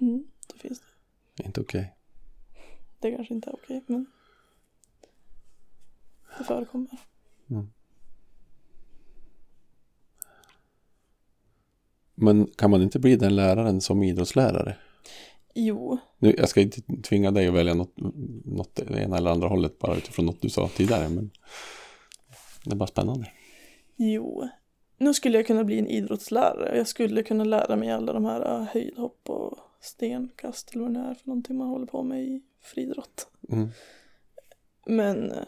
Mm, 0.00 0.24
det 0.46 0.58
finns 0.58 0.80
det. 1.36 1.46
Inte 1.46 1.60
okej. 1.60 1.94
Det 2.98 3.10
kanske 3.10 3.34
inte 3.34 3.50
är 3.50 3.54
okej, 3.54 3.84
men 3.86 4.06
det 6.38 6.44
förekommer. 6.44 6.98
Men 12.14 12.46
kan 12.46 12.70
man 12.70 12.82
inte 12.82 12.98
bli 12.98 13.16
den 13.16 13.36
läraren 13.36 13.80
som 13.80 14.02
idrottslärare? 14.02 14.76
Jo, 15.54 15.98
Nu, 16.18 16.34
jag 16.38 16.48
ska 16.48 16.60
inte 16.60 16.82
tvinga 17.02 17.30
dig 17.30 17.48
att 17.48 17.54
välja 17.54 17.74
något, 17.74 17.94
något 18.44 18.74
det 18.74 19.02
ena 19.02 19.16
eller 19.16 19.30
andra 19.30 19.48
hållet 19.48 19.78
bara 19.78 19.96
utifrån 19.96 20.26
något 20.26 20.42
du 20.42 20.50
sa 20.50 20.68
tidigare. 20.68 21.08
Men 21.08 21.30
det 22.64 22.72
är 22.72 22.76
bara 22.76 22.86
spännande. 22.86 23.32
jo. 23.96 24.48
Nu 24.98 25.14
skulle 25.14 25.38
jag 25.38 25.46
kunna 25.46 25.64
bli 25.64 25.78
en 25.78 25.86
idrottslärare. 25.86 26.76
Jag 26.76 26.88
skulle 26.88 27.22
kunna 27.22 27.44
lära 27.44 27.76
mig 27.76 27.90
alla 27.90 28.12
de 28.12 28.24
här 28.24 28.60
äh, 28.60 28.62
höjdhopp 28.64 29.30
och 29.30 29.58
stenkast 29.80 30.70
eller 30.74 30.84
vad 30.84 30.94
det 30.94 31.00
är 31.00 31.14
för 31.14 31.28
någonting 31.28 31.56
man 31.56 31.68
håller 31.68 31.86
på 31.86 32.02
med 32.02 32.22
i 32.24 32.42
friidrott. 32.62 33.28
Mm. 33.48 33.68
Men 34.86 35.32
eh, 35.32 35.44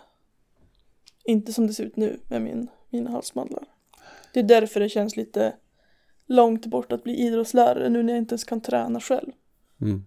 inte 1.24 1.52
som 1.52 1.66
det 1.66 1.72
ser 1.72 1.84
ut 1.84 1.96
nu 1.96 2.20
med 2.28 2.42
min, 2.42 2.68
mina 2.90 3.10
halsmandlar. 3.10 3.64
Det 4.34 4.40
är 4.40 4.44
därför 4.44 4.80
det 4.80 4.88
känns 4.88 5.16
lite 5.16 5.56
långt 6.26 6.66
bort 6.66 6.92
att 6.92 7.04
bli 7.04 7.16
idrottslärare 7.16 7.88
nu 7.88 8.02
när 8.02 8.12
jag 8.12 8.18
inte 8.18 8.32
ens 8.32 8.44
kan 8.44 8.60
träna 8.60 9.00
själv. 9.00 9.32
Mm. 9.80 10.04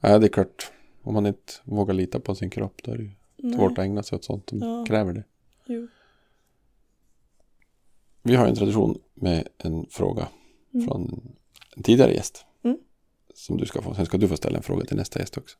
Ja, 0.00 0.18
det 0.18 0.26
är 0.26 0.28
klart. 0.28 0.72
Om 1.02 1.14
man 1.14 1.26
inte 1.26 1.52
vågar 1.64 1.94
lita 1.94 2.20
på 2.20 2.34
sin 2.34 2.50
kropp 2.50 2.82
då 2.82 2.92
är 2.92 2.96
det 2.96 3.02
ju 3.02 3.52
svårt 3.52 3.72
att 3.72 3.84
ägna 3.84 4.02
sig 4.02 4.16
åt 4.16 4.24
sånt 4.24 4.48
som 4.48 4.58
Ja. 4.58 4.84
kräver 4.88 5.12
det. 5.12 5.24
Jo. 5.64 5.88
Vi 8.26 8.34
har 8.36 8.46
en 8.46 8.54
tradition 8.54 8.98
med 9.14 9.48
en 9.58 9.86
fråga 9.90 10.28
Mm. 10.74 10.86
från 10.86 11.32
en 11.76 11.82
tidigare 11.82 12.14
gäst. 12.14 12.44
Mm. 12.64 12.78
Som 13.34 13.56
du 13.56 13.66
ska 13.66 13.82
få. 13.82 13.94
Sen 13.94 14.06
ska 14.06 14.18
du 14.18 14.28
få 14.28 14.36
ställa 14.36 14.56
en 14.56 14.62
fråga 14.62 14.84
till 14.84 14.96
nästa 14.96 15.18
gäst 15.20 15.38
också. 15.38 15.58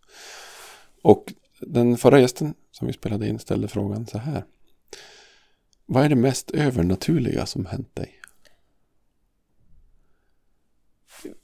Och 1.03 1.33
den 1.61 1.97
förra 1.97 2.21
gästen 2.21 2.55
som 2.71 2.87
vi 2.87 2.93
spelade 2.93 3.29
in 3.29 3.39
ställde 3.39 3.69
frågan 3.69 4.07
så 4.07 4.19
här. 4.19 4.45
Vad 5.87 6.05
är 6.05 6.09
det 6.09 6.15
mest 6.17 6.51
övernaturliga 6.51 7.47
som 7.47 7.67
hänt 7.67 7.95
dig? 7.97 8.21
Gud. 11.23 11.37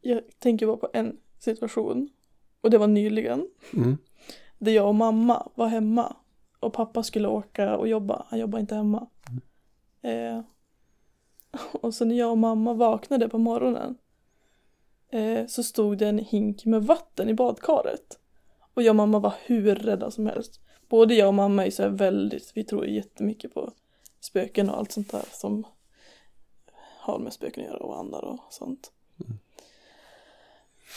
Jag 0.00 0.22
tänker 0.38 0.66
bara 0.66 0.76
på 0.76 0.90
en 0.92 1.16
situation. 1.38 2.10
Och 2.60 2.70
det 2.70 2.78
var 2.78 2.86
nyligen. 2.86 3.48
Mm. 3.72 3.98
Där 4.58 4.72
jag 4.72 4.88
och 4.88 4.94
mamma 4.94 5.48
var 5.54 5.66
hemma. 5.66 6.16
Och 6.60 6.72
pappa 6.72 7.02
skulle 7.02 7.28
åka 7.28 7.76
och 7.76 7.88
jobba. 7.88 8.26
Han 8.28 8.38
jobbar 8.38 8.58
inte 8.58 8.74
hemma. 8.74 9.06
Eh, 10.02 10.40
och 11.72 11.94
så 11.94 12.04
när 12.04 12.18
jag 12.18 12.30
och 12.30 12.38
mamma 12.38 12.74
vaknade 12.74 13.28
på 13.28 13.38
morgonen. 13.38 13.98
Eh, 15.08 15.46
så 15.46 15.62
stod 15.62 15.98
det 15.98 16.08
en 16.08 16.18
hink 16.18 16.64
med 16.64 16.82
vatten 16.82 17.28
i 17.28 17.34
badkaret. 17.34 18.18
Och 18.74 18.82
jag 18.82 18.90
och 18.90 18.96
mamma 18.96 19.18
var 19.18 19.34
hur 19.44 19.74
rädda 19.74 20.10
som 20.10 20.26
helst. 20.26 20.60
Både 20.88 21.14
jag 21.14 21.28
och 21.28 21.34
mamma 21.34 21.66
är 21.66 21.70
så 21.70 21.82
här 21.82 21.90
väldigt, 21.90 22.52
vi 22.54 22.64
tror 22.64 22.86
jättemycket 22.86 23.54
på 23.54 23.72
spöken 24.20 24.70
och 24.70 24.78
allt 24.78 24.92
sånt 24.92 25.10
där 25.10 25.24
som 25.32 25.66
har 26.98 27.18
med 27.18 27.32
spöken 27.32 27.64
att 27.64 27.70
göra 27.70 27.84
och 27.84 27.98
andar 27.98 28.24
och 28.24 28.38
sånt. 28.50 28.92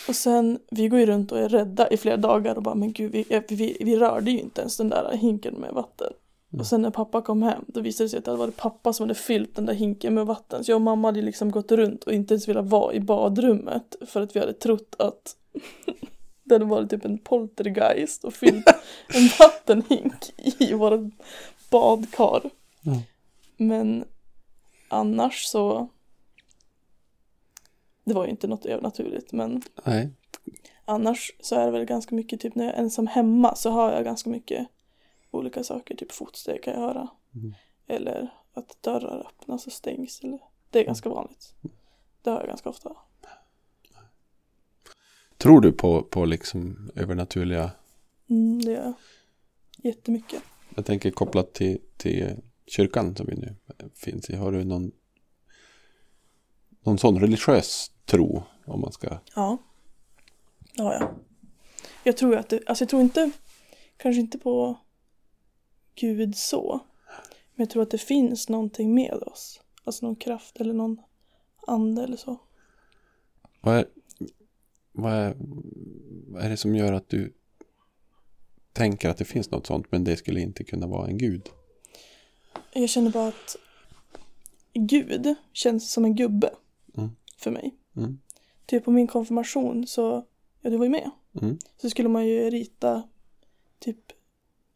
Och 0.08 0.16
sen, 0.16 0.60
vi 0.72 0.88
går 0.88 1.00
ju 1.00 1.06
runt 1.06 1.32
och 1.32 1.40
är 1.40 1.50
rädda 1.50 1.90
i 1.90 1.98
flera 1.98 2.18
dagar 2.18 2.56
och 2.56 2.64
bara 2.64 2.76
men 2.76 2.94
gud 2.94 3.12
vi, 3.12 3.44
vi, 3.50 3.78
vi 3.80 3.98
rörde 3.98 4.32
ju 4.32 4.40
inte 4.40 4.62
ens 4.62 4.78
den 4.78 4.90
där 4.90 5.18
hinken 5.18 5.54
med 5.54 5.74
vatten. 5.74 6.14
Och 6.58 6.68
sen 6.68 6.82
när 6.82 6.90
pappa 6.90 7.22
kom 7.22 7.44
hem 7.44 7.66
då 7.68 7.82
visade 7.82 8.06
det 8.06 8.10
sig 8.10 8.20
att 8.20 8.26
det 8.26 8.36
varit 8.36 8.58
pappa 8.58 8.94
som 8.94 9.04
hade 9.04 9.16
fyllt 9.16 9.56
den 9.56 9.66
där 9.66 9.74
hinken 9.74 10.14
med 10.14 10.26
vatten. 10.26 10.64
Så 10.64 10.72
jag 10.72 10.76
och 10.76 10.82
mamma 10.82 11.08
hade 11.08 11.22
liksom 11.22 11.52
gått 11.52 11.72
runt 11.72 12.04
och 12.04 12.14
inte 12.14 12.34
ens 12.34 12.48
velat 12.48 12.66
vara 12.66 12.94
i 12.94 13.00
badrummet 13.00 13.96
för 14.02 14.22
att 14.22 14.36
vi 14.36 14.40
hade 14.40 14.54
trott 14.54 14.96
att 15.00 15.36
det 16.44 16.56
hade 16.56 16.66
varit 16.66 16.90
typ 16.90 17.06
en 17.06 17.18
poltergeist 17.18 18.24
och 18.24 18.34
fyllt 18.34 18.68
en 19.08 19.30
vattenhink 19.40 20.34
i 20.38 20.74
vårt 20.74 21.12
badkar. 21.70 22.42
Ja. 22.82 23.02
Men 23.58 24.04
annars 24.88 25.44
så 25.44 25.90
det 28.10 28.16
var 28.16 28.26
ju 28.26 28.32
inte 28.32 28.48
något 28.48 28.66
övernaturligt 28.66 29.32
men 29.32 29.62
Nej. 29.86 30.10
annars 30.86 31.32
så 31.40 31.56
är 31.56 31.66
det 31.66 31.72
väl 31.72 31.86
ganska 31.86 32.16
mycket 32.16 32.40
typ 32.40 32.56
när 32.56 32.66
jag 32.66 32.74
är 32.74 32.80
ensam 32.80 33.08
hemma 33.08 33.56
så 33.56 33.70
har 33.70 33.92
jag 33.92 34.04
ganska 34.04 34.30
mycket 34.30 34.68
olika 35.32 35.64
saker, 35.64 35.96
typ 35.96 36.12
fotsteg 36.12 36.64
kan 36.64 36.74
jag 36.74 36.82
höra. 36.82 37.08
Mm. 37.36 37.54
Eller 37.88 38.34
att 38.54 38.84
dörrar 38.84 39.28
öppnas 39.28 39.68
och 39.68 39.74
stängs. 39.74 40.22
Eller, 40.24 40.40
det 40.70 40.80
är 40.80 40.86
ganska 40.86 41.10
vanligt. 41.10 41.54
Det 42.22 42.30
hör 42.30 42.40
jag 42.40 42.48
ganska 42.48 42.70
ofta. 42.70 42.96
Tror 45.38 45.62
du 45.62 45.72
på, 45.72 46.04
på 46.04 46.26
liksom 46.26 46.90
övernaturliga, 46.96 47.72
Mm, 48.30 48.62
det 48.62 48.72
gör 48.72 48.84
jag. 48.84 48.94
Jättemycket. 49.84 50.44
jag 50.76 50.86
tänker 50.86 51.12
kopplat 51.12 51.54
till, 51.54 51.82
till 51.98 52.36
kyrkan 52.66 53.16
som 53.16 53.26
vi 53.28 53.36
nu 53.36 53.56
finns 53.96 54.30
i. 54.30 54.36
Har 54.36 54.52
du 54.52 54.64
någon, 54.64 54.92
någon 56.84 56.98
sån 56.98 57.20
religiös 57.20 57.92
tro 58.10 58.44
om 58.66 58.82
man 58.82 58.92
ska, 58.92 59.18
Ja. 59.36 59.58
Det 60.76 60.82
har 60.84 60.94
jag. 60.94 61.16
Jag 62.04 62.18
tror 62.18 62.36
att 62.36 62.50
det, 62.50 62.62
alltså 62.68 62.82
jag 62.84 62.90
tror 62.90 63.02
inte, 63.02 63.32
kanske 63.98 64.20
inte 64.22 64.38
på 64.38 64.78
Gud 65.96 66.38
så. 66.38 66.80
Men 67.56 67.64
jag 67.66 67.70
tror 67.70 67.84
att 67.84 67.92
det 67.92 67.98
finns 67.98 68.50
någonting 68.50 68.94
med 68.96 69.14
oss. 69.14 69.62
Alltså 69.84 70.06
någon 70.06 70.16
kraft 70.16 70.62
eller 70.62 70.74
någon 70.74 70.98
ande 71.68 72.04
eller 72.04 72.18
så. 72.18 72.38
vad 73.62 73.76
är, 73.78 73.86
vad 74.92 75.14
är, 75.14 75.36
vad 76.28 76.44
är 76.44 76.50
det 76.50 76.58
som 76.58 76.76
gör 76.76 76.94
att 76.94 77.10
du 77.10 77.34
tänker 78.74 79.10
att 79.10 79.18
det 79.18 79.26
finns 79.26 79.52
något 79.52 79.68
sånt 79.68 79.92
men 79.92 80.04
det 80.04 80.18
skulle 80.18 80.40
inte 80.42 80.64
kunna 80.64 80.88
vara 80.88 81.08
en 81.08 81.18
gud? 81.18 81.50
Jag 82.74 82.90
känner 82.90 83.12
bara 83.12 83.28
att 83.28 83.56
Gud 84.74 85.36
känns 85.54 85.92
som 85.92 86.06
en 86.06 86.16
gubbe 86.16 86.50
Mm. 86.98 87.10
för 87.38 87.52
mig. 87.52 87.76
Mm. 88.00 88.20
Typ 88.66 88.86
på 88.86 88.92
min 88.92 89.08
konfirmation 89.08 89.88
så, 89.88 90.26
ja 90.62 90.70
du 90.70 90.78
var 90.78 90.86
ju 90.86 90.92
med. 90.92 91.12
Mm. 91.42 91.58
Så 91.78 91.90
skulle 91.90 92.10
man 92.10 92.28
ju 92.28 92.50
rita 92.50 93.04
typ 93.80 94.12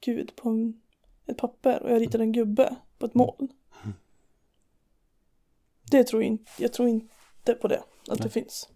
Gud 0.01 0.35
på 0.35 0.49
en, 0.49 0.81
ett 1.25 1.37
papper 1.37 1.83
och 1.83 1.91
jag 1.91 2.01
ritade 2.01 2.23
en 2.23 2.31
gubbe 2.31 2.75
på 2.97 3.05
ett 3.05 3.13
moln. 3.13 3.47
Det 5.91 6.03
tror 6.03 6.21
jag 6.21 6.27
inte, 6.27 6.51
jag 6.57 6.73
tror 6.73 6.89
inte 6.89 7.53
på 7.53 7.67
det, 7.67 7.83
att 8.07 8.21
det 8.21 8.29
finns. 8.29 8.69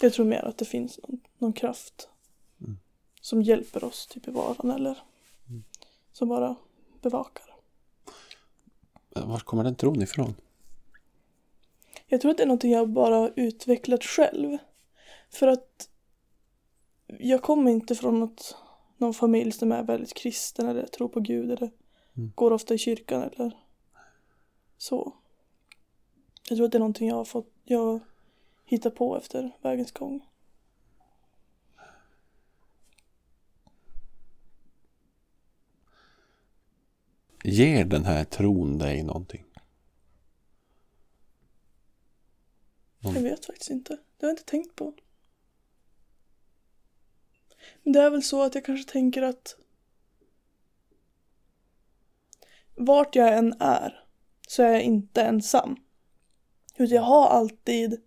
Jag 0.00 0.12
tror 0.12 0.26
mer 0.26 0.44
att 0.44 0.58
det 0.58 0.64
finns 0.64 0.98
någon, 1.02 1.20
någon 1.38 1.52
kraft 1.52 2.08
som 3.20 3.42
hjälper 3.42 3.84
oss 3.84 4.06
typ 4.06 4.28
i 4.28 4.30
vardagen 4.30 4.70
eller 4.70 4.98
som 6.12 6.28
bara 6.28 6.56
bevakar. 7.02 7.44
Var 9.14 9.38
kommer 9.38 9.64
den 9.64 9.74
tron 9.74 10.02
ifrån? 10.02 10.34
Jag 12.12 12.20
tror 12.20 12.30
att 12.30 12.36
det 12.36 12.42
är 12.42 12.46
någonting 12.46 12.72
jag 12.72 12.88
bara 12.88 13.14
har 13.14 13.32
utvecklat 13.36 14.04
själv. 14.04 14.58
För 15.30 15.46
att 15.46 15.88
jag 17.06 17.42
kommer 17.42 17.70
inte 17.70 17.94
från 17.94 18.20
något, 18.20 18.56
någon 18.96 19.14
familj 19.14 19.52
som 19.52 19.72
är 19.72 19.82
väldigt 19.82 20.14
kristen 20.14 20.68
eller 20.68 20.86
tror 20.86 21.08
på 21.08 21.20
Gud 21.20 21.50
eller 21.50 21.70
går 22.14 22.52
ofta 22.52 22.74
i 22.74 22.78
kyrkan 22.78 23.22
eller 23.22 23.56
så. 24.78 25.12
Jag 26.48 26.56
tror 26.56 26.66
att 26.66 26.72
det 26.72 26.78
är 26.78 26.80
någonting 26.80 27.08
jag 27.08 27.16
har 27.16 27.24
fått, 27.24 27.52
jag 27.64 28.00
hittar 28.64 28.90
på 28.90 29.16
efter 29.16 29.56
vägens 29.62 29.92
gång. 29.92 30.26
Ger 37.44 37.84
den 37.84 38.04
här 38.04 38.24
tron 38.24 38.78
dig 38.78 39.02
någonting? 39.02 39.44
Jag 43.00 43.12
vet 43.12 43.46
faktiskt 43.46 43.70
inte. 43.70 43.92
Det 43.92 44.26
har 44.26 44.28
jag 44.28 44.32
inte 44.32 44.44
tänkt 44.44 44.76
på. 44.76 44.94
Men 47.82 47.92
det 47.92 48.00
är 48.00 48.10
väl 48.10 48.22
så 48.22 48.42
att 48.42 48.54
jag 48.54 48.64
kanske 48.64 48.92
tänker 48.92 49.22
att 49.22 49.56
vart 52.74 53.14
jag 53.14 53.38
än 53.38 53.54
är 53.60 54.04
så 54.48 54.62
är 54.62 54.68
jag 54.72 54.82
inte 54.82 55.22
ensam. 55.22 55.76
Utan 56.76 56.96
jag 56.96 57.02
har 57.02 57.26
alltid 57.28 58.00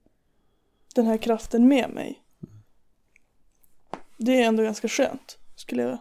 den 0.96 1.06
här 1.06 1.18
kraften 1.18 1.68
med 1.68 1.90
mig. 1.90 2.24
Det 4.18 4.42
är 4.42 4.48
ändå 4.48 4.64
ganska 4.64 4.88
skönt, 4.88 5.38
skulle 5.56 5.82
jag... 5.82 6.00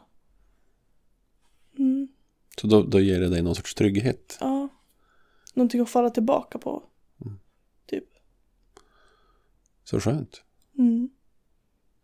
Mm, 1.78 2.08
Så 2.60 2.66
då, 2.66 2.82
då 2.82 3.00
ger 3.00 3.20
det 3.20 3.28
dig 3.28 3.42
någon 3.42 3.54
sorts 3.54 3.74
trygghet? 3.74 4.36
ja. 4.40 4.68
Någonting 5.54 5.80
att 5.80 5.90
falla 5.90 6.10
tillbaka 6.10 6.58
på. 6.58 6.82
Typ. 7.86 8.04
Så 9.92 10.00
skönt. 10.00 10.44
Mm. 10.78 11.10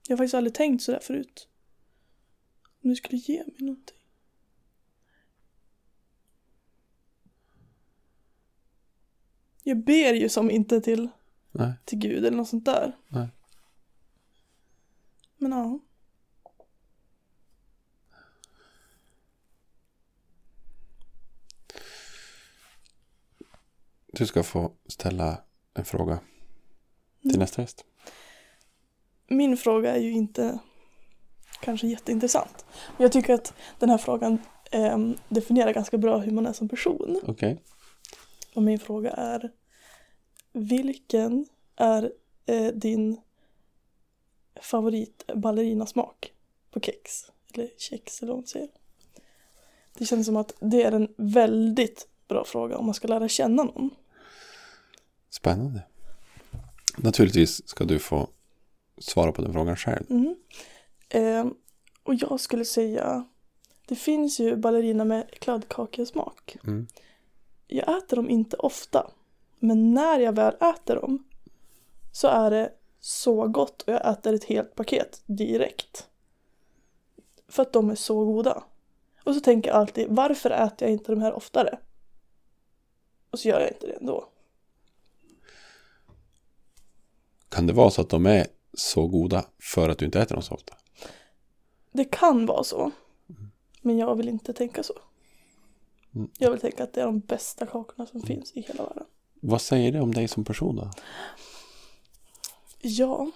Jag 0.09 0.17
har 0.17 0.19
faktiskt 0.19 0.35
aldrig 0.35 0.55
tänkt 0.55 0.83
sådär 0.83 1.01
förut. 1.03 1.49
Om 2.83 2.91
du 2.91 2.97
skulle 2.97 3.19
ge 3.19 3.45
mig 3.45 3.55
någonting. 3.59 3.97
Jag 9.63 9.85
ber 9.85 10.15
ju 10.15 10.29
som 10.29 10.51
inte 10.51 10.81
till, 10.81 11.09
Nej, 11.53 11.73
till 11.85 11.99
Gud 11.99 12.25
eller 12.25 12.37
något 12.37 12.49
sånt 12.49 12.65
där. 12.65 12.97
nej. 13.09 13.29
Men 15.37 15.53
ja. 15.53 15.79
Du 24.07 24.27
ska 24.27 24.43
få 24.43 24.73
ställa 24.87 25.43
en 25.75 25.85
fråga 25.85 26.21
till 27.23 27.39
nästa 27.39 27.63
gäst. 27.63 27.85
Min 29.29 29.57
fråga 29.57 29.95
är 29.95 30.01
ju 30.01 30.13
inte 30.13 30.59
kanske 31.61 31.87
jätteintressant. 31.87 32.65
Men 32.97 33.05
jag 33.05 33.13
tycker 33.13 33.35
att 33.35 33.55
den 33.79 33.91
här 33.91 33.99
frågan 33.99 34.39
ehm, 34.71 35.17
definierar 35.29 35.73
ganska 35.73 35.99
bra 35.99 36.19
hur 36.19 36.33
man 36.33 36.47
är 36.47 36.53
som 36.53 36.69
person. 36.69 37.21
Okej. 37.27 37.63
Och 38.55 38.63
min 38.63 38.79
fråga 38.79 39.11
är 39.11 39.51
Vilken 40.53 41.47
är 41.77 42.13
eh, 42.47 42.67
din 42.67 43.21
favorit 44.61 45.25
ballerinasmak 45.35 46.33
på 46.71 46.81
kex? 46.81 47.27
Eller 47.55 47.71
kex 47.79 48.23
eller 48.23 48.33
vad 48.33 48.39
man 48.39 48.47
säger. 48.47 48.69
Det 49.99 50.05
känns 50.05 50.27
som 50.27 50.37
att 50.37 50.53
det 50.61 50.83
är 50.83 50.93
en 50.93 51.15
väldigt 51.17 52.09
bra 52.29 52.45
fråga 52.45 52.79
om 52.79 52.85
man 52.85 52.95
ska 52.95 53.09
lära 53.09 53.29
känna 53.29 53.63
någon. 53.63 53.91
Spännande. 55.31 55.83
Naturligtvis 57.03 57.69
ska 57.69 57.85
du 57.85 57.99
få 57.99 58.29
svara 58.99 59.33
på 59.33 59.43
den 59.43 59.53
frågan 59.53 59.77
själv. 59.77 60.11
Mm. 60.11 60.37
Ehm, 61.09 61.55
och 62.03 62.15
jag 62.15 62.41
skulle 62.41 62.65
säga 62.65 63.25
Det 63.89 63.97
finns 63.97 64.41
ju 64.41 64.57
ballerina 64.57 65.05
med 65.05 65.31
kladdkakesmak. 65.31 66.57
Mm. 66.65 66.87
Jag 67.67 67.99
äter 67.99 68.17
dem 68.17 68.31
inte 68.31 68.57
ofta. 68.57 69.11
Men 69.59 69.95
när 69.95 70.19
jag 70.21 70.33
väl 70.33 70.55
äter 70.55 70.95
dem 70.95 71.25
så 72.13 72.29
är 72.29 72.51
det 72.51 72.73
så 73.01 73.49
gott 73.49 73.83
och 73.83 73.93
jag 73.93 74.13
äter 74.13 74.35
ett 74.35 74.45
helt 74.45 74.75
paket 74.75 75.23
direkt. 75.27 76.09
För 77.49 77.63
att 77.63 77.73
de 77.73 77.91
är 77.91 77.95
så 77.95 78.25
goda. 78.25 78.65
Och 79.25 79.35
så 79.35 79.41
tänker 79.41 79.71
jag 79.71 79.77
alltid, 79.77 80.07
varför 80.11 80.51
äter 80.51 80.89
jag 80.89 80.93
inte 80.93 81.13
de 81.13 81.21
här 81.21 81.33
oftare? 81.33 81.79
Och 83.31 83.39
så 83.39 83.49
gör 83.49 83.61
jag 83.61 83.71
inte 83.71 83.87
det 83.87 83.93
ändå. 83.93 84.29
Kan 87.49 87.67
det 87.67 87.73
vara 87.73 87.91
så 87.91 88.01
att 88.01 88.09
de 88.09 88.27
är 88.27 88.47
så 88.75 89.07
goda 89.07 89.45
för 89.59 89.89
att 89.89 89.99
du 89.99 90.05
inte 90.05 90.21
äter 90.21 90.35
dem 90.35 90.43
så 90.43 90.55
ofta? 90.55 90.75
Det 91.93 92.05
kan 92.05 92.47
vara 92.47 92.65
så. 92.65 92.91
Men 93.81 93.99
jag 93.99 94.15
vill 94.17 94.29
inte 94.29 94.53
tänka 94.53 94.83
så. 94.83 94.95
Mm. 96.15 96.31
Jag 96.39 96.51
vill 96.51 96.61
tänka 96.61 96.85
att 96.85 96.93
det 96.93 97.01
är 97.01 97.05
de 97.05 97.21
bästa 97.21 97.67
kakorna 97.67 98.07
som 98.07 98.23
finns 98.23 98.53
i 98.53 98.61
hela 98.61 98.85
världen. 98.85 99.05
Vad 99.41 99.61
säger 99.61 99.93
det 99.93 100.01
om 100.01 100.15
dig 100.15 100.29
som 100.29 100.45
person 100.45 100.77
då? 100.77 100.91
Ja. 102.81 103.31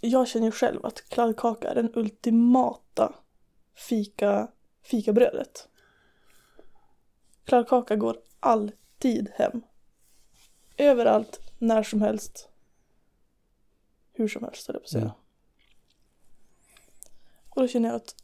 Jag 0.00 0.28
känner 0.28 0.46
ju 0.46 0.52
själv 0.52 0.86
att 0.86 1.08
kladdkaka 1.08 1.70
är 1.70 1.74
den 1.74 1.92
ultimata 1.94 3.14
fika, 3.74 4.48
fikabrödet. 4.82 5.68
Kladdkaka 7.44 7.96
går 7.96 8.16
alltid 8.40 9.28
hem. 9.34 9.62
Överallt, 10.76 11.40
när 11.60 11.82
som 11.82 12.02
helst. 12.02 12.48
Hur 14.12 14.28
som 14.28 14.44
helst, 14.44 14.66
höll 14.66 14.74
jag 14.74 14.82
på 14.82 14.86
att 14.86 14.90
säga. 14.90 15.02
Mm. 15.02 15.14
Och 17.48 17.62
då 17.62 17.68
känner 17.68 17.88
jag 17.88 17.96
att 17.96 18.14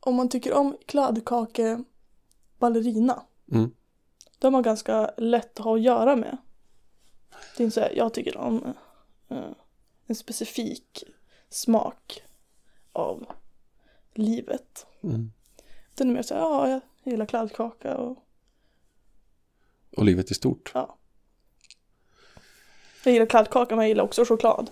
om 0.00 0.14
man 0.14 0.28
tycker 0.28 0.52
om 0.52 0.76
kladdkake 0.86 1.84
ballerina 2.58 3.22
Mm. 3.52 3.70
då 4.38 4.46
är 4.48 4.52
man 4.52 4.62
ganska 4.62 5.14
lätt 5.16 5.58
att 5.60 5.64
ha 5.64 5.74
att 5.76 5.82
göra 5.82 6.16
med. 6.16 6.36
Det 7.56 7.62
är 7.62 7.64
inte 7.64 7.74
så 7.74 7.80
här, 7.80 7.92
jag 7.96 8.14
tycker 8.14 8.36
om 8.36 8.74
eh, 9.28 9.50
en 10.06 10.14
specifik 10.14 11.04
smak 11.48 12.22
av 12.92 13.26
livet. 14.14 14.86
Mm. 15.02 15.32
Den 15.94 16.10
är 16.10 16.14
mer 16.14 16.22
så 16.22 16.34
här, 16.34 16.40
ja, 16.40 16.68
jag 16.68 16.80
gillar 17.12 17.26
kladdkaka 17.26 17.96
och 17.96 18.16
Och 19.96 20.04
livet 20.04 20.30
i 20.30 20.34
stort? 20.34 20.70
ja. 20.74 20.97
Jag 23.08 23.12
gillar 23.14 23.26
kladdkaka 23.26 23.76
men 23.76 23.82
jag 23.82 23.88
gillar 23.88 24.04
också 24.04 24.24
choklad. 24.24 24.70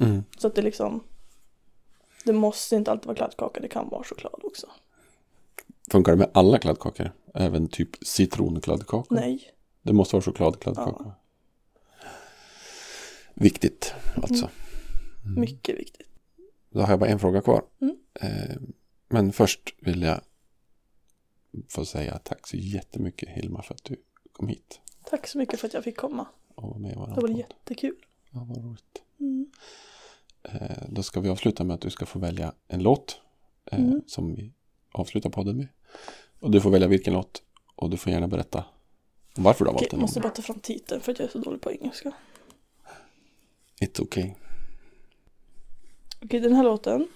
Mm. 0.00 0.24
Så 0.38 0.46
att 0.46 0.54
det 0.54 0.62
liksom, 0.62 1.04
det 2.24 2.32
måste 2.32 2.76
inte 2.76 2.90
alltid 2.90 3.06
vara 3.06 3.16
kladdkaka, 3.16 3.60
det 3.60 3.68
kan 3.68 3.88
vara 3.88 4.04
choklad 4.04 4.40
också. 4.42 4.66
Funkar 5.90 6.12
det 6.12 6.18
med 6.18 6.30
alla 6.34 6.58
kladdkakor? 6.58 7.12
Även 7.34 7.68
typ 7.68 7.88
citronkladdkakor? 8.06 9.16
Nej. 9.16 9.52
Det 9.82 9.92
måste 9.92 10.16
vara 10.16 10.22
chokladkladdkaka. 10.22 11.12
Viktigt 13.34 13.94
alltså. 14.22 14.50
Mycket 15.36 15.78
viktigt. 15.78 16.08
Då 16.70 16.80
har 16.80 16.90
jag 16.90 16.98
bara 16.98 17.10
en 17.10 17.18
fråga 17.18 17.40
kvar. 17.40 17.62
Mm. 17.80 17.96
Eh, 18.14 18.56
men 19.08 19.32
först 19.32 19.74
vill 19.78 20.02
jag 20.02 20.20
få 21.68 21.84
säga 21.84 22.18
tack 22.18 22.46
så 22.46 22.56
jättemycket 22.56 23.28
Hilma 23.28 23.62
för 23.62 23.74
att 23.74 23.84
du 23.84 23.96
kom 24.32 24.48
hit 24.48 24.80
Tack 25.04 25.26
så 25.26 25.38
mycket 25.38 25.60
för 25.60 25.66
att 25.66 25.74
jag 25.74 25.84
fick 25.84 25.96
komma. 25.96 26.26
Och 26.62 26.70
var 26.70 26.78
med 26.78 26.92
i 26.92 26.94
våran 26.94 27.14
Det 27.14 27.20
var 27.20 27.28
jättekul. 27.28 27.96
Ja, 28.30 28.46
vad 28.48 28.64
roligt. 28.64 29.02
Mm. 29.20 29.50
Eh, 30.42 30.84
då 30.88 31.02
ska 31.02 31.20
vi 31.20 31.28
avsluta 31.28 31.64
med 31.64 31.74
att 31.74 31.80
du 31.80 31.90
ska 31.90 32.06
få 32.06 32.18
välja 32.18 32.52
en 32.68 32.82
låt 32.82 33.20
eh, 33.72 33.80
Mm. 33.80 34.02
som 34.06 34.34
vi 34.34 34.52
avslutar 34.92 35.30
podden 35.30 35.56
med. 35.56 35.68
Och 36.40 36.50
du 36.50 36.60
får 36.60 36.70
välja 36.70 36.88
vilken 36.88 37.12
låt 37.12 37.42
och 37.76 37.90
du 37.90 37.96
får 37.96 38.12
gärna 38.12 38.28
berätta 38.28 38.64
om 39.36 39.42
varför 39.42 39.64
du 39.64 39.68
har 39.68 39.74
valt 39.74 39.90
den. 39.90 40.00
måste 40.00 40.20
bara 40.20 40.30
ta 40.32 40.42
fram 40.42 40.60
titeln 40.60 41.00
för 41.00 41.12
att 41.12 41.18
jag 41.18 41.28
är 41.28 41.32
så 41.32 41.38
dålig 41.38 41.60
på 41.60 41.72
engelska. 41.72 42.12
It's 43.80 44.02
okay. 44.02 44.34
Okej, 46.24 46.40
den 46.40 46.52
här 46.52 46.64
låten 46.64 47.08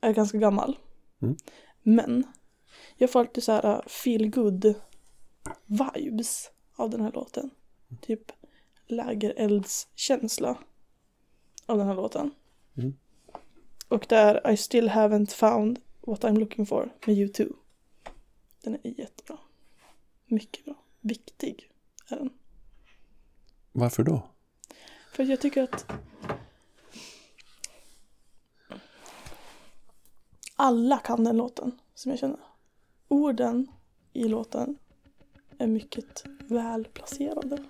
är 0.00 0.12
ganska 0.12 0.38
gammal. 0.38 0.78
Mm. 1.22 1.36
Men 1.82 2.24
jag 2.96 3.10
får 3.10 3.20
alltid 3.20 3.44
så 3.44 3.52
här 3.52 3.82
feel 3.86 4.30
good 4.30 4.74
vibes 5.66 6.50
av 6.76 6.90
den 6.90 7.00
här 7.00 7.12
låten. 7.12 7.50
Typ 8.00 8.32
lägereldskänsla 8.86 10.58
av 11.66 11.78
den 11.78 11.86
här 11.86 11.94
låten. 11.94 12.30
Mm. 12.76 12.96
Och 13.88 14.06
det 14.08 14.16
är 14.16 14.50
I 14.50 14.56
still 14.56 14.88
haven't 14.88 15.30
found 15.30 15.80
what 16.00 16.24
I'm 16.24 16.38
looking 16.38 16.66
for 16.66 16.92
med 17.06 17.16
U2. 17.16 17.52
Den 18.62 18.74
är 18.74 19.00
jättebra. 19.00 19.38
Mycket 20.26 20.64
bra. 20.64 20.74
Viktig 21.00 21.70
är 22.10 22.16
den. 22.16 22.30
Varför 23.72 24.02
då? 24.02 24.22
För 25.12 25.24
jag 25.24 25.40
tycker 25.40 25.62
att 25.62 25.86
alla 30.56 30.98
kan 30.98 31.24
den 31.24 31.36
låten 31.36 31.80
som 31.94 32.10
jag 32.10 32.18
känner. 32.18 32.40
Orden 33.08 33.70
i 34.12 34.28
låten 34.28 34.78
är 35.58 35.66
mycket 35.66 36.24
väl 36.48 36.84
placerade. 36.84 37.64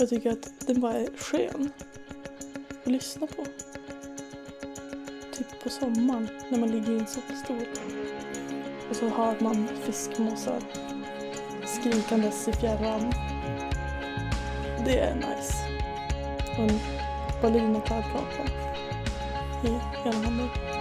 Jag 0.00 0.08
tycker 0.08 0.32
att 0.32 0.66
den 0.66 0.80
bara 0.80 0.94
är 0.94 1.08
skön 1.16 1.72
att 2.84 2.92
lyssna 2.92 3.26
på. 3.26 3.46
Typ 5.32 5.62
på 5.62 5.68
sommaren 5.68 6.28
när 6.50 6.58
man 6.58 6.70
ligger 6.70 6.92
i 6.92 6.98
en 6.98 7.06
soppstol 7.06 7.66
Och 8.90 8.96
så 8.96 9.08
hör 9.08 9.40
man 9.40 9.68
fiskmåsar 9.84 10.62
skrikandes 11.66 12.48
i 12.48 12.52
fjärran. 12.52 13.12
Det 14.84 14.98
är 14.98 15.14
nice. 15.14 15.54
Och 16.52 16.64
en 16.64 16.80
Berliner 17.42 17.80
kladdkaka 17.80 18.44
i 19.64 19.68
ena 20.08 20.24
handen. 20.24 20.79